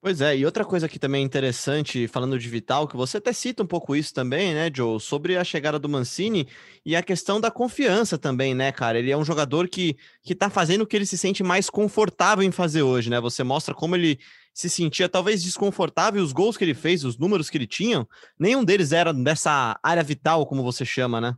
Pois 0.00 0.20
é, 0.20 0.36
e 0.36 0.46
outra 0.46 0.64
coisa 0.64 0.88
que 0.88 0.96
também 0.96 1.22
é 1.22 1.24
interessante, 1.24 2.06
falando 2.06 2.38
de 2.38 2.48
Vital, 2.48 2.86
que 2.86 2.96
você 2.96 3.16
até 3.16 3.32
cita 3.32 3.64
um 3.64 3.66
pouco 3.66 3.96
isso 3.96 4.14
também, 4.14 4.54
né, 4.54 4.70
Joe, 4.72 5.00
sobre 5.00 5.36
a 5.36 5.42
chegada 5.42 5.76
do 5.76 5.88
Mancini 5.88 6.46
e 6.86 6.94
a 6.94 7.02
questão 7.02 7.40
da 7.40 7.50
confiança 7.50 8.16
também, 8.16 8.54
né, 8.54 8.70
cara? 8.70 8.96
Ele 8.96 9.10
é 9.10 9.16
um 9.16 9.24
jogador 9.24 9.66
que, 9.66 9.96
que 10.22 10.36
tá 10.36 10.48
fazendo 10.48 10.82
o 10.82 10.86
que 10.86 10.94
ele 10.94 11.04
se 11.04 11.18
sente 11.18 11.42
mais 11.42 11.68
confortável 11.68 12.44
em 12.44 12.52
fazer 12.52 12.82
hoje, 12.82 13.10
né? 13.10 13.20
Você 13.20 13.42
mostra 13.42 13.74
como 13.74 13.96
ele 13.96 14.20
se 14.54 14.70
sentia 14.70 15.08
talvez 15.08 15.42
desconfortável, 15.42 16.20
e 16.20 16.24
os 16.24 16.32
gols 16.32 16.56
que 16.56 16.62
ele 16.62 16.74
fez, 16.74 17.02
os 17.02 17.18
números 17.18 17.50
que 17.50 17.58
ele 17.58 17.66
tinha, 17.66 18.06
nenhum 18.38 18.64
deles 18.64 18.92
era 18.92 19.12
dessa 19.12 19.78
área 19.82 20.02
vital, 20.04 20.46
como 20.46 20.62
você 20.62 20.84
chama, 20.84 21.20
né? 21.20 21.34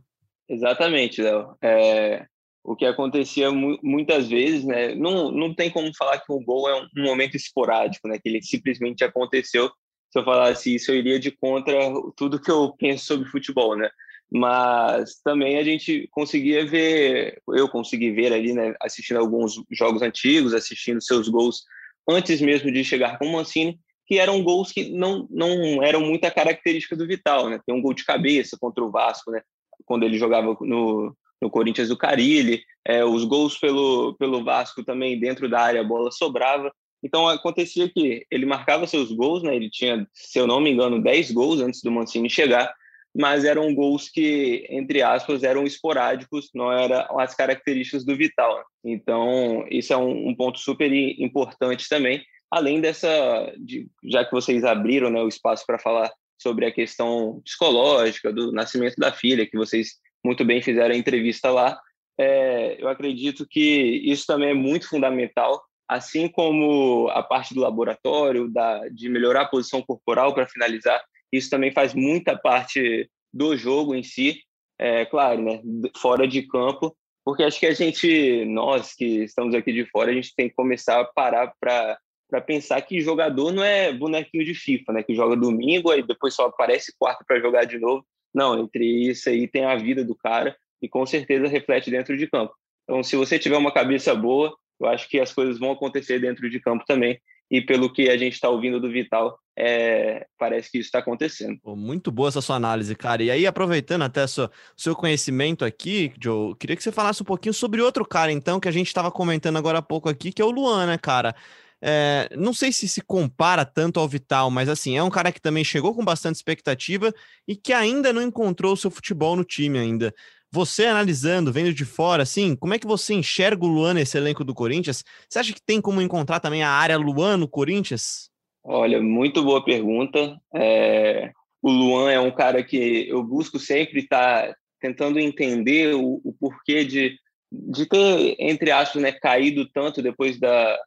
Exatamente, 0.47 1.19
Léo. 1.19 1.55
É, 1.63 2.27
o 2.63 2.75
que 2.75 2.85
acontecia 2.85 3.51
mu 3.51 3.77
muitas 3.81 4.27
vezes, 4.27 4.63
né? 4.63 4.93
Não, 4.95 5.31
não 5.31 5.53
tem 5.53 5.69
como 5.69 5.91
falar 5.95 6.19
que 6.19 6.31
um 6.31 6.43
gol 6.43 6.69
é 6.69 6.81
um, 6.81 6.87
um, 6.97 7.03
momento 7.03 7.35
esporádico, 7.35 8.07
né? 8.07 8.19
Que 8.19 8.29
ele 8.29 8.41
simplesmente 8.41 9.03
aconteceu. 9.03 9.69
Se 10.11 10.19
eu 10.19 10.23
falasse 10.23 10.75
isso, 10.75 10.91
eu 10.91 10.95
iria 10.95 11.19
de 11.19 11.31
contra 11.31 11.73
tudo 12.15 12.39
que 12.39 12.51
eu 12.51 12.73
penso 12.77 13.05
sobre 13.05 13.29
futebol, 13.29 13.75
né? 13.75 13.89
Mas 14.31 15.19
também 15.23 15.57
a 15.57 15.63
gente 15.63 16.07
conseguia 16.11 16.65
ver, 16.65 17.41
eu 17.49 17.67
consegui 17.67 18.11
ver 18.11 18.31
ali, 18.31 18.53
né? 18.53 18.75
Assistindo 18.81 19.17
alguns 19.17 19.55
jogos 19.71 20.01
antigos, 20.01 20.53
assistindo 20.53 21.01
seus 21.01 21.27
gols 21.27 21.63
antes 22.07 22.39
mesmo 22.41 22.71
de 22.71 22.83
chegar 22.83 23.17
com 23.17 23.25
o 23.25 23.31
Mancini, 23.33 23.79
que 24.05 24.19
eram 24.19 24.43
gols 24.43 24.71
que 24.71 24.89
não, 24.89 25.27
não 25.29 25.81
eram 25.81 26.01
muita 26.01 26.29
característica 26.29 26.95
do 26.95 27.07
Vital, 27.07 27.49
né? 27.49 27.59
Tem 27.65 27.73
um 27.73 27.81
gol 27.81 27.93
de 27.93 28.05
cabeça 28.05 28.57
contra 28.59 28.83
o 28.83 28.91
Vasco, 28.91 29.31
né? 29.31 29.41
Quando 29.85 30.03
ele 30.03 30.17
jogava 30.17 30.55
no, 30.61 31.15
no 31.41 31.49
Corinthians 31.49 31.89
do 31.89 31.97
Carilli, 31.97 32.63
é, 32.85 33.03
os 33.03 33.23
gols 33.23 33.57
pelo, 33.57 34.13
pelo 34.15 34.43
Vasco 34.43 34.83
também 34.83 35.19
dentro 35.19 35.49
da 35.49 35.61
área 35.61 35.81
a 35.81 35.83
bola 35.83 36.11
sobrava. 36.11 36.71
Então 37.03 37.27
acontecia 37.27 37.89
que 37.89 38.25
ele 38.29 38.45
marcava 38.45 38.85
seus 38.85 39.11
gols, 39.11 39.41
né? 39.41 39.55
Ele 39.55 39.69
tinha, 39.69 40.07
se 40.13 40.37
eu 40.39 40.45
não 40.45 40.59
me 40.59 40.69
engano, 40.69 41.01
10 41.01 41.31
gols 41.31 41.59
antes 41.59 41.81
do 41.81 41.91
Mancini 41.91 42.29
chegar, 42.29 42.71
mas 43.13 43.43
eram 43.43 43.73
gols 43.73 44.07
que, 44.07 44.65
entre 44.69 45.01
aspas, 45.01 45.43
eram 45.43 45.65
esporádicos, 45.65 46.49
não 46.53 46.71
eram 46.71 47.19
as 47.19 47.35
características 47.35 48.05
do 48.05 48.15
Vital. 48.15 48.63
Então, 48.83 49.65
isso 49.69 49.91
é 49.91 49.97
um, 49.97 50.29
um 50.29 50.35
ponto 50.35 50.59
super 50.59 50.91
importante 50.93 51.89
também, 51.89 52.23
além 52.49 52.79
dessa, 52.79 53.51
de, 53.57 53.87
já 54.03 54.23
que 54.23 54.31
vocês 54.31 54.63
abriram 54.63 55.09
né, 55.09 55.21
o 55.21 55.27
espaço 55.27 55.65
para 55.65 55.79
falar 55.79 56.11
sobre 56.41 56.65
a 56.65 56.71
questão 56.71 57.41
psicológica 57.43 58.31
do 58.31 58.51
nascimento 58.51 58.95
da 58.97 59.11
filha, 59.11 59.45
que 59.45 59.57
vocês 59.57 59.99
muito 60.23 60.45
bem 60.45 60.61
fizeram 60.61 60.93
a 60.93 60.97
entrevista 60.97 61.49
lá. 61.49 61.79
É, 62.19 62.81
eu 62.81 62.87
acredito 62.87 63.47
que 63.49 64.01
isso 64.03 64.25
também 64.25 64.49
é 64.49 64.53
muito 64.53 64.87
fundamental, 64.87 65.61
assim 65.87 66.27
como 66.27 67.09
a 67.09 67.23
parte 67.23 67.53
do 67.53 67.61
laboratório, 67.61 68.49
da, 68.49 68.87
de 68.89 69.09
melhorar 69.09 69.41
a 69.41 69.47
posição 69.47 69.81
corporal 69.81 70.33
para 70.33 70.47
finalizar, 70.47 71.01
isso 71.31 71.49
também 71.49 71.71
faz 71.71 71.93
muita 71.93 72.37
parte 72.37 73.09
do 73.33 73.55
jogo 73.55 73.95
em 73.95 74.03
si, 74.03 74.41
é 74.79 75.05
claro, 75.05 75.41
né, 75.41 75.61
fora 75.97 76.27
de 76.27 76.41
campo, 76.43 76.95
porque 77.23 77.43
acho 77.43 77.59
que 77.59 77.65
a 77.65 77.73
gente, 77.73 78.45
nós 78.45 78.93
que 78.93 79.23
estamos 79.23 79.55
aqui 79.55 79.71
de 79.71 79.85
fora, 79.85 80.11
a 80.11 80.13
gente 80.13 80.33
tem 80.35 80.49
que 80.49 80.55
começar 80.55 80.99
a 80.99 81.05
parar 81.05 81.53
para 81.59 81.97
para 82.31 82.39
pensar 82.39 82.81
que 82.81 83.01
jogador 83.01 83.51
não 83.51 83.61
é 83.61 83.91
bonequinho 83.91 84.45
de 84.45 84.55
FIFA, 84.55 84.93
né? 84.93 85.03
Que 85.03 85.13
joga 85.13 85.35
domingo 85.35 85.93
e 85.93 86.01
depois 86.01 86.33
só 86.33 86.45
aparece 86.45 86.95
quarta 86.97 87.25
para 87.27 87.41
jogar 87.41 87.65
de 87.65 87.77
novo. 87.77 88.05
Não, 88.33 88.59
entre 88.59 88.85
isso 88.85 89.29
aí 89.29 89.47
tem 89.47 89.65
a 89.65 89.75
vida 89.75 90.03
do 90.03 90.15
cara 90.15 90.55
e 90.81 90.87
com 90.87 91.05
certeza 91.05 91.47
reflete 91.47 91.91
dentro 91.91 92.17
de 92.17 92.27
campo. 92.27 92.53
Então, 92.83 93.03
se 93.03 93.15
você 93.15 93.37
tiver 93.37 93.57
uma 93.57 93.73
cabeça 93.73 94.13
boa, 94.15 94.55
eu 94.79 94.87
acho 94.87 95.07
que 95.07 95.19
as 95.19 95.31
coisas 95.33 95.59
vão 95.59 95.71
acontecer 95.71 96.19
dentro 96.19 96.49
de 96.49 96.59
campo 96.59 96.83
também. 96.85 97.19
E 97.49 97.61
pelo 97.61 97.91
que 97.91 98.09
a 98.09 98.17
gente 98.17 98.33
está 98.33 98.49
ouvindo 98.49 98.79
do 98.79 98.89
Vital, 98.89 99.37
é, 99.57 100.25
parece 100.39 100.71
que 100.71 100.77
isso 100.77 100.87
está 100.87 100.99
acontecendo. 100.99 101.59
muito 101.75 102.09
boa 102.09 102.29
essa 102.29 102.39
sua 102.39 102.55
análise, 102.55 102.95
cara. 102.95 103.21
E 103.21 103.29
aí, 103.29 103.45
aproveitando 103.45 104.03
até 104.03 104.23
o 104.23 104.49
seu 104.77 104.95
conhecimento 104.95 105.65
aqui, 105.65 106.13
Joe, 106.21 106.55
queria 106.55 106.77
que 106.77 106.83
você 106.83 106.93
falasse 106.93 107.21
um 107.21 107.25
pouquinho 107.25 107.53
sobre 107.53 107.81
outro 107.81 108.05
cara, 108.05 108.31
então, 108.31 108.57
que 108.57 108.69
a 108.69 108.71
gente 108.71 108.87
estava 108.87 109.11
comentando 109.11 109.57
agora 109.57 109.79
há 109.79 109.81
pouco 109.81 110.07
aqui, 110.07 110.31
que 110.31 110.41
é 110.41 110.45
o 110.45 110.49
Luan, 110.49 110.87
né, 110.87 110.97
cara? 110.97 111.35
É, 111.83 112.29
não 112.37 112.53
sei 112.53 112.71
se 112.71 112.87
se 112.87 113.01
compara 113.01 113.65
tanto 113.65 113.99
ao 113.99 114.07
Vital, 114.07 114.51
mas 114.51 114.69
assim, 114.69 114.95
é 114.95 115.01
um 115.01 115.09
cara 115.09 115.31
que 115.31 115.41
também 115.41 115.63
chegou 115.63 115.95
com 115.95 116.05
bastante 116.05 116.35
expectativa 116.35 117.11
e 117.47 117.55
que 117.55 117.73
ainda 117.73 118.13
não 118.13 118.21
encontrou 118.21 118.73
o 118.73 118.77
seu 118.77 118.91
futebol 118.91 119.35
no 119.35 119.43
time 119.43 119.79
ainda. 119.79 120.13
Você 120.51 120.85
analisando, 120.85 121.51
vendo 121.51 121.73
de 121.73 121.85
fora, 121.85 122.23
assim, 122.23 122.55
como 122.55 122.73
é 122.73 122.79
que 122.79 122.85
você 122.85 123.13
enxerga 123.13 123.65
o 123.65 123.67
Luan 123.67 123.95
nesse 123.95 124.17
elenco 124.17 124.43
do 124.43 124.53
Corinthians? 124.53 125.03
Você 125.27 125.39
acha 125.39 125.53
que 125.53 125.61
tem 125.61 125.81
como 125.81 126.01
encontrar 126.01 126.39
também 126.39 126.61
a 126.61 126.69
área 126.69 126.97
Luan 126.97 127.37
no 127.37 127.47
Corinthians? 127.47 128.29
Olha, 128.63 129.01
muito 129.01 129.43
boa 129.43 129.63
pergunta. 129.63 130.37
É... 130.53 131.31
O 131.63 131.71
Luan 131.71 132.11
é 132.11 132.19
um 132.19 132.31
cara 132.31 132.63
que 132.63 133.07
eu 133.07 133.23
busco 133.23 133.59
sempre 133.59 134.01
estar 134.01 134.47
tá 134.47 134.55
tentando 134.79 135.19
entender 135.19 135.95
o, 135.95 136.19
o 136.23 136.33
porquê 136.33 136.83
de, 136.83 137.15
de 137.51 137.85
ter, 137.85 138.35
entre 138.39 138.71
aspas, 138.71 139.01
né, 139.01 139.11
caído 139.11 139.69
tanto 139.71 140.01
depois 140.01 140.39
da, 140.39 140.77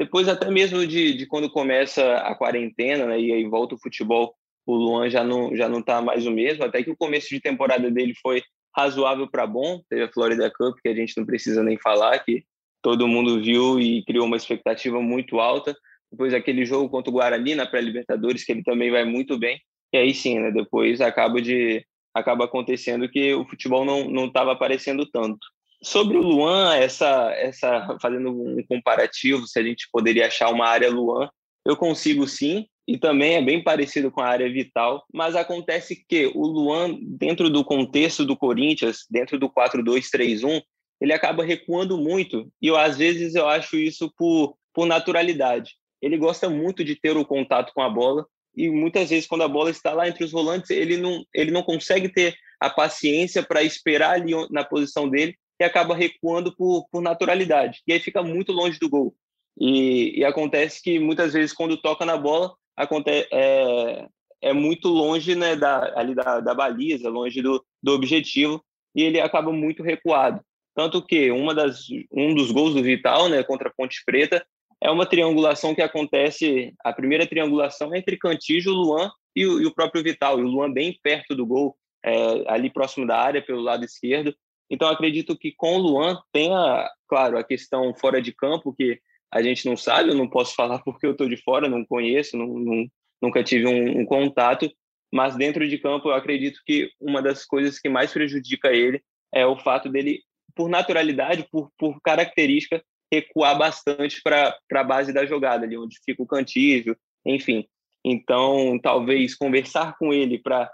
depois 0.00 0.26
até 0.28 0.50
mesmo 0.50 0.86
de, 0.86 1.12
de 1.12 1.26
quando 1.26 1.50
começa 1.50 2.14
a 2.14 2.34
quarentena, 2.34 3.04
né, 3.04 3.20
e 3.20 3.32
aí 3.34 3.44
volta 3.44 3.74
o 3.74 3.78
futebol, 3.78 4.34
o 4.64 4.74
Luan 4.74 5.10
já 5.10 5.22
não 5.22 5.54
já 5.54 5.68
não 5.68 5.82
tá 5.82 6.00
mais 6.00 6.26
o 6.26 6.30
mesmo, 6.30 6.64
até 6.64 6.82
que 6.82 6.90
o 6.90 6.96
começo 6.96 7.28
de 7.28 7.38
temporada 7.38 7.90
dele 7.90 8.14
foi 8.22 8.42
razoável 8.74 9.28
para 9.30 9.46
bom, 9.46 9.82
teve 9.90 10.04
a 10.04 10.10
Florida 10.10 10.50
Cup, 10.50 10.78
que 10.82 10.88
a 10.88 10.94
gente 10.94 11.12
não 11.18 11.26
precisa 11.26 11.62
nem 11.62 11.78
falar, 11.78 12.18
que 12.20 12.42
todo 12.80 13.06
mundo 13.06 13.42
viu 13.42 13.78
e 13.78 14.02
criou 14.06 14.24
uma 14.24 14.38
expectativa 14.38 15.02
muito 15.02 15.38
alta. 15.38 15.76
Depois 16.10 16.32
aquele 16.32 16.64
jogo 16.64 16.88
contra 16.88 17.10
o 17.10 17.12
Guarani 17.12 17.54
na 17.54 17.66
pré-libertadores, 17.66 18.42
que 18.42 18.52
ele 18.52 18.62
também 18.62 18.90
vai 18.90 19.04
muito 19.04 19.38
bem. 19.38 19.60
E 19.92 19.98
aí 19.98 20.14
sim, 20.14 20.38
né, 20.38 20.50
depois 20.50 21.02
acaba 21.02 21.42
de 21.42 21.84
acaba 22.14 22.46
acontecendo 22.46 23.06
que 23.06 23.34
o 23.34 23.44
futebol 23.44 23.84
não 23.84 24.08
não 24.08 24.26
estava 24.28 24.52
aparecendo 24.52 25.04
tanto. 25.04 25.46
Sobre 25.82 26.18
o 26.18 26.22
Luan, 26.22 26.74
essa, 26.74 27.32
essa, 27.32 27.96
fazendo 28.00 28.30
um 28.30 28.62
comparativo, 28.68 29.46
se 29.46 29.58
a 29.58 29.62
gente 29.62 29.88
poderia 29.90 30.26
achar 30.26 30.50
uma 30.50 30.66
área 30.66 30.90
Luan, 30.90 31.28
eu 31.64 31.74
consigo 31.74 32.26
sim, 32.26 32.66
e 32.86 32.98
também 32.98 33.34
é 33.34 33.42
bem 33.42 33.62
parecido 33.62 34.10
com 34.10 34.20
a 34.20 34.26
área 34.26 34.50
vital, 34.52 35.04
mas 35.12 35.34
acontece 35.34 36.04
que 36.06 36.26
o 36.34 36.46
Luan, 36.46 36.98
dentro 37.00 37.48
do 37.48 37.64
contexto 37.64 38.26
do 38.26 38.36
Corinthians, 38.36 39.06
dentro 39.08 39.38
do 39.38 39.48
4-2-3-1, 39.48 40.60
ele 41.00 41.14
acaba 41.14 41.44
recuando 41.44 41.96
muito, 41.96 42.52
e 42.60 42.66
eu, 42.66 42.76
às 42.76 42.98
vezes 42.98 43.34
eu 43.34 43.48
acho 43.48 43.76
isso 43.76 44.12
por, 44.18 44.56
por 44.74 44.86
naturalidade. 44.86 45.76
Ele 46.02 46.18
gosta 46.18 46.50
muito 46.50 46.84
de 46.84 46.94
ter 46.94 47.16
o 47.16 47.24
contato 47.24 47.72
com 47.72 47.80
a 47.80 47.88
bola, 47.88 48.26
e 48.54 48.68
muitas 48.68 49.08
vezes 49.08 49.26
quando 49.26 49.42
a 49.42 49.48
bola 49.48 49.70
está 49.70 49.94
lá 49.94 50.08
entre 50.08 50.24
os 50.24 50.30
volantes, 50.30 50.68
ele 50.70 50.98
não, 50.98 51.24
ele 51.32 51.50
não 51.50 51.62
consegue 51.62 52.08
ter 52.10 52.34
a 52.58 52.68
paciência 52.68 53.42
para 53.42 53.62
esperar 53.62 54.16
ali 54.16 54.32
na 54.50 54.62
posição 54.62 55.08
dele 55.08 55.34
e 55.60 55.64
acaba 55.64 55.94
recuando 55.94 56.56
por, 56.56 56.88
por 56.90 57.02
naturalidade. 57.02 57.82
E 57.86 57.92
aí 57.92 58.00
fica 58.00 58.22
muito 58.22 58.50
longe 58.50 58.78
do 58.78 58.88
gol. 58.88 59.14
E, 59.58 60.18
e 60.18 60.24
acontece 60.24 60.82
que 60.82 60.98
muitas 60.98 61.34
vezes, 61.34 61.52
quando 61.52 61.76
toca 61.76 62.06
na 62.06 62.16
bola, 62.16 62.54
acontece, 62.74 63.28
é, 63.30 64.08
é 64.40 64.52
muito 64.54 64.88
longe 64.88 65.34
né, 65.34 65.54
da, 65.54 65.98
ali 65.98 66.14
da, 66.14 66.40
da 66.40 66.54
baliza, 66.54 67.10
longe 67.10 67.42
do, 67.42 67.62
do 67.82 67.92
objetivo, 67.92 68.64
e 68.94 69.02
ele 69.02 69.20
acaba 69.20 69.52
muito 69.52 69.82
recuado. 69.82 70.40
Tanto 70.74 71.04
que 71.04 71.30
uma 71.30 71.54
das, 71.54 71.84
um 72.10 72.34
dos 72.34 72.50
gols 72.50 72.72
do 72.72 72.82
Vital 72.82 73.28
né, 73.28 73.42
contra 73.42 73.68
a 73.68 73.72
Ponte 73.76 74.02
Preta 74.06 74.42
é 74.82 74.90
uma 74.90 75.04
triangulação 75.04 75.74
que 75.74 75.82
acontece, 75.82 76.72
a 76.82 76.90
primeira 76.90 77.26
triangulação 77.26 77.94
entre 77.94 78.16
Cantígio, 78.16 78.72
Luan 78.72 79.10
e 79.36 79.44
o, 79.44 79.60
e 79.60 79.66
o 79.66 79.74
próprio 79.74 80.02
Vital, 80.02 80.40
e 80.40 80.42
o 80.42 80.48
Luan 80.48 80.72
bem 80.72 80.98
perto 81.02 81.34
do 81.34 81.44
gol, 81.44 81.76
é, 82.02 82.44
ali 82.46 82.70
próximo 82.70 83.06
da 83.06 83.18
área, 83.18 83.42
pelo 83.42 83.60
lado 83.60 83.84
esquerdo, 83.84 84.34
então, 84.70 84.88
acredito 84.88 85.36
que 85.36 85.52
com 85.52 85.76
o 85.76 85.78
Luan 85.78 86.22
tenha, 86.32 86.88
claro, 87.08 87.36
a 87.36 87.44
questão 87.44 87.92
fora 87.94 88.22
de 88.22 88.32
campo, 88.32 88.72
que 88.72 89.00
a 89.32 89.42
gente 89.42 89.66
não 89.66 89.76
sabe, 89.76 90.10
eu 90.10 90.14
não 90.14 90.28
posso 90.28 90.54
falar 90.56 90.78
porque 90.80 91.06
eu 91.06 91.12
estou 91.12 91.28
de 91.28 91.36
fora, 91.36 91.68
não 91.68 91.84
conheço, 91.84 92.36
não, 92.36 92.46
não, 92.46 92.86
nunca 93.20 93.42
tive 93.42 93.66
um, 93.66 94.00
um 94.00 94.06
contato, 94.06 94.70
mas 95.12 95.36
dentro 95.36 95.68
de 95.68 95.76
campo 95.76 96.08
eu 96.08 96.14
acredito 96.14 96.60
que 96.64 96.90
uma 97.00 97.20
das 97.20 97.44
coisas 97.44 97.80
que 97.80 97.88
mais 97.88 98.12
prejudica 98.12 98.72
ele 98.72 99.02
é 99.34 99.44
o 99.44 99.58
fato 99.58 99.88
dele, 99.88 100.22
por 100.54 100.68
naturalidade, 100.68 101.46
por, 101.50 101.70
por 101.76 102.00
característica, 102.00 102.82
recuar 103.12 103.58
bastante 103.58 104.22
para 104.22 104.56
a 104.72 104.84
base 104.84 105.12
da 105.12 105.26
jogada, 105.26 105.66
ali 105.66 105.76
onde 105.76 105.98
fica 106.04 106.22
o 106.22 106.26
cantígio, 106.26 106.96
enfim. 107.26 107.66
Então, 108.04 108.78
talvez 108.80 109.34
conversar 109.34 109.96
com 109.98 110.12
ele 110.12 110.38
para 110.38 110.70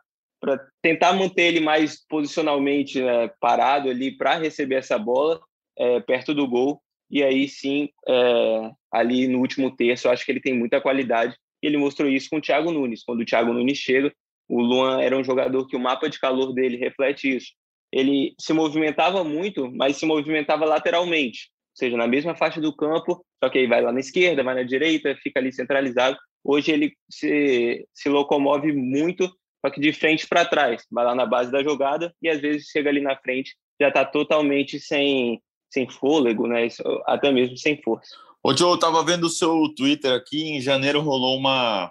tentar 0.82 1.12
manter 1.12 1.42
ele 1.42 1.60
mais 1.60 2.04
posicionalmente 2.08 3.00
né, 3.00 3.30
parado 3.40 3.88
ali 3.88 4.16
para 4.16 4.36
receber 4.36 4.76
essa 4.76 4.98
bola 4.98 5.40
é, 5.78 6.00
perto 6.00 6.34
do 6.34 6.46
gol. 6.46 6.80
E 7.10 7.22
aí 7.22 7.48
sim, 7.48 7.88
é, 8.08 8.70
ali 8.92 9.28
no 9.28 9.40
último 9.40 9.74
terço, 9.74 10.06
eu 10.06 10.12
acho 10.12 10.24
que 10.24 10.32
ele 10.32 10.40
tem 10.40 10.54
muita 10.54 10.80
qualidade. 10.80 11.36
E 11.62 11.66
ele 11.66 11.76
mostrou 11.76 12.08
isso 12.08 12.28
com 12.28 12.36
o 12.36 12.40
Thiago 12.40 12.72
Nunes. 12.72 13.04
Quando 13.04 13.20
o 13.20 13.24
Thiago 13.24 13.52
Nunes 13.52 13.78
chega, 13.78 14.12
o 14.48 14.60
Luan 14.60 15.00
era 15.00 15.16
um 15.16 15.24
jogador 15.24 15.66
que 15.66 15.76
o 15.76 15.80
mapa 15.80 16.08
de 16.08 16.18
calor 16.18 16.52
dele 16.52 16.76
reflete 16.76 17.36
isso. 17.36 17.52
Ele 17.92 18.34
se 18.38 18.52
movimentava 18.52 19.24
muito, 19.24 19.70
mas 19.72 19.96
se 19.96 20.06
movimentava 20.06 20.64
lateralmente, 20.64 21.50
ou 21.72 21.78
seja, 21.78 21.96
na 21.96 22.06
mesma 22.06 22.34
faixa 22.34 22.60
do 22.60 22.74
campo, 22.74 23.24
só 23.42 23.48
que 23.48 23.58
aí 23.58 23.66
vai 23.66 23.80
lá 23.80 23.92
na 23.92 24.00
esquerda, 24.00 24.42
vai 24.42 24.54
na 24.54 24.62
direita, 24.62 25.16
fica 25.22 25.40
ali 25.40 25.52
centralizado. 25.52 26.16
Hoje 26.44 26.72
ele 26.72 26.92
se, 27.10 27.86
se 27.94 28.08
locomove 28.08 28.72
muito, 28.72 29.30
só 29.66 29.70
que 29.70 29.80
de 29.80 29.92
frente 29.92 30.28
para 30.28 30.44
trás, 30.44 30.84
vai 30.88 31.04
lá 31.04 31.12
na 31.12 31.26
base 31.26 31.50
da 31.50 31.60
jogada 31.60 32.14
e 32.22 32.28
às 32.28 32.40
vezes 32.40 32.68
chega 32.68 32.88
ali 32.88 33.00
na 33.00 33.16
frente, 33.16 33.56
já 33.80 33.88
está 33.88 34.04
totalmente 34.04 34.78
sem, 34.78 35.42
sem 35.68 35.90
fôlego, 35.90 36.46
né? 36.46 36.68
até 37.04 37.32
mesmo 37.32 37.58
sem 37.58 37.82
força. 37.82 38.16
Ô, 38.44 38.56
Joe, 38.56 38.70
eu 38.70 38.78
tava 38.78 39.04
vendo 39.04 39.24
o 39.24 39.30
seu 39.30 39.74
Twitter 39.74 40.12
aqui, 40.12 40.50
em 40.50 40.60
janeiro 40.60 41.00
rolou 41.00 41.36
uma, 41.36 41.90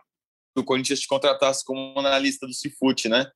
o 0.57 0.63
Corinthians 0.63 1.01
te 1.01 1.07
contratasse 1.07 1.65
como 1.65 1.99
analista 1.99 2.47
do 2.47 2.53
Cifute, 2.53 3.09
né? 3.09 3.29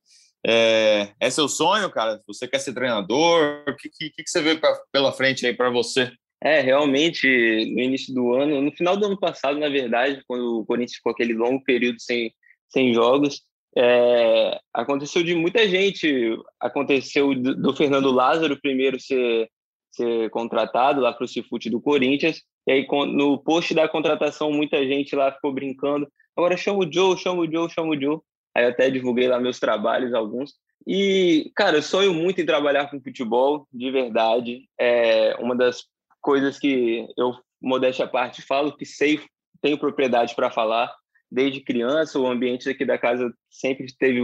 É, 0.47 1.09
é 1.19 1.29
seu 1.29 1.49
sonho, 1.49 1.89
cara? 1.89 2.21
Você 2.25 2.47
quer 2.47 2.59
ser 2.59 2.73
treinador? 2.73 3.65
O 3.67 3.75
que, 3.75 3.89
que, 3.89 4.09
que 4.09 4.23
você 4.25 4.41
vê 4.41 4.55
pra, 4.55 4.73
pela 4.89 5.11
frente 5.11 5.45
aí 5.45 5.53
para 5.53 5.69
você? 5.69 6.13
É, 6.41 6.61
realmente, 6.61 7.27
no 7.75 7.81
início 7.81 8.13
do 8.13 8.33
ano, 8.35 8.61
no 8.61 8.71
final 8.71 8.95
do 8.95 9.05
ano 9.05 9.19
passado, 9.19 9.59
na 9.59 9.67
verdade, 9.67 10.23
quando 10.25 10.61
o 10.61 10.65
Corinthians 10.65 10.95
ficou 10.95 11.11
aquele 11.11 11.33
longo 11.33 11.61
período 11.65 11.99
sem, 11.99 12.33
sem 12.69 12.93
jogos, 12.93 13.41
é, 13.77 14.59
aconteceu 14.73 15.23
de 15.23 15.35
muita 15.35 15.67
gente. 15.67 16.37
Aconteceu 16.59 17.33
do, 17.35 17.55
do 17.55 17.75
Fernando 17.75 18.11
Lázaro 18.11 18.59
primeiro 18.61 18.99
ser, 18.99 19.49
ser 19.91 20.29
contratado 20.29 21.01
lá 21.01 21.13
para 21.13 21.25
o 21.25 21.27
Cifute 21.27 21.69
do 21.69 21.81
Corinthians, 21.81 22.41
e 22.67 22.71
aí 22.71 22.87
no 23.13 23.37
post 23.37 23.73
da 23.73 23.87
contratação 23.87 24.51
muita 24.51 24.85
gente 24.85 25.15
lá 25.15 25.31
ficou 25.31 25.53
brincando 25.53 26.07
Agora 26.39 26.55
chamo 26.55 26.85
o 26.85 26.89
Joe, 26.89 27.17
chamo 27.17 27.41
o 27.41 27.51
Joe, 27.51 27.69
chamo 27.69 27.91
o 27.91 28.01
Joe. 28.01 28.17
Aí 28.55 28.63
até 28.65 28.89
divulguei 28.89 29.27
lá 29.27 29.41
meus 29.41 29.59
trabalhos, 29.59 30.13
alguns. 30.13 30.53
E, 30.87 31.51
cara, 31.53 31.77
eu 31.77 31.83
sonho 31.83 32.13
muito 32.13 32.39
em 32.39 32.45
trabalhar 32.45 32.89
com 32.89 33.01
futebol, 33.01 33.67
de 33.73 33.91
verdade. 33.91 34.61
É 34.79 35.35
uma 35.37 35.53
das 35.53 35.83
coisas 36.21 36.57
que 36.57 37.05
eu, 37.17 37.35
modéstia 37.61 38.05
à 38.05 38.07
parte, 38.07 38.41
falo 38.41 38.71
que 38.71 38.85
sei, 38.85 39.19
tenho 39.61 39.77
propriedade 39.77 40.33
para 40.33 40.49
falar. 40.49 40.95
Desde 41.31 41.61
criança, 41.61 42.19
o 42.19 42.27
ambiente 42.27 42.69
aqui 42.69 42.85
da 42.85 42.97
casa 42.97 43.31
sempre 43.49 43.85
esteve 43.85 44.21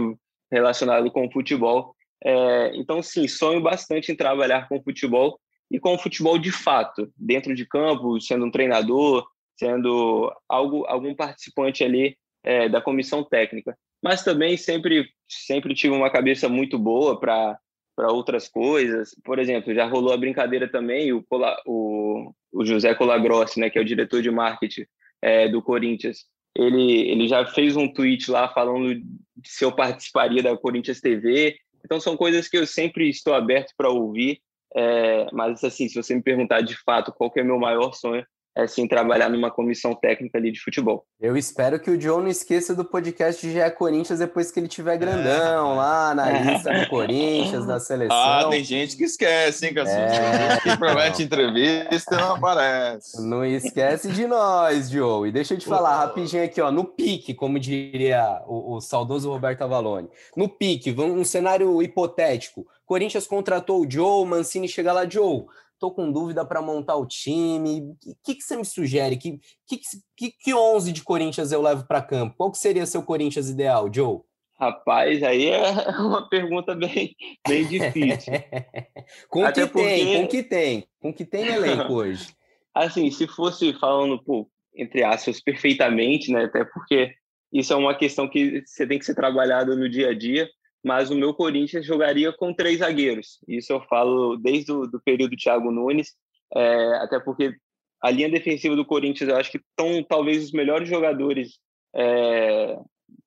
relacionado 0.50 1.10
com 1.10 1.30
futebol. 1.30 1.94
É, 2.24 2.76
então, 2.76 3.02
sim, 3.02 3.28
sonho 3.28 3.60
bastante 3.60 4.10
em 4.10 4.16
trabalhar 4.16 4.68
com 4.68 4.82
futebol 4.82 5.38
e 5.70 5.78
com 5.78 5.98
futebol 5.98 6.38
de 6.38 6.50
fato, 6.50 7.12
dentro 7.16 7.54
de 7.54 7.66
campo, 7.66 8.20
sendo 8.20 8.46
um 8.46 8.50
treinador, 8.50 9.26
sendo 9.56 10.32
algo, 10.48 10.84
algum 10.86 11.14
participante 11.14 11.84
ali 11.84 12.16
é, 12.42 12.68
da 12.68 12.80
comissão 12.80 13.22
técnica. 13.24 13.76
Mas 14.02 14.22
também 14.22 14.56
sempre, 14.56 15.08
sempre 15.28 15.74
tive 15.74 15.94
uma 15.94 16.10
cabeça 16.10 16.48
muito 16.48 16.78
boa 16.78 17.18
para 17.18 17.58
para 17.96 18.12
outras 18.12 18.46
coisas. 18.46 19.16
Por 19.24 19.38
exemplo, 19.38 19.74
já 19.74 19.86
rolou 19.86 20.12
a 20.12 20.18
brincadeira 20.18 20.70
também, 20.70 21.12
o, 21.12 21.24
o, 21.66 22.30
o 22.52 22.64
José 22.64 22.94
Colagrossi, 22.94 23.58
né, 23.58 23.70
que 23.70 23.78
é 23.78 23.80
o 23.80 23.84
diretor 23.84 24.20
de 24.20 24.30
marketing 24.30 24.84
é, 25.22 25.48
do 25.48 25.62
Corinthians, 25.62 26.26
ele, 26.58 27.10
ele 27.10 27.28
já 27.28 27.44
fez 27.46 27.76
um 27.76 27.88
tweet 27.88 28.30
lá 28.30 28.48
falando 28.48 29.00
se 29.44 29.64
eu 29.64 29.72
participaria 29.72 30.42
da 30.42 30.56
Corinthians 30.56 31.00
TV. 31.00 31.56
Então, 31.84 32.00
são 32.00 32.16
coisas 32.16 32.48
que 32.48 32.56
eu 32.56 32.66
sempre 32.66 33.08
estou 33.08 33.34
aberto 33.34 33.72
para 33.76 33.90
ouvir. 33.90 34.40
É, 34.74 35.26
mas, 35.32 35.62
assim, 35.62 35.88
se 35.88 35.94
você 35.94 36.14
me 36.14 36.22
perguntar 36.22 36.60
de 36.60 36.76
fato 36.82 37.12
qual 37.12 37.32
é 37.36 37.42
o 37.42 37.46
meu 37.46 37.58
maior 37.58 37.92
sonho, 37.92 38.26
é 38.56 38.66
sim 38.66 38.88
trabalhar 38.88 39.28
numa 39.28 39.50
comissão 39.50 39.94
técnica 39.94 40.38
ali 40.38 40.50
de 40.50 40.58
futebol. 40.58 41.04
Eu 41.20 41.36
espero 41.36 41.78
que 41.78 41.90
o 41.90 42.00
Joe 42.00 42.22
não 42.22 42.28
esqueça 42.28 42.74
do 42.74 42.86
podcast 42.86 43.46
de 43.46 43.60
é 43.60 43.68
Corinthians 43.68 44.18
depois 44.18 44.50
que 44.50 44.58
ele 44.58 44.66
tiver 44.66 44.96
grandão 44.96 45.72
é. 45.72 45.76
lá 45.76 46.14
na 46.14 46.30
lista 46.30 46.72
do 46.72 46.88
Corinthians, 46.88 47.66
da 47.66 47.78
seleção. 47.78 48.16
Ah, 48.16 48.48
tem 48.48 48.64
gente 48.64 48.96
que 48.96 49.04
esquece, 49.04 49.66
hein, 49.66 49.74
Cassu? 49.74 49.92
É. 49.92 50.58
que 50.62 50.74
promete 50.78 51.22
entrevista 51.22 52.14
e 52.14 52.16
não 52.16 52.36
aparece. 52.36 53.22
Não 53.22 53.44
esquece 53.44 54.10
de 54.10 54.26
nós, 54.26 54.88
Joe. 54.88 55.28
E 55.28 55.32
deixa 55.32 55.52
eu 55.52 55.58
te 55.58 55.66
falar 55.66 55.98
rapidinho 55.98 56.42
aqui, 56.42 56.58
ó, 56.58 56.72
no 56.72 56.84
pique, 56.84 57.34
como 57.34 57.60
diria 57.60 58.42
o, 58.46 58.76
o 58.76 58.80
saudoso 58.80 59.30
Roberto 59.30 59.62
Avalone. 59.62 60.08
No 60.34 60.48
pique, 60.48 60.98
um 60.98 61.24
cenário 61.24 61.82
hipotético. 61.82 62.66
Corinthians 62.86 63.26
contratou 63.26 63.82
o 63.82 63.90
Joe, 63.90 64.24
Mancini 64.24 64.68
chega 64.68 64.92
lá, 64.92 65.06
Joe 65.06 65.44
Estou 65.76 65.92
com 65.92 66.10
dúvida 66.10 66.42
para 66.42 66.62
montar 66.62 66.96
o 66.96 67.06
time. 67.06 67.82
O 68.06 68.16
que, 68.24 68.34
que 68.34 68.42
você 68.42 68.56
me 68.56 68.64
sugere? 68.64 69.18
Que, 69.18 69.38
que, 69.66 69.78
que, 70.16 70.32
que 70.32 70.54
11 70.54 70.90
de 70.90 71.02
Corinthians 71.02 71.52
eu 71.52 71.60
levo 71.60 71.86
para 71.86 72.00
campo? 72.00 72.34
Qual 72.34 72.50
que 72.50 72.56
seria 72.56 72.86
seu 72.86 73.02
Corinthians 73.02 73.50
ideal, 73.50 73.92
Joe? 73.92 74.20
Rapaz, 74.58 75.22
aí 75.22 75.48
é 75.48 75.60
uma 76.00 76.26
pergunta 76.30 76.74
bem, 76.74 77.14
bem 77.46 77.66
difícil. 77.66 78.32
com 79.28 79.44
o 79.44 79.52
que 79.52 79.66
porque... 79.66 79.86
tem, 79.86 80.06
com 80.06 80.24
o 80.24 80.28
que 80.28 80.42
tem, 80.42 80.88
com 80.98 81.08
o 81.10 81.12
que 81.12 81.24
tem 81.26 81.46
elenco 81.46 81.92
hoje. 81.92 82.26
Assim, 82.74 83.10
se 83.10 83.26
fosse 83.26 83.74
falando, 83.74 84.18
pô, 84.24 84.50
entre 84.74 85.04
aspas, 85.04 85.42
perfeitamente, 85.42 86.32
né? 86.32 86.44
Até 86.44 86.64
porque 86.64 87.14
isso 87.52 87.70
é 87.70 87.76
uma 87.76 87.94
questão 87.94 88.26
que 88.26 88.62
você 88.64 88.86
tem 88.86 88.98
que 88.98 89.04
ser 89.04 89.14
trabalhada 89.14 89.76
no 89.76 89.90
dia 89.90 90.08
a 90.08 90.14
dia 90.14 90.48
mas 90.86 91.10
o 91.10 91.16
meu 91.16 91.34
Corinthians 91.34 91.84
jogaria 91.84 92.32
com 92.32 92.54
três 92.54 92.78
zagueiros. 92.78 93.40
Isso 93.48 93.72
eu 93.72 93.80
falo 93.88 94.36
desde 94.36 94.70
o 94.70 94.86
do 94.86 95.00
período 95.00 95.36
Thiago 95.36 95.72
Nunes, 95.72 96.14
é, 96.54 96.94
até 96.98 97.18
porque 97.18 97.56
a 98.00 98.08
linha 98.08 98.30
defensiva 98.30 98.76
do 98.76 98.84
Corinthians, 98.84 99.28
eu 99.28 99.36
acho 99.36 99.50
que 99.50 99.58
estão 99.58 100.00
talvez 100.04 100.44
os 100.44 100.52
melhores 100.52 100.88
jogadores, 100.88 101.58
é, 101.92 102.78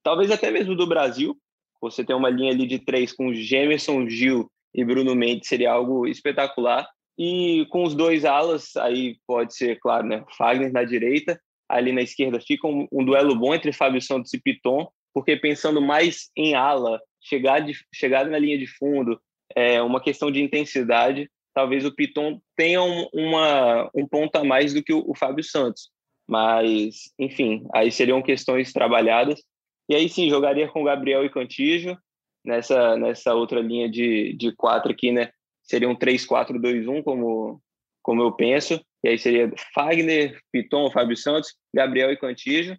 talvez 0.01 0.31
até 0.31 0.49
mesmo 0.49 0.73
do 0.73 0.87
Brasil. 0.87 1.37
Você 1.81 2.01
tem 2.01 2.15
uma 2.15 2.29
linha 2.29 2.53
ali 2.53 2.65
de 2.65 2.79
três 2.79 3.11
com 3.11 3.33
Gemerson, 3.33 4.07
Gil 4.07 4.49
e 4.73 4.85
Bruno 4.85 5.13
Mendes, 5.13 5.49
seria 5.49 5.73
algo 5.73 6.07
espetacular. 6.07 6.87
E 7.17 7.67
com 7.69 7.83
os 7.83 7.93
dois 7.93 8.23
alas, 8.23 8.77
aí 8.77 9.17
pode 9.27 9.53
ser, 9.53 9.77
claro, 9.79 10.07
né, 10.07 10.23
Fagner 10.37 10.71
na 10.71 10.85
direita, 10.85 11.37
ali 11.67 11.91
na 11.91 12.03
esquerda 12.03 12.39
fica 12.39 12.65
um, 12.65 12.87
um 12.89 13.03
duelo 13.03 13.35
bom 13.35 13.53
entre 13.53 13.73
Fábio 13.73 14.01
Santos 14.01 14.33
e 14.33 14.41
Piton, 14.41 14.87
porque 15.13 15.35
pensando 15.35 15.81
mais 15.81 16.29
em 16.37 16.55
ala 16.55 17.01
chegar 17.29 17.59
de, 17.59 17.73
chegada 17.93 18.29
na 18.29 18.39
linha 18.39 18.57
de 18.57 18.67
fundo, 18.67 19.19
é 19.55 19.81
uma 19.81 20.01
questão 20.01 20.31
de 20.31 20.41
intensidade. 20.41 21.29
Talvez 21.53 21.85
o 21.85 21.93
Piton 21.93 22.41
tenha 22.55 22.81
um, 22.81 23.07
uma, 23.13 23.89
um 23.93 24.07
ponto 24.07 24.35
a 24.35 24.43
mais 24.43 24.73
do 24.73 24.83
que 24.83 24.93
o, 24.93 25.03
o 25.07 25.15
Fábio 25.15 25.43
Santos. 25.43 25.89
Mas, 26.27 27.11
enfim, 27.17 27.65
aí 27.73 27.91
seriam 27.91 28.21
questões 28.21 28.71
trabalhadas. 28.71 29.41
E 29.89 29.95
aí 29.95 30.07
sim, 30.07 30.29
jogaria 30.29 30.67
com 30.67 30.83
Gabriel 30.83 31.25
e 31.25 31.29
Cantijo 31.29 31.97
nessa, 32.45 32.95
nessa 32.97 33.33
outra 33.33 33.59
linha 33.59 33.89
de, 33.89 34.33
de 34.33 34.55
quatro 34.55 34.91
aqui, 34.91 35.11
né? 35.11 35.31
Seria 35.63 35.89
um 35.89 35.95
3-4-2-1, 35.95 37.03
como, 37.03 37.61
como 38.01 38.21
eu 38.21 38.31
penso. 38.31 38.79
E 39.03 39.09
aí 39.09 39.17
seria 39.17 39.51
Fagner, 39.73 40.39
Piton, 40.51 40.91
Fábio 40.91 41.17
Santos, 41.17 41.55
Gabriel 41.73 42.11
e 42.11 42.17
Cantijo 42.17 42.77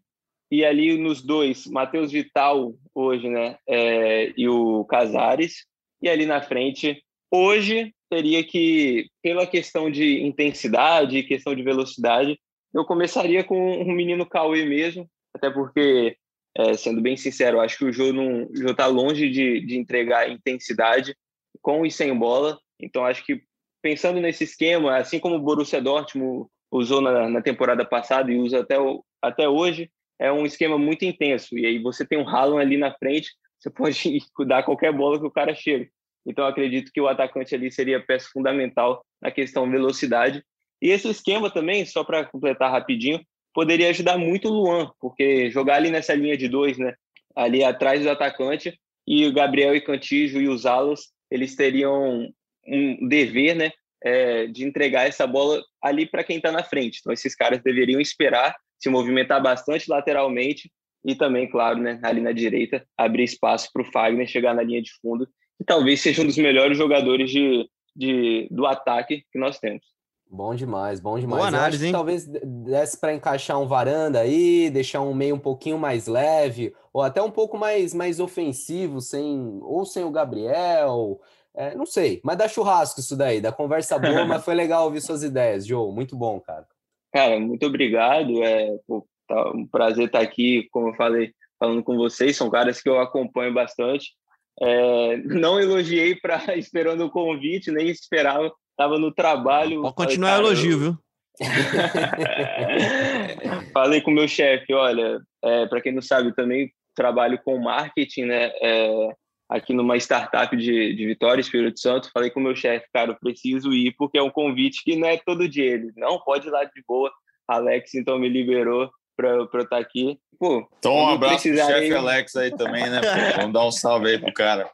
e 0.50 0.64
ali 0.64 0.98
nos 0.98 1.22
dois, 1.22 1.66
Matheus 1.66 2.10
Vital 2.10 2.74
hoje, 2.94 3.28
né, 3.28 3.56
é, 3.68 4.32
e 4.36 4.48
o 4.48 4.84
Casares, 4.84 5.64
e 6.02 6.08
ali 6.08 6.26
na 6.26 6.42
frente, 6.42 7.02
hoje 7.30 7.94
teria 8.10 8.42
que, 8.42 9.06
pela 9.22 9.46
questão 9.46 9.90
de 9.90 10.22
intensidade, 10.22 11.22
questão 11.22 11.54
de 11.54 11.62
velocidade, 11.62 12.38
eu 12.74 12.84
começaria 12.84 13.44
com 13.44 13.82
o 13.82 13.92
menino 13.92 14.26
Cauê 14.26 14.64
mesmo, 14.64 15.08
até 15.34 15.48
porque, 15.48 16.16
é, 16.56 16.74
sendo 16.74 17.00
bem 17.00 17.16
sincero, 17.16 17.60
acho 17.60 17.78
que 17.78 17.84
o 17.84 17.92
Jô 17.92 18.12
não 18.12 18.48
Jô 18.52 18.74
tá 18.74 18.86
longe 18.86 19.28
de, 19.30 19.60
de 19.64 19.76
entregar 19.76 20.28
intensidade 20.28 21.14
com 21.62 21.86
e 21.86 21.90
sem 21.90 22.16
bola, 22.16 22.58
então 22.80 23.04
acho 23.04 23.24
que 23.24 23.42
pensando 23.82 24.20
nesse 24.20 24.44
esquema, 24.44 24.96
assim 24.96 25.18
como 25.18 25.36
o 25.36 25.40
Borussia 25.40 25.80
Dortmund 25.80 26.48
usou 26.70 27.00
na, 27.00 27.28
na 27.28 27.40
temporada 27.40 27.84
passada 27.84 28.30
e 28.30 28.38
usa 28.38 28.60
até, 28.60 28.78
o, 28.78 29.04
até 29.22 29.48
hoje, 29.48 29.90
é 30.20 30.30
um 30.30 30.44
esquema 30.44 30.76
muito 30.78 31.04
intenso. 31.04 31.58
E 31.58 31.64
aí 31.64 31.78
você 31.78 32.06
tem 32.06 32.18
um 32.18 32.28
Haaland 32.28 32.60
ali 32.60 32.76
na 32.76 32.92
frente, 32.92 33.30
você 33.58 33.70
pode 33.72 34.20
dar 34.46 34.62
qualquer 34.62 34.92
bola 34.92 35.18
que 35.18 35.26
o 35.26 35.30
cara 35.30 35.54
chega. 35.54 35.88
Então 36.26 36.46
acredito 36.46 36.92
que 36.92 37.00
o 37.00 37.08
atacante 37.08 37.54
ali 37.54 37.72
seria 37.72 38.04
peça 38.04 38.28
fundamental 38.30 39.02
na 39.20 39.30
questão 39.30 39.68
velocidade. 39.68 40.44
E 40.82 40.90
esse 40.90 41.08
esquema 41.08 41.50
também, 41.50 41.84
só 41.86 42.04
para 42.04 42.24
completar 42.24 42.70
rapidinho, 42.70 43.20
poderia 43.54 43.88
ajudar 43.88 44.18
muito 44.18 44.48
o 44.48 44.52
Luan, 44.52 44.90
porque 45.00 45.50
jogar 45.50 45.76
ali 45.76 45.90
nessa 45.90 46.14
linha 46.14 46.36
de 46.36 46.48
dois, 46.48 46.78
né? 46.78 46.94
Ali 47.34 47.64
atrás 47.64 48.02
do 48.02 48.10
atacante, 48.10 48.78
e 49.06 49.26
o 49.26 49.32
Gabriel 49.32 49.74
e 49.74 49.80
Cantijo 49.80 50.40
e 50.40 50.48
os 50.48 50.66
alas, 50.66 51.08
eles 51.30 51.56
teriam 51.56 52.28
um 52.66 53.08
dever, 53.08 53.56
né? 53.56 53.72
É, 54.02 54.46
de 54.46 54.64
entregar 54.64 55.06
essa 55.06 55.26
bola 55.26 55.62
ali 55.82 56.06
para 56.06 56.24
quem 56.24 56.36
está 56.36 56.50
na 56.50 56.62
frente. 56.62 57.00
Então, 57.00 57.12
esses 57.12 57.34
caras 57.34 57.62
deveriam 57.62 58.00
esperar 58.00 58.54
se 58.80 58.88
movimentar 58.88 59.42
bastante 59.42 59.90
lateralmente 59.90 60.70
e 61.04 61.14
também, 61.14 61.48
claro, 61.48 61.78
né, 61.78 61.98
ali 62.02 62.20
na 62.20 62.32
direita, 62.32 62.84
abrir 62.96 63.24
espaço 63.24 63.70
para 63.72 63.82
o 63.82 63.92
Fagner 63.92 64.26
chegar 64.26 64.54
na 64.54 64.62
linha 64.62 64.82
de 64.82 64.90
fundo, 65.00 65.28
e 65.58 65.64
talvez 65.64 66.00
seja 66.00 66.22
um 66.22 66.26
dos 66.26 66.36
melhores 66.36 66.76
jogadores 66.76 67.30
de, 67.30 67.68
de, 67.94 68.48
do 68.50 68.66
ataque 68.66 69.24
que 69.30 69.38
nós 69.38 69.58
temos. 69.58 69.84
Bom 70.32 70.54
demais, 70.54 71.00
bom 71.00 71.18
demais. 71.18 71.38
Boa 71.38 71.48
análise, 71.48 71.86
hein? 71.86 71.92
Talvez 71.92 72.24
desse 72.24 72.96
para 72.98 73.12
encaixar 73.12 73.60
um 73.60 73.66
varanda 73.66 74.20
aí, 74.20 74.70
deixar 74.70 75.00
um 75.00 75.12
meio 75.12 75.34
um 75.34 75.40
pouquinho 75.40 75.76
mais 75.76 76.06
leve, 76.06 76.72
ou 76.92 77.02
até 77.02 77.20
um 77.20 77.32
pouco 77.32 77.58
mais, 77.58 77.92
mais 77.92 78.20
ofensivo, 78.20 79.00
sem 79.00 79.58
ou 79.62 79.84
sem 79.84 80.04
o 80.04 80.10
Gabriel. 80.10 81.20
É, 81.52 81.74
não 81.74 81.84
sei, 81.84 82.20
mas 82.22 82.38
dá 82.38 82.46
churrasco 82.46 83.00
isso 83.00 83.16
daí, 83.16 83.40
da 83.40 83.50
conversa 83.50 83.98
boa, 83.98 84.24
mas 84.24 84.44
foi 84.44 84.54
legal 84.54 84.84
ouvir 84.84 85.00
suas 85.00 85.24
ideias, 85.24 85.66
Joe. 85.66 85.92
Muito 85.92 86.14
bom, 86.16 86.38
cara. 86.38 86.64
Cara, 87.12 87.40
muito 87.40 87.66
obrigado. 87.66 88.42
É 88.42 88.76
pô, 88.86 89.06
tá 89.26 89.50
um 89.50 89.66
prazer 89.66 90.06
estar 90.06 90.20
aqui, 90.20 90.68
como 90.70 90.88
eu 90.88 90.94
falei, 90.94 91.32
falando 91.58 91.82
com 91.82 91.96
vocês. 91.96 92.36
São 92.36 92.50
caras 92.50 92.80
que 92.80 92.88
eu 92.88 93.00
acompanho 93.00 93.52
bastante. 93.52 94.12
É, 94.60 95.16
não 95.24 95.60
elogiei 95.60 96.16
para 96.16 96.40
esperando 96.56 97.04
o 97.04 97.10
convite, 97.10 97.70
nem 97.70 97.88
esperava 97.88 98.50
Tava 98.80 98.98
no 98.98 99.12
trabalho. 99.12 99.82
Pode 99.82 99.94
continuar 99.94 100.36
falei, 100.36 100.46
elogio, 100.46 100.78
viu? 100.78 100.98
falei 103.74 104.00
com 104.00 104.10
o 104.10 104.14
meu 104.14 104.26
chefe, 104.26 104.72
olha, 104.72 105.20
é, 105.44 105.66
para 105.66 105.82
quem 105.82 105.92
não 105.92 106.00
sabe, 106.00 106.34
também 106.34 106.72
trabalho 106.94 107.38
com 107.44 107.58
marketing, 107.58 108.24
né? 108.24 108.50
É, 108.62 109.08
aqui 109.50 109.74
numa 109.74 109.96
startup 109.96 110.56
de, 110.56 110.94
de 110.94 111.06
Vitória, 111.06 111.40
Espírito 111.40 111.80
Santo. 111.80 112.10
Falei 112.14 112.30
com 112.30 112.38
o 112.38 112.42
meu 112.42 112.54
chefe, 112.54 112.86
cara, 112.92 113.10
eu 113.10 113.16
preciso 113.16 113.72
ir 113.72 113.92
porque 113.98 114.16
é 114.16 114.22
um 114.22 114.30
convite 114.30 114.84
que 114.84 114.94
não 114.94 115.08
é 115.08 115.18
todo 115.18 115.48
dia. 115.48 115.72
Ele, 115.72 115.90
não, 115.96 116.20
pode 116.20 116.46
ir 116.46 116.50
lá 116.50 116.62
de 116.62 116.82
boa. 116.86 117.10
Alex, 117.48 117.94
então, 117.94 118.16
me 118.16 118.28
liberou 118.28 118.88
para 119.16 119.30
eu 119.30 119.44
estar 119.44 119.66
tá 119.66 119.78
aqui. 119.78 120.16
Pô, 120.38 120.66
então, 120.78 120.94
um 120.94 121.08
abraço 121.08 121.48
pro 121.48 121.56
chefe 121.56 121.92
Alex 121.92 122.36
aí 122.36 122.56
também, 122.56 122.88
né? 122.88 123.00
Vamos 123.36 123.52
dar 123.52 123.66
um 123.66 123.72
salve 123.72 124.10
aí 124.10 124.18
pro 124.18 124.32
cara. 124.32 124.70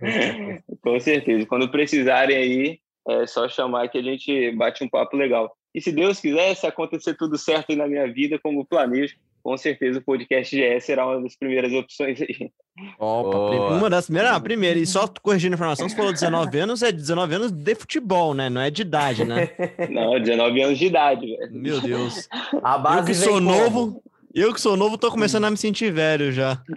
com 0.82 0.98
certeza. 0.98 1.46
Quando 1.46 1.70
precisarem 1.70 2.36
aí, 2.36 2.78
é 3.08 3.26
só 3.26 3.48
chamar 3.48 3.88
que 3.88 3.96
a 3.96 4.02
gente 4.02 4.50
bate 4.52 4.82
um 4.82 4.88
papo 4.88 5.16
legal. 5.16 5.56
E 5.72 5.80
se 5.80 5.92
Deus 5.92 6.20
quiser, 6.20 6.54
se 6.56 6.66
acontecer 6.66 7.14
tudo 7.14 7.38
certo 7.38 7.70
aí 7.70 7.76
na 7.76 7.86
minha 7.86 8.12
vida, 8.12 8.40
como 8.42 8.66
planejo, 8.66 9.14
com 9.42 9.56
certeza 9.56 9.98
o 9.98 10.02
podcast 10.02 10.54
GE 10.54 10.80
será 10.80 11.06
uma 11.06 11.20
das 11.22 11.36
primeiras 11.36 11.72
opções 11.72 12.20
aí. 12.20 12.50
Opa, 12.98 13.36
oh. 13.36 13.74
uma 13.74 13.90
das 13.90 14.06
primeiras, 14.06 14.32
a 14.32 14.40
primeira, 14.40 14.78
e 14.78 14.86
só 14.86 15.06
corrigindo 15.22 15.54
a 15.54 15.56
informação, 15.56 15.88
você 15.88 15.96
falou 15.96 16.12
19 16.12 16.58
anos, 16.58 16.82
é 16.82 16.90
19 16.90 17.34
anos 17.34 17.50
de 17.52 17.74
futebol, 17.74 18.32
né? 18.32 18.48
Não 18.48 18.60
é 18.60 18.70
de 18.70 18.82
idade, 18.82 19.24
né? 19.24 19.50
Não, 19.90 20.18
19 20.18 20.62
anos 20.62 20.78
de 20.78 20.86
idade, 20.86 21.26
velho. 21.26 21.52
Meu 21.52 21.80
Deus. 21.80 22.28
A 22.62 22.78
base 22.78 22.98
eu 22.98 23.04
que 23.06 23.14
sou 23.14 23.34
como? 23.34 23.40
novo, 23.50 24.02
eu 24.34 24.54
que 24.54 24.60
sou 24.60 24.76
novo, 24.76 24.96
tô 24.96 25.10
começando 25.10 25.44
a 25.44 25.50
me 25.50 25.56
sentir 25.56 25.92
velho 25.92 26.32
já. 26.32 26.62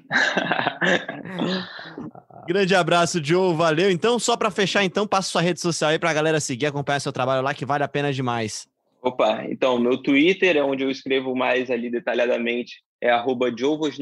Grande 2.47 2.75
abraço, 2.75 3.23
Joe. 3.23 3.55
Valeu. 3.55 3.89
Então, 3.89 4.19
só 4.19 4.35
para 4.35 4.51
fechar, 4.51 4.83
então, 4.83 5.07
passa 5.07 5.29
sua 5.29 5.41
rede 5.41 5.61
social 5.61 5.91
aí 5.91 5.99
para 5.99 6.09
a 6.09 6.13
galera 6.13 6.39
seguir, 6.39 6.65
acompanhar 6.65 6.99
seu 6.99 7.13
trabalho 7.13 7.41
lá, 7.41 7.53
que 7.53 7.65
vale 7.65 7.83
a 7.83 7.87
pena 7.87 8.11
demais. 8.11 8.67
Opa, 9.03 9.43
então, 9.49 9.77
meu 9.77 10.01
Twitter 10.01 10.55
é 10.55 10.63
onde 10.63 10.83
eu 10.83 10.89
escrevo 10.89 11.35
mais 11.35 11.69
ali 11.69 11.89
detalhadamente, 11.89 12.81
é 13.01 13.09
arroba 13.09 13.51
2 13.51 13.97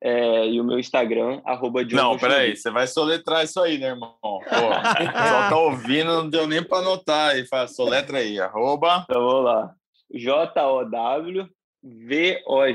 é, 0.00 0.46
e 0.46 0.60
o 0.60 0.64
meu 0.64 0.78
Instagram, 0.78 1.40
arroba 1.44 1.82
Não, 1.82 2.16
peraí, 2.16 2.54
você 2.54 2.70
vai 2.70 2.86
soletrar 2.86 3.44
isso 3.44 3.60
aí, 3.60 3.76
né, 3.76 3.88
irmão? 3.88 4.14
Pô, 4.22 4.38
só 4.48 5.48
tá 5.48 5.58
ouvindo, 5.58 6.06
não 6.06 6.30
deu 6.30 6.46
nem 6.46 6.62
para 6.62 6.78
anotar 6.78 7.30
aí, 7.30 7.44
fala, 7.44 7.66
soletra 7.66 8.18
aí, 8.18 8.38
arroba... 8.38 9.04
Então, 9.10 9.20
vamos 9.20 9.44
lá, 9.44 9.74
J-O-W 10.14 11.48
V-O-J-N-O-V-I-C 11.82 12.66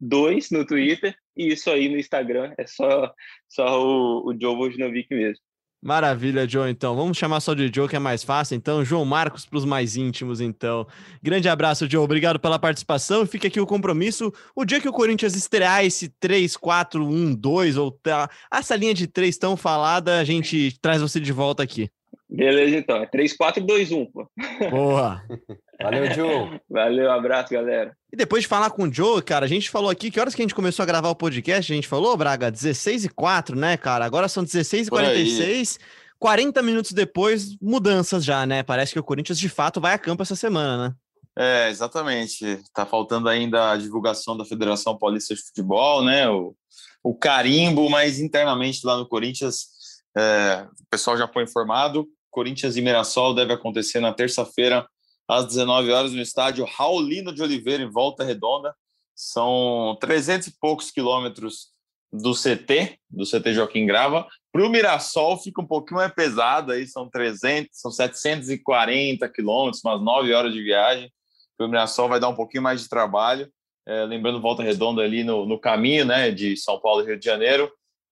2 0.00 0.50
no 0.50 0.66
Twitter 0.66 1.14
e 1.36 1.48
isso 1.52 1.70
aí 1.70 1.88
no 1.88 1.98
Instagram 1.98 2.52
é 2.58 2.66
só, 2.66 3.12
só 3.48 3.82
o, 3.82 4.28
o 4.28 4.38
Joe 4.38 4.56
Vojnovic 4.56 5.14
mesmo. 5.14 5.42
Maravilha, 5.82 6.46
Joe. 6.46 6.70
Então, 6.70 6.94
vamos 6.94 7.16
chamar 7.16 7.40
só 7.40 7.54
de 7.54 7.70
Joe, 7.74 7.88
que 7.88 7.96
é 7.96 7.98
mais 7.98 8.22
fácil. 8.22 8.54
Então, 8.54 8.84
João 8.84 9.04
Marcos 9.04 9.46
para 9.46 9.56
os 9.56 9.64
mais 9.64 9.96
íntimos, 9.96 10.40
então. 10.40 10.86
Grande 11.22 11.48
abraço, 11.48 11.88
Joe. 11.88 12.04
Obrigado 12.04 12.38
pela 12.38 12.58
participação. 12.58 13.24
Fica 13.24 13.48
aqui 13.48 13.58
o 13.58 13.66
compromisso. 13.66 14.30
O 14.54 14.66
dia 14.66 14.80
que 14.80 14.88
o 14.88 14.92
Corinthians 14.92 15.34
estrear 15.34 15.84
esse 15.84 16.10
3, 16.20 16.54
4, 16.54 17.02
1, 17.02 17.34
2, 17.34 17.76
ou 17.78 17.90
tá, 17.90 18.28
essa 18.52 18.76
linha 18.76 18.92
de 18.92 19.06
3 19.06 19.38
tão 19.38 19.56
falada, 19.56 20.18
a 20.18 20.24
gente 20.24 20.78
traz 20.82 21.00
você 21.00 21.18
de 21.18 21.32
volta 21.32 21.62
aqui. 21.62 21.90
Beleza, 22.28 22.76
então. 22.76 22.96
É 22.96 23.06
3, 23.06 23.34
4, 23.34 23.64
2, 23.64 23.90
1, 23.90 24.06
pô. 24.06 24.28
Boa. 24.70 25.22
Valeu, 25.82 26.12
Joe. 26.12 26.60
Valeu, 26.68 27.10
abraço, 27.10 27.52
galera. 27.52 27.96
E 28.12 28.16
depois 28.16 28.42
de 28.42 28.48
falar 28.48 28.70
com 28.70 28.84
o 28.84 28.92
Joe, 28.92 29.22
cara, 29.22 29.46
a 29.46 29.48
gente 29.48 29.70
falou 29.70 29.88
aqui, 29.88 30.10
que 30.10 30.20
horas 30.20 30.34
que 30.34 30.42
a 30.42 30.44
gente 30.44 30.54
começou 30.54 30.82
a 30.82 30.86
gravar 30.86 31.08
o 31.08 31.16
podcast? 31.16 31.72
A 31.72 31.74
gente 31.74 31.88
falou, 31.88 32.16
Braga, 32.16 32.50
16 32.50 33.06
e 33.06 33.08
4, 33.08 33.56
né, 33.56 33.76
cara? 33.76 34.04
Agora 34.04 34.28
são 34.28 34.44
16 34.44 34.88
e 34.88 34.90
46. 34.90 35.78
40 36.18 36.62
minutos 36.62 36.92
depois, 36.92 37.56
mudanças 37.60 38.24
já, 38.24 38.44
né? 38.44 38.62
Parece 38.62 38.92
que 38.92 39.00
o 39.00 39.04
Corinthians 39.04 39.38
de 39.38 39.48
fato 39.48 39.80
vai 39.80 39.94
a 39.94 39.98
campo 39.98 40.22
essa 40.22 40.36
semana, 40.36 40.88
né? 40.88 40.94
É, 41.38 41.70
exatamente. 41.70 42.60
Tá 42.74 42.84
faltando 42.84 43.28
ainda 43.28 43.70
a 43.70 43.76
divulgação 43.76 44.36
da 44.36 44.44
Federação 44.44 44.98
Paulista 44.98 45.34
de 45.34 45.40
Futebol, 45.40 46.04
né? 46.04 46.28
O, 46.28 46.54
o 47.02 47.14
carimbo, 47.14 47.88
mas 47.88 48.20
internamente 48.20 48.80
lá 48.84 48.98
no 48.98 49.08
Corinthians, 49.08 49.68
é, 50.14 50.66
o 50.78 50.90
pessoal 50.90 51.16
já 51.16 51.26
foi 51.26 51.44
informado. 51.44 52.06
Corinthians 52.30 52.76
e 52.76 52.82
Mirassol 52.82 53.34
deve 53.34 53.54
acontecer 53.54 54.00
na 54.00 54.12
terça-feira, 54.12 54.86
às 55.30 55.46
19 55.46 55.92
horas, 55.92 56.12
no 56.12 56.20
estádio 56.20 56.64
Raulino 56.64 57.32
de 57.32 57.40
Oliveira, 57.40 57.84
em 57.84 57.90
Volta 57.90 58.24
Redonda. 58.24 58.74
São 59.14 59.96
300 60.00 60.48
e 60.48 60.58
poucos 60.58 60.90
quilômetros 60.90 61.68
do 62.12 62.32
CT, 62.32 62.98
do 63.08 63.24
CT 63.24 63.54
Joaquim 63.54 63.86
Grava. 63.86 64.26
Para 64.50 64.66
o 64.66 64.68
Mirassol 64.68 65.38
fica 65.38 65.60
um 65.60 65.66
pouquinho 65.66 65.98
mais 65.98 66.12
pesado, 66.12 66.72
aí 66.72 66.84
são 66.84 67.08
300, 67.08 67.68
são 67.72 67.92
740 67.92 69.28
quilômetros, 69.28 69.84
umas 69.84 70.02
9 70.02 70.34
horas 70.34 70.52
de 70.52 70.60
viagem. 70.60 71.12
O 71.60 71.68
Mirassol 71.68 72.08
vai 72.08 72.18
dar 72.18 72.28
um 72.28 72.34
pouquinho 72.34 72.64
mais 72.64 72.82
de 72.82 72.88
trabalho. 72.88 73.48
É, 73.86 74.04
lembrando 74.06 74.40
Volta 74.40 74.64
Redonda 74.64 75.02
ali 75.02 75.22
no, 75.22 75.46
no 75.46 75.60
caminho 75.60 76.04
né, 76.04 76.32
de 76.32 76.56
São 76.56 76.80
Paulo 76.80 77.02
e 77.02 77.06
Rio 77.06 77.18
de 77.18 77.24
Janeiro. 77.24 77.70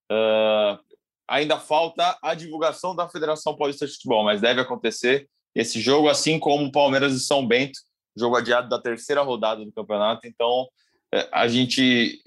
Uh, 0.09 0.79
ainda 1.27 1.59
falta 1.59 2.17
a 2.23 2.33
divulgação 2.33 2.95
da 2.95 3.09
Federação 3.09 3.57
Paulista 3.57 3.85
de 3.85 3.91
Futebol, 3.91 4.23
mas 4.23 4.39
deve 4.39 4.61
acontecer 4.61 5.27
esse 5.55 5.79
jogo, 5.81 6.09
assim 6.09 6.39
como 6.39 6.71
Palmeiras 6.71 7.13
e 7.13 7.19
São 7.19 7.45
Bento, 7.45 7.79
jogo 8.17 8.35
adiado 8.35 8.69
da 8.69 8.79
terceira 8.79 9.21
rodada 9.21 9.63
do 9.63 9.71
campeonato. 9.71 10.27
Então, 10.27 10.67
é, 11.13 11.27
a 11.31 11.47
gente 11.47 12.21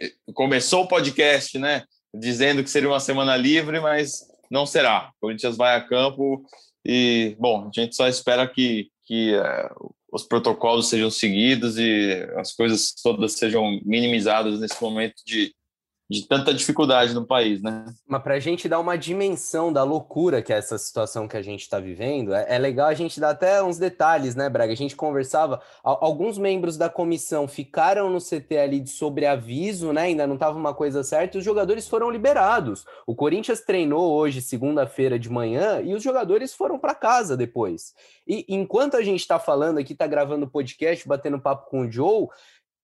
é, 0.00 0.12
começou 0.34 0.84
o 0.84 0.88
podcast, 0.88 1.58
né, 1.58 1.84
dizendo 2.14 2.62
que 2.62 2.70
seria 2.70 2.88
uma 2.88 3.00
semana 3.00 3.36
livre, 3.36 3.80
mas 3.80 4.26
não 4.50 4.66
será. 4.66 5.10
O 5.16 5.20
Corinthians 5.26 5.56
vai 5.56 5.76
a 5.76 5.80
campo 5.80 6.44
e, 6.84 7.36
bom, 7.38 7.68
a 7.68 7.80
gente 7.80 7.94
só 7.94 8.08
espera 8.08 8.46
que, 8.46 8.90
que 9.04 9.34
é, 9.34 9.70
os 10.12 10.24
protocolos 10.24 10.88
sejam 10.88 11.10
seguidos 11.10 11.78
e 11.78 12.12
as 12.36 12.52
coisas 12.52 12.94
todas 13.02 13.32
sejam 13.32 13.80
minimizadas 13.84 14.60
nesse 14.60 14.80
momento 14.82 15.16
de, 15.26 15.54
de 16.10 16.26
tanta 16.26 16.54
dificuldade 16.54 17.12
no 17.12 17.26
país, 17.26 17.60
né? 17.60 17.84
Mas 18.06 18.22
para 18.22 18.34
a 18.34 18.40
gente 18.40 18.66
dar 18.66 18.80
uma 18.80 18.96
dimensão 18.96 19.70
da 19.70 19.84
loucura 19.84 20.40
que 20.40 20.52
é 20.52 20.56
essa 20.56 20.78
situação 20.78 21.28
que 21.28 21.36
a 21.36 21.42
gente 21.42 21.60
está 21.60 21.78
vivendo, 21.78 22.32
é, 22.32 22.46
é, 22.48 22.58
legal 22.58 22.88
a 22.88 22.94
gente 22.94 23.20
dar 23.20 23.30
até 23.30 23.62
uns 23.62 23.76
detalhes, 23.76 24.34
né, 24.34 24.48
Braga? 24.48 24.72
A 24.72 24.76
gente 24.76 24.96
conversava, 24.96 25.60
alguns 25.82 26.38
membros 26.38 26.78
da 26.78 26.88
comissão 26.88 27.46
ficaram 27.46 28.08
no 28.08 28.20
CT 28.20 28.56
ali 28.56 28.80
de 28.80 28.88
sobreaviso, 28.88 29.92
né? 29.92 30.02
Ainda 30.02 30.26
não 30.26 30.34
estava 30.34 30.56
uma 30.56 30.72
coisa 30.72 31.04
certa, 31.04 31.36
e 31.36 31.40
os 31.40 31.44
jogadores 31.44 31.86
foram 31.86 32.10
liberados. 32.10 32.86
O 33.06 33.14
Corinthians 33.14 33.60
treinou 33.60 34.10
hoje, 34.10 34.40
segunda-feira 34.40 35.18
de 35.18 35.28
manhã, 35.28 35.82
e 35.82 35.94
os 35.94 36.02
jogadores 36.02 36.54
foram 36.54 36.78
para 36.78 36.94
casa 36.94 37.36
depois. 37.36 37.92
E 38.26 38.46
enquanto 38.48 38.96
a 38.96 39.02
gente 39.02 39.20
está 39.20 39.38
falando 39.38 39.78
aqui, 39.78 39.92
está 39.92 40.06
gravando 40.06 40.48
podcast, 40.48 41.06
batendo 41.06 41.38
papo 41.38 41.68
com 41.68 41.82
o 41.82 41.92
Joe 41.92 42.28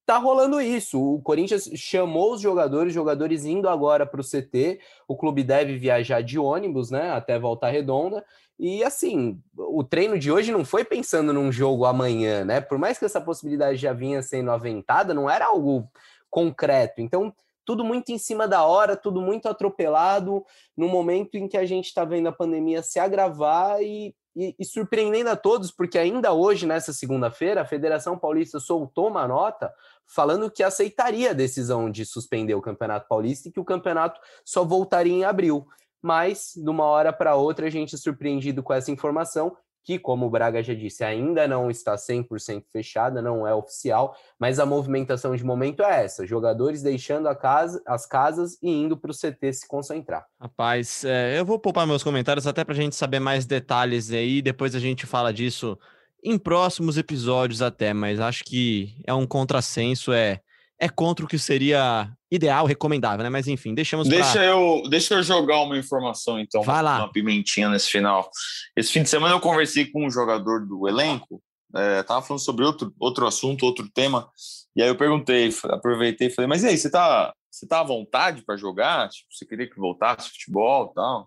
tá 0.07 0.19
rolando 0.19 0.61
isso. 0.61 1.01
O 1.01 1.21
Corinthians 1.23 1.69
chamou 1.75 2.35
os 2.35 2.41
jogadores, 2.41 2.93
jogadores 2.93 3.45
indo 3.45 3.69
agora 3.69 4.05
para 4.07 4.21
o 4.21 4.25
CT. 4.25 4.81
O 5.09 5.17
clube 5.17 5.43
deve 5.43 5.77
viajar 5.77 6.23
de 6.23 6.39
ônibus, 6.39 6.91
né, 6.91 7.11
até 7.11 7.39
voltar 7.39 7.71
redonda. 7.71 8.25
E 8.59 8.85
assim, 8.85 9.41
o 9.57 9.83
treino 9.83 10.19
de 10.19 10.31
hoje 10.31 10.53
não 10.53 10.65
foi 10.65 10.85
pensando 10.85 11.33
num 11.33 11.51
jogo 11.51 11.85
amanhã, 11.85 12.45
né? 12.45 12.61
Por 12.61 12.79
mais 12.79 12.99
que 12.99 13.05
essa 13.05 13.21
possibilidade 13.21 13.77
já 13.77 13.93
vinha 13.93 14.23
sendo 14.23 14.51
aventada, 14.53 15.13
não 15.13 15.29
era 15.29 15.47
algo 15.47 15.91
concreto. 16.31 17.01
Então, 17.01 17.35
tudo 17.65 17.83
muito 17.83 18.13
em 18.13 18.19
cima 18.19 18.47
da 18.47 18.65
hora, 18.65 18.97
tudo 18.97 19.21
muito 19.21 19.49
atropelado, 19.49 20.45
no 20.77 20.89
momento 20.89 21.35
em 21.37 21.49
que 21.49 21.57
a 21.57 21.65
gente 21.65 21.87
está 21.87 22.05
vendo 22.05 22.29
a 22.29 22.33
pandemia 22.33 22.83
se 22.83 23.01
agravar 23.01 23.83
e 23.83 24.15
e, 24.37 24.55
e 24.59 24.65
surpreendendo 24.65 25.31
a 25.31 25.37
todos, 25.37 25.71
porque 25.71 25.99
ainda 25.99 26.33
hoje, 26.33 26.67
nessa 26.67 26.93
segunda-feira, 26.93 27.63
a 27.63 27.67
Federação 27.67 28.19
Paulista 28.19 28.59
soltou 28.59 29.09
uma 29.09 29.29
nota 29.29 29.73
falando 30.07 30.51
que 30.51 30.63
aceitaria 30.63 31.31
a 31.31 31.35
decisão 31.35 31.91
de 31.91 32.05
suspender 32.05 32.55
o 32.55 32.63
Campeonato 32.63 33.09
Paulista 33.09 33.49
e 33.49 33.53
que 33.53 33.61
o 33.61 33.65
campeonato 33.65 34.21
só 34.45 34.65
voltaria 34.65 35.13
em 35.13 35.25
abril. 35.25 35.67
Mas, 36.03 36.53
de 36.55 36.69
uma 36.69 36.85
hora 36.85 37.13
para 37.13 37.35
outra, 37.35 37.67
a 37.67 37.71
gente 37.71 37.95
é 37.95 37.99
surpreendido 37.99 38.63
com 38.63 38.73
essa 38.73 38.91
informação 38.91 39.57
que, 39.85 39.99
como 39.99 40.27
o 40.27 40.31
Braga 40.31 40.63
já 40.63 40.75
disse, 40.75 41.05
ainda 41.05 41.47
não 41.47 41.71
está 41.71 41.95
100% 41.95 42.65
fechada, 42.73 43.21
não 43.21 43.47
é 43.47 43.55
oficial, 43.55 44.17
mas 44.39 44.59
a 44.59 44.67
movimentação 44.67 45.37
de 45.37 45.45
momento 45.45 45.83
é 45.83 46.05
essa: 46.05 46.27
jogadores 46.27 46.83
deixando 46.83 47.35
casa, 47.37 47.83
as 47.87 48.07
casas 48.07 48.59
e 48.63 48.71
indo 48.71 48.97
para 48.97 49.11
o 49.11 49.15
CT 49.15 49.53
se 49.53 49.69
concentrar. 49.69 50.27
Rapaz, 50.41 51.05
é, 51.05 51.39
eu 51.39 51.45
vou 51.45 51.59
poupar 51.59 51.87
meus 51.87 52.03
comentários 52.03 52.47
até 52.47 52.65
para 52.65 52.73
a 52.73 52.77
gente 52.77 52.97
saber 52.97 53.21
mais 53.21 53.45
detalhes 53.45 54.11
aí, 54.11 54.41
depois 54.41 54.75
a 54.75 54.81
gente 54.81 55.07
fala 55.07 55.33
disso 55.33 55.79
em 56.25 56.39
próximos 56.39 56.97
episódios 56.97 57.61
até, 57.61 57.93
mas 57.93 58.19
acho 58.19 58.43
que 58.45 58.97
é 59.07 59.13
um 59.13 59.27
contrassenso, 59.27 60.13
é 60.13 60.41
é 60.81 60.89
contra 60.89 61.25
o 61.25 61.29
que 61.29 61.39
seria 61.39 62.11
ideal, 62.31 62.67
recomendável, 62.67 63.23
né? 63.23 63.31
Mas 63.31 63.47
enfim, 63.47 63.75
deixamos 63.75 64.09
deixa 64.09 64.33
pra... 64.33 64.45
eu 64.45 64.83
Deixa 64.89 65.15
eu 65.15 65.23
jogar 65.23 65.63
uma 65.63 65.79
informação, 65.79 66.39
então, 66.39 66.63
Vai 66.63 66.83
lá. 66.83 66.99
uma 66.99 67.13
pimentinha 67.13 67.69
nesse 67.69 67.89
final. 67.89 68.29
Esse 68.77 68.93
fim 68.93 69.03
de 69.03 69.09
semana 69.09 69.35
eu 69.35 69.41
conversei 69.41 69.87
com 69.87 70.05
um 70.05 70.11
jogador 70.11 70.67
do 70.67 70.89
elenco, 70.89 71.41
é, 71.77 72.03
tava 72.03 72.23
falando 72.23 72.43
sobre 72.43 72.65
outro, 72.65 72.93
outro 72.99 73.27
assunto, 73.27 73.65
outro 73.65 73.89
tema, 73.89 74.29
e 74.77 74.83
aí 74.83 74.89
eu 74.89 74.97
perguntei, 74.97 75.55
aproveitei 75.71 76.27
e 76.27 76.31
falei, 76.31 76.49
mas 76.49 76.65
e 76.65 76.69
aí, 76.69 76.77
você 76.77 76.91
tá, 76.91 77.33
você 77.51 77.67
tá 77.67 77.81
à 77.81 77.85
vontade 77.85 78.43
para 78.45 78.57
jogar? 78.57 79.09
Tipo, 79.09 79.29
você 79.31 79.47
queria 79.47 79.71
que 79.71 79.79
voltasse 79.79 80.31
futebol 80.31 80.91
e 80.91 80.95
tal? 80.95 81.27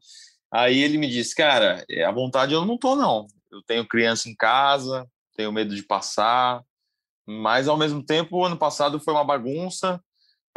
Aí 0.52 0.80
ele 0.80 0.98
me 0.98 1.08
disse, 1.08 1.36
cara, 1.36 1.86
é, 1.89 2.04
à 2.04 2.12
vontade 2.12 2.54
eu 2.54 2.66
não 2.66 2.78
tô, 2.78 2.95
não. 2.95 3.28
Tenho 3.68 3.88
criança 3.88 4.30
em 4.30 4.36
casa, 4.36 5.07
tenho 5.36 5.51
medo 5.51 5.76
de 5.76 5.84
passar, 5.84 6.63
mas, 7.28 7.68
ao 7.68 7.78
mesmo 7.78 8.01
tempo, 8.03 8.43
ano 8.43 8.57
passado 8.57 8.99
foi 8.99 9.13
uma 9.13 9.24
bagunça, 9.24 10.01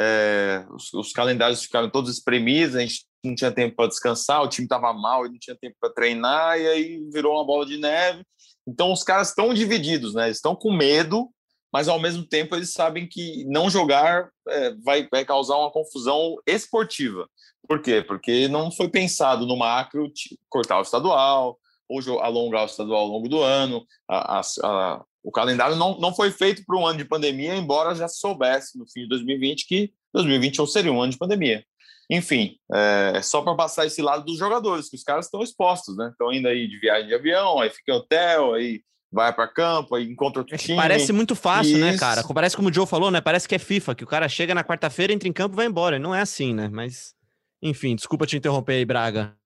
é, 0.01 0.65
os, 0.71 0.95
os, 0.95 1.13
calendários 1.13 1.63
ficaram 1.63 1.91
todos 1.91 2.11
espremidos, 2.11 2.77
a 2.77 2.81
gente 2.81 3.05
não 3.23 3.35
tinha 3.35 3.53
tempo 3.53 3.77
para 3.77 3.89
descansar, 3.89 4.43
o 4.43 4.49
time 4.49 4.65
estava 4.65 4.93
mal 4.95 5.27
e 5.27 5.29
não 5.29 5.39
tinha 5.39 5.57
tempo 5.61 5.77
para 5.79 5.93
treinar, 5.93 6.59
e 6.59 6.67
aí 6.67 7.11
virou 7.13 7.35
uma 7.35 7.45
bola 7.45 7.67
de 7.67 7.77
neve. 7.77 8.25
Então, 8.67 8.93
os 8.93 9.03
caras 9.03 9.29
estão 9.29 9.53
divididos, 9.53 10.15
né? 10.15 10.31
Estão 10.31 10.57
com 10.57 10.73
medo, 10.73 11.29
mas 11.73 11.87
ao 11.87 11.99
mesmo 11.99 12.25
tempo 12.25 12.55
eles 12.55 12.73
sabem 12.73 13.07
que 13.07 13.45
não 13.45 13.69
jogar 13.69 14.31
é, 14.49 14.75
vai, 14.77 15.07
vai 15.11 15.25
causar 15.25 15.57
uma 15.57 15.71
confusão 15.71 16.37
esportiva. 16.47 17.29
Por 17.69 17.83
quê? 17.83 18.01
Porque 18.01 18.49
não 18.49 18.71
foi 18.71 18.89
pensado 18.89 19.47
no 19.47 19.57
macro 19.57 20.11
cortar 20.49 20.79
o 20.79 20.83
estadual, 20.83 21.59
ou 21.91 22.21
alongar 22.21 22.63
o 22.63 22.67
estadual 22.67 23.03
ao 23.03 23.09
longo 23.09 23.29
do 23.29 23.43
ano. 23.43 23.85
A, 24.09 24.41
a, 24.41 25.05
o 25.23 25.31
calendário 25.31 25.77
não, 25.77 25.99
não 25.99 26.15
foi 26.15 26.31
feito 26.31 26.65
para 26.65 26.79
um 26.79 26.87
ano 26.87 26.99
de 26.99 27.05
pandemia, 27.05 27.57
embora 27.57 27.95
já 27.95 28.09
soubesse 28.09 28.79
no 28.79 28.89
fim 28.89 29.03
de 29.03 29.09
2020 29.09 29.67
que 29.67 29.93
2021 30.15 30.67
seria 30.67 30.93
um 30.93 31.03
ano 31.03 31.13
de 31.13 31.19
pandemia. 31.19 31.65
Enfim, 32.11 32.57
é 32.73 33.23
só 33.23 33.41
para 33.41 33.55
passar 33.55 33.87
esse 33.87 34.03
lado 34.03 34.25
dos 34.25 34.37
jogadores, 34.37 34.89
que 34.89 34.97
os 34.97 35.05
caras 35.05 35.27
estão 35.27 35.43
expostos, 35.43 35.97
né? 35.97 36.09
Estão 36.11 36.33
indo 36.33 36.49
aí 36.49 36.67
de 36.67 36.79
viagem 36.81 37.07
de 37.07 37.15
avião, 37.15 37.61
aí 37.61 37.71
fica 37.71 37.93
em 37.93 37.95
hotel, 37.95 38.55
aí 38.55 38.83
vai 39.13 39.33
para 39.33 39.47
campo, 39.47 39.95
aí 39.95 40.05
encontra 40.11 40.41
outro 40.41 40.55
é 40.55 40.59
time. 40.59 40.77
Parece 40.77 41.13
muito 41.13 41.37
fácil, 41.37 41.79
né, 41.79 41.97
cara? 41.97 42.25
Parece 42.25 42.57
como 42.57 42.69
o 42.69 42.73
Joe 42.73 42.87
falou, 42.87 43.13
né? 43.13 43.21
Parece 43.21 43.49
que 43.49 43.55
é 43.55 43.59
FIFA, 43.59 43.95
que 43.95 44.05
o 44.05 44.09
cara 44.09 44.29
chega 44.29 44.55
na 44.55 44.65
quarta-feira, 44.65 45.13
entra 45.13 45.29
em 45.29 45.33
campo 45.33 45.55
e 45.55 45.57
vai 45.57 45.67
embora. 45.67 46.01
Não 46.01 46.13
é 46.13 46.21
assim, 46.21 46.53
né? 46.53 46.69
Mas, 46.69 47.15
enfim, 47.63 47.95
desculpa 47.95 48.27
te 48.27 48.37
interromper 48.37 48.75
aí, 48.75 48.85
Braga. 48.85 49.37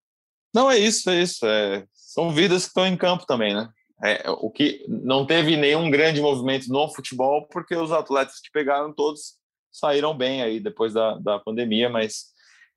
Não, 0.54 0.70
é 0.70 0.78
isso, 0.78 1.10
é 1.10 1.20
isso. 1.20 1.44
É... 1.44 1.84
São 2.14 2.30
vidas 2.30 2.62
que 2.62 2.68
estão 2.68 2.86
em 2.86 2.96
campo 2.96 3.26
também, 3.26 3.52
né? 3.52 3.68
É, 4.04 4.22
o 4.30 4.48
que 4.48 4.84
não 4.88 5.26
teve 5.26 5.56
nenhum 5.56 5.90
grande 5.90 6.20
movimento 6.20 6.68
no 6.68 6.88
futebol, 6.88 7.48
porque 7.48 7.74
os 7.74 7.90
atletas 7.90 8.38
que 8.38 8.52
pegaram 8.52 8.92
todos 8.92 9.34
saíram 9.72 10.16
bem 10.16 10.40
aí 10.40 10.60
depois 10.60 10.94
da, 10.94 11.18
da 11.18 11.40
pandemia, 11.40 11.88
mas 11.90 12.26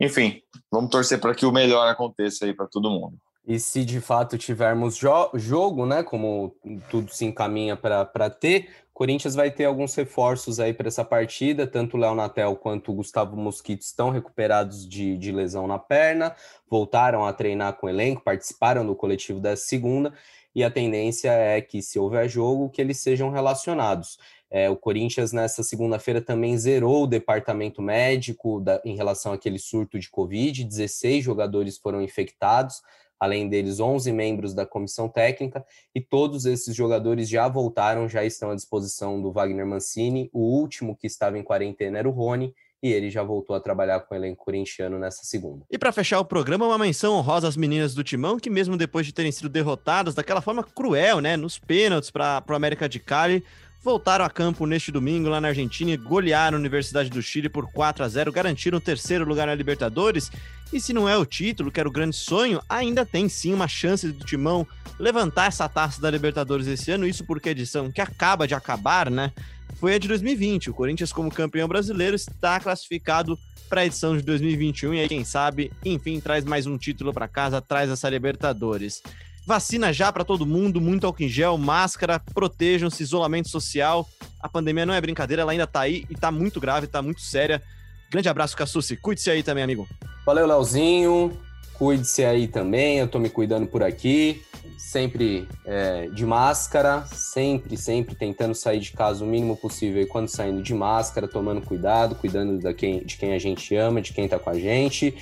enfim, 0.02 0.42
vamos 0.72 0.90
torcer 0.90 1.20
para 1.20 1.36
que 1.36 1.46
o 1.46 1.52
melhor 1.52 1.88
aconteça 1.88 2.46
aí 2.46 2.54
para 2.54 2.66
todo 2.66 2.90
mundo. 2.90 3.16
E 3.46 3.60
se 3.60 3.86
de 3.86 4.02
fato 4.02 4.40
tivermos 4.40 4.98
jo 4.98 5.30
jogo, 5.36 5.86
né, 5.86 6.02
como 6.02 6.56
tudo 6.90 7.14
se 7.14 7.26
encaminha 7.26 7.78
para 7.78 8.30
ter, 8.32 8.70
Corinthians 8.98 9.36
vai 9.36 9.52
ter 9.52 9.66
alguns 9.66 9.94
reforços 9.94 10.60
aí 10.60 10.74
para 10.74 10.88
essa 10.88 11.06
partida, 11.06 11.68
tanto 11.68 11.96
o 11.96 12.00
Léo 12.00 12.16
Natel 12.16 12.56
quanto 12.56 12.92
o 12.92 12.96
Gustavo 12.96 13.38
Mosquito 13.38 13.84
estão 13.84 14.10
recuperados 14.10 14.90
de, 14.90 15.16
de 15.20 15.32
lesão 15.32 15.68
na 15.68 15.78
perna, 15.78 16.36
voltaram 16.68 17.24
a 17.24 17.32
treinar 17.32 17.74
com 17.74 17.86
o 17.86 17.90
elenco, 17.92 18.24
participaram 18.24 18.84
do 18.84 18.96
coletivo 18.96 19.40
da 19.40 19.56
segunda, 19.56 20.12
e 20.56 20.64
a 20.64 20.72
tendência 20.72 21.30
é 21.30 21.62
que, 21.62 21.80
se 21.80 22.00
houver 22.00 22.28
jogo, 22.28 22.72
que 22.72 22.82
eles 22.82 22.98
sejam 22.98 23.30
relacionados. 23.30 24.18
É, 24.50 24.68
o 24.68 24.76
Corinthians, 24.76 25.32
nessa 25.32 25.62
segunda-feira, 25.62 26.20
também 26.20 26.58
zerou 26.58 27.04
o 27.04 27.08
departamento 27.08 27.84
médico 27.84 28.60
da, 28.60 28.82
em 28.84 28.96
relação 28.96 29.32
àquele 29.32 29.60
surto 29.60 30.00
de 30.00 30.10
Covid, 30.10 30.64
16 30.64 31.24
jogadores 31.24 31.78
foram 31.78 32.02
infectados, 32.02 32.82
além 33.20 33.50
deles 33.50 33.80
11 33.80 34.12
membros 34.12 34.54
da 34.54 34.66
comissão 34.66 35.10
técnica, 35.10 35.66
e 35.94 36.02
todos 36.02 36.46
esses 36.46 36.76
jogadores 36.76 37.28
já 37.30 37.48
voltaram, 37.48 38.08
já 38.08 38.24
estão 38.24 38.52
à 38.52 38.56
disposição 38.56 39.22
do 39.22 39.32
Wagner 39.32 39.66
Mancini. 39.66 40.30
O 40.34 40.40
último 40.40 40.96
que 40.96 41.08
estava 41.08 41.38
em 41.38 41.44
quarentena 41.44 42.00
era 42.00 42.08
o 42.10 42.12
Rony, 42.12 42.54
e 42.82 42.92
ele 42.92 43.10
já 43.10 43.24
voltou 43.24 43.56
a 43.56 43.60
trabalhar 43.60 44.00
com 44.02 44.14
o 44.14 44.18
elenco 44.18 44.46
corintiano 44.46 45.00
nessa 45.00 45.24
segunda. 45.24 45.66
E 45.70 45.78
para 45.78 45.92
fechar 45.92 46.20
o 46.20 46.26
programa, 46.26 46.68
uma 46.68 46.78
menção 46.78 47.16
honrosa 47.16 47.48
às 47.48 47.58
meninas 47.58 47.94
do 47.94 48.04
Timão, 48.04 48.40
que 48.40 48.50
mesmo 48.50 48.78
depois 48.78 49.06
de 49.06 49.14
terem 49.14 49.32
sido 49.32 49.50
derrotadas 49.50 50.14
daquela 50.14 50.42
forma 50.42 50.64
cruel, 50.64 51.20
né, 51.20 51.36
nos 51.36 51.58
pênaltis 51.58 52.12
para 52.12 52.44
o 52.48 52.54
América 52.54 52.88
de 52.88 53.00
Cali, 53.00 53.44
voltaram 53.84 54.26
a 54.26 54.30
campo 54.30 54.66
neste 54.66 54.92
domingo 54.92 55.30
lá 55.30 55.40
na 55.40 55.48
Argentina 55.48 55.92
e 55.92 55.98
golearam 55.98 56.58
a 56.58 56.60
Universidade 56.60 57.10
do 57.10 57.22
Chile 57.22 57.50
por 57.50 57.72
4 57.72 58.04
a 58.04 58.08
0, 58.08 58.32
garantiram 58.32 58.78
o 58.78 58.82
terceiro 58.82 59.26
lugar 59.26 59.48
na 59.48 59.56
Libertadores. 59.56 60.30
E 60.72 60.80
se 60.82 60.92
não 60.94 61.08
é 61.08 61.18
o 61.18 61.26
título, 61.26 61.72
que 61.72 61.80
era 61.80 61.88
o 61.88 61.92
grande 61.92 62.16
sonho, 62.16 62.62
ainda 62.68 63.06
tem 63.06 63.30
sim 63.30 63.54
uma 63.54 63.68
chance 63.68 64.12
do 64.12 64.26
Timão 64.26 64.68
levantar 65.00 65.48
essa 65.48 65.70
taça 65.70 66.02
da 66.02 66.10
Libertadores 66.10 66.68
esse 66.68 66.92
ano, 66.92 67.08
isso 67.08 67.24
porque 67.24 67.50
a 67.50 67.52
edição 67.52 67.92
que 67.92 68.02
acaba 68.02 68.48
de 68.48 68.54
acabar, 68.54 69.10
né? 69.10 69.32
foi 69.80 69.96
a 69.96 70.00
de 70.00 70.08
2020. 70.08 70.70
O 70.70 70.74
Corinthians, 70.74 71.14
como 71.14 71.32
campeão 71.32 71.68
brasileiro, 71.68 72.16
está 72.16 72.60
classificado 72.60 73.38
para 73.70 73.82
a 73.82 73.86
edição 73.86 74.16
de 74.16 74.24
2021 74.24 74.94
e 74.94 75.00
aí, 75.02 75.08
quem 75.08 75.24
sabe, 75.24 75.72
enfim, 75.84 76.20
traz 76.20 76.46
mais 76.46 76.66
um 76.66 76.78
título 76.78 77.14
para 77.14 77.28
casa, 77.28 77.62
traz 77.62 77.90
essa 77.90 78.10
Libertadores. 78.10 79.02
Vacina 79.46 79.94
já 79.94 80.12
para 80.12 80.26
todo 80.26 80.46
mundo, 80.46 80.82
muito 80.82 81.06
álcool 81.06 81.24
em 81.24 81.30
gel, 81.30 81.58
máscara, 81.58 82.20
protejam-se, 82.20 83.04
isolamento 83.04 83.50
social. 83.50 84.08
A 84.42 84.50
pandemia 84.50 84.86
não 84.86 84.94
é 84.94 85.00
brincadeira, 85.00 85.42
ela 85.42 85.52
ainda 85.52 85.64
está 85.64 85.82
aí 85.82 86.06
e 86.10 86.14
está 86.14 86.32
muito 86.32 86.60
grave, 86.60 86.86
está 86.86 87.02
muito 87.02 87.22
séria. 87.22 87.62
Grande 88.10 88.30
abraço, 88.30 88.56
Cassucci. 88.56 88.98
Cuide-se 88.98 89.30
aí 89.30 89.44
também, 89.44 89.64
amigo. 89.64 89.88
Valeu, 90.26 90.46
Leozinho. 90.46 91.38
Cuide-se 91.74 92.26
aí 92.26 92.48
também, 92.48 92.98
eu 92.98 93.08
tô 93.08 93.20
me 93.20 93.30
cuidando 93.30 93.68
por 93.68 93.84
aqui 93.84 94.44
sempre 94.78 95.48
é, 95.66 96.08
de 96.08 96.26
máscara, 96.26 97.04
sempre, 97.12 97.76
sempre 97.76 98.16
tentando 98.16 98.56
sair 98.56 98.80
de 98.80 98.92
casa 98.92 99.24
o 99.24 99.28
mínimo 99.28 99.58
possível 99.58 100.02
e 100.02 100.06
quando 100.06 100.30
saindo 100.30 100.62
de 100.62 100.74
máscara, 100.74 101.28
tomando 101.28 101.62
cuidado, 101.62 102.16
cuidando 102.16 102.60
da 102.60 102.74
quem, 102.74 103.04
de 103.04 103.18
quem 103.18 103.34
a 103.34 103.40
gente 103.40 103.76
ama, 103.76 104.02
de 104.02 104.14
quem 104.14 104.28
tá 104.28 104.40
com 104.40 104.50
a 104.50 104.58
gente. 104.58 105.14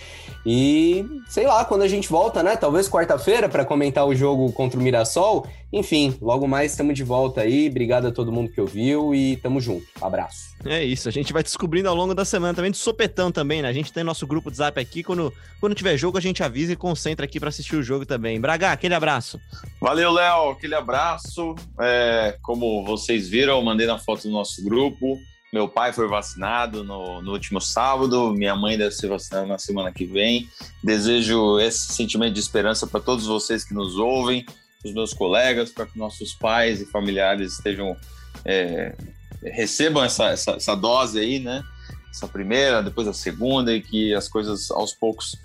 E 0.46 1.04
sei 1.28 1.48
lá, 1.48 1.66
quando 1.66 1.82
a 1.82 1.88
gente 1.88 2.08
volta, 2.08 2.44
né? 2.44 2.56
Talvez 2.56 2.88
quarta-feira 2.88 3.50
para 3.50 3.66
comentar 3.66 4.06
o 4.06 4.14
jogo 4.14 4.52
contra 4.52 4.80
o 4.80 4.84
Mirassol. 4.84 5.48
Enfim, 5.74 6.16
logo 6.22 6.48
mais 6.48 6.72
estamos 6.72 6.94
de 6.94 7.04
volta 7.04 7.42
aí. 7.42 7.68
Obrigado 7.68 8.08
a 8.08 8.12
todo 8.12 8.32
mundo 8.32 8.52
que 8.52 8.62
ouviu 8.62 9.16
e 9.16 9.38
tamo 9.38 9.60
junto. 9.60 9.88
Abraço. 10.00 10.55
É 10.64 10.84
isso, 10.84 11.08
a 11.08 11.12
gente 11.12 11.34
vai 11.34 11.44
descobrindo 11.44 11.90
ao 11.90 11.96
longo 11.96 12.16
da 12.16 12.26
semana 12.26 12.54
também 12.54 12.72
de 12.72 12.78
sopetão 12.78 13.32
também, 13.32 13.62
né? 13.62 13.68
A 13.68 13.74
gente 13.74 13.92
tem 13.92 14.04
nosso 14.04 14.26
grupo 14.26 14.50
de 14.50 14.58
zap 14.58 14.80
aqui. 14.80 15.04
Quando, 15.04 15.32
quando 15.60 15.76
tiver 15.76 15.96
jogo, 15.98 16.18
a 16.18 16.22
gente 16.22 16.42
avisa 16.42 16.74
e 16.74 16.76
concentra 16.76 17.26
aqui 17.26 17.40
para 17.40 17.50
assistir 17.50 17.76
o 17.76 17.84
jogo 17.84 18.06
também. 18.06 18.40
Braga, 18.40 18.72
aquele 18.72 18.96
abraço. 18.96 19.40
Valeu, 19.80 20.12
Léo. 20.12 20.52
Aquele 20.52 20.74
abraço. 20.74 21.54
É, 21.80 22.38
como 22.42 22.84
vocês 22.84 23.30
viram, 23.30 23.62
mandei 23.62 23.86
na 23.86 24.00
foto 24.00 24.24
do 24.24 24.32
nosso 24.32 24.64
grupo. 24.64 25.20
Meu 25.54 25.70
pai 25.70 25.94
foi 25.94 26.08
vacinado 26.08 26.84
no, 26.84 27.22
no, 27.22 27.32
último 27.32 27.62
sábado, 27.62 28.34
minha 28.34 28.56
mãe 28.58 28.78
deve 28.78 28.92
ser 28.92 29.08
vacinada 29.08 29.48
na 29.48 29.58
semana 29.58 29.90
que 29.90 30.06
vem. 30.06 30.50
Desejo 30.84 31.60
esse 31.62 31.94
sentimento 31.94 32.34
de 32.34 32.42
esperança 32.42 32.86
para 32.86 33.00
todos 33.00 33.26
vocês 33.26 33.64
que 33.64 33.74
nos 33.74 33.96
ouvem, 33.96 34.46
os 34.84 34.94
meus 34.94 35.14
colegas, 35.14 35.72
para 35.72 35.86
que 35.86 35.98
nossos 35.98 36.34
pais 36.34 36.82
e 36.82 36.86
familiares 36.86 37.54
estejam 37.54 37.96
é, 38.44 38.94
recebam 39.46 40.04
essa, 40.04 40.26
essa, 40.26 40.52
essa 40.52 40.76
dose 40.76 41.20
aí, 41.20 41.40
né? 41.40 41.64
Essa 42.10 42.28
primeira, 42.28 42.82
depois 42.82 43.08
a 43.08 43.14
segunda, 43.14 43.74
e 43.74 43.82
que 43.82 44.14
as 44.14 44.28
coisas 44.28 44.72
aos 44.72 44.94
poucos 44.94 45.38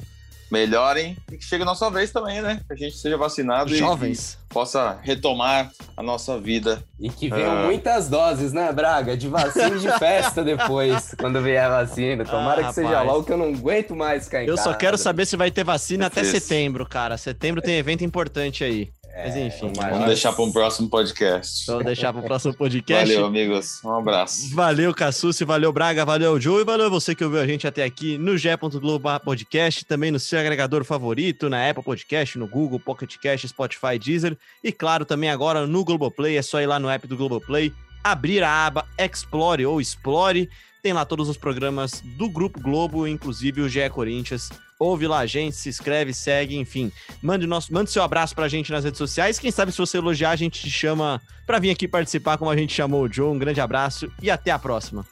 melhorem 0.50 1.16
e 1.30 1.36
que 1.36 1.44
chegue 1.44 1.62
a 1.62 1.66
nossa 1.66 1.88
vez 1.90 2.10
também, 2.10 2.42
né? 2.42 2.60
Que 2.66 2.72
a 2.72 2.76
gente 2.76 2.96
seja 2.96 3.16
vacinado 3.16 3.74
Jovens. 3.74 4.38
e 4.50 4.52
possa 4.52 4.98
retomar 5.02 5.70
a 5.96 6.02
nossa 6.02 6.38
vida. 6.38 6.82
E 6.98 7.08
que 7.08 7.28
venham 7.28 7.62
uh... 7.62 7.66
muitas 7.66 8.08
doses, 8.08 8.52
né, 8.52 8.72
Braga? 8.72 9.16
De 9.16 9.28
vacina 9.28 9.76
e 9.76 9.78
de 9.78 9.98
festa 9.98 10.42
depois, 10.42 11.14
quando 11.18 11.40
vier 11.40 11.64
a 11.64 11.84
vacina. 11.84 12.24
Tomara 12.24 12.62
ah, 12.62 12.68
que 12.68 12.74
seja 12.74 13.02
logo 13.02 13.24
que 13.24 13.32
eu 13.32 13.38
não 13.38 13.54
aguento 13.54 13.94
mais 13.94 14.30
em 14.32 14.46
Eu 14.46 14.56
casa. 14.56 14.70
só 14.70 14.74
quero 14.74 14.98
saber 14.98 15.26
se 15.26 15.36
vai 15.36 15.50
ter 15.50 15.64
vacina 15.64 16.06
até 16.06 16.24
setembro, 16.24 16.86
cara. 16.86 17.16
Setembro 17.16 17.62
tem 17.62 17.76
evento 17.76 18.04
importante 18.04 18.64
aí. 18.64 18.90
Mas 19.24 19.36
enfim. 19.36 19.72
Vamos 19.74 20.06
deixar 20.06 20.32
para 20.32 20.44
um 20.44 20.52
próximo 20.52 20.88
podcast. 20.88 21.66
Vamos 21.66 21.84
deixar 21.84 22.12
para 22.12 22.22
o 22.22 22.24
próximo 22.24 22.54
podcast. 22.54 23.12
Valeu, 23.12 23.26
amigos. 23.26 23.80
Um 23.84 23.92
abraço. 23.92 24.54
Valeu, 24.54 24.94
Cassucci. 24.94 25.44
Valeu, 25.44 25.72
Braga. 25.72 26.04
Valeu, 26.04 26.40
Joe. 26.40 26.62
E 26.62 26.64
valeu 26.64 26.90
você 26.90 27.14
que 27.14 27.24
ouviu 27.24 27.40
a 27.40 27.46
gente 27.46 27.66
até 27.66 27.84
aqui 27.84 28.16
no 28.18 28.36
G.Globo 28.38 29.08
Podcast, 29.20 29.84
também 29.84 30.10
no 30.10 30.18
seu 30.18 30.40
agregador 30.40 30.84
favorito, 30.84 31.48
na 31.48 31.68
Apple 31.68 31.84
Podcast, 31.84 32.38
no 32.38 32.46
Google, 32.46 32.80
Pocket 32.80 33.16
Cast, 33.18 33.48
Spotify, 33.48 33.98
Deezer. 33.98 34.36
E 34.62 34.72
claro, 34.72 35.04
também 35.04 35.30
agora 35.30 35.66
no 35.66 35.84
Globoplay. 35.84 36.36
É 36.36 36.42
só 36.42 36.60
ir 36.60 36.66
lá 36.66 36.78
no 36.78 36.88
app 36.88 37.06
do 37.06 37.16
Globoplay, 37.16 37.72
abrir 38.02 38.42
a 38.42 38.66
aba 38.66 38.86
Explore 38.98 39.66
ou 39.66 39.80
Explore. 39.80 40.48
Tem 40.82 40.92
lá 40.92 41.04
todos 41.04 41.28
os 41.28 41.36
programas 41.36 42.02
do 42.16 42.28
Grupo 42.30 42.58
Globo, 42.60 43.06
inclusive 43.06 43.60
o 43.60 43.68
GE 43.68 43.90
Corinthians 43.90 44.48
ouve 44.80 45.06
lá 45.06 45.18
a 45.18 45.26
gente, 45.26 45.54
se 45.54 45.68
inscreve, 45.68 46.14
segue, 46.14 46.56
enfim. 46.56 46.90
Mande, 47.22 47.46
nosso, 47.46 47.72
mande 47.72 47.90
seu 47.90 48.02
abraço 48.02 48.34
pra 48.34 48.48
gente 48.48 48.72
nas 48.72 48.82
redes 48.82 48.98
sociais. 48.98 49.38
Quem 49.38 49.50
sabe 49.50 49.70
se 49.70 49.78
você 49.78 49.98
elogiar, 49.98 50.30
a 50.30 50.36
gente 50.36 50.60
te 50.60 50.70
chama 50.70 51.20
pra 51.46 51.58
vir 51.58 51.70
aqui 51.70 51.86
participar, 51.86 52.38
como 52.38 52.50
a 52.50 52.56
gente 52.56 52.72
chamou 52.72 53.04
o 53.04 53.12
Joe. 53.12 53.28
Um 53.28 53.38
grande 53.38 53.60
abraço 53.60 54.10
e 54.22 54.30
até 54.30 54.50
a 54.50 54.58
próxima. 54.58 55.04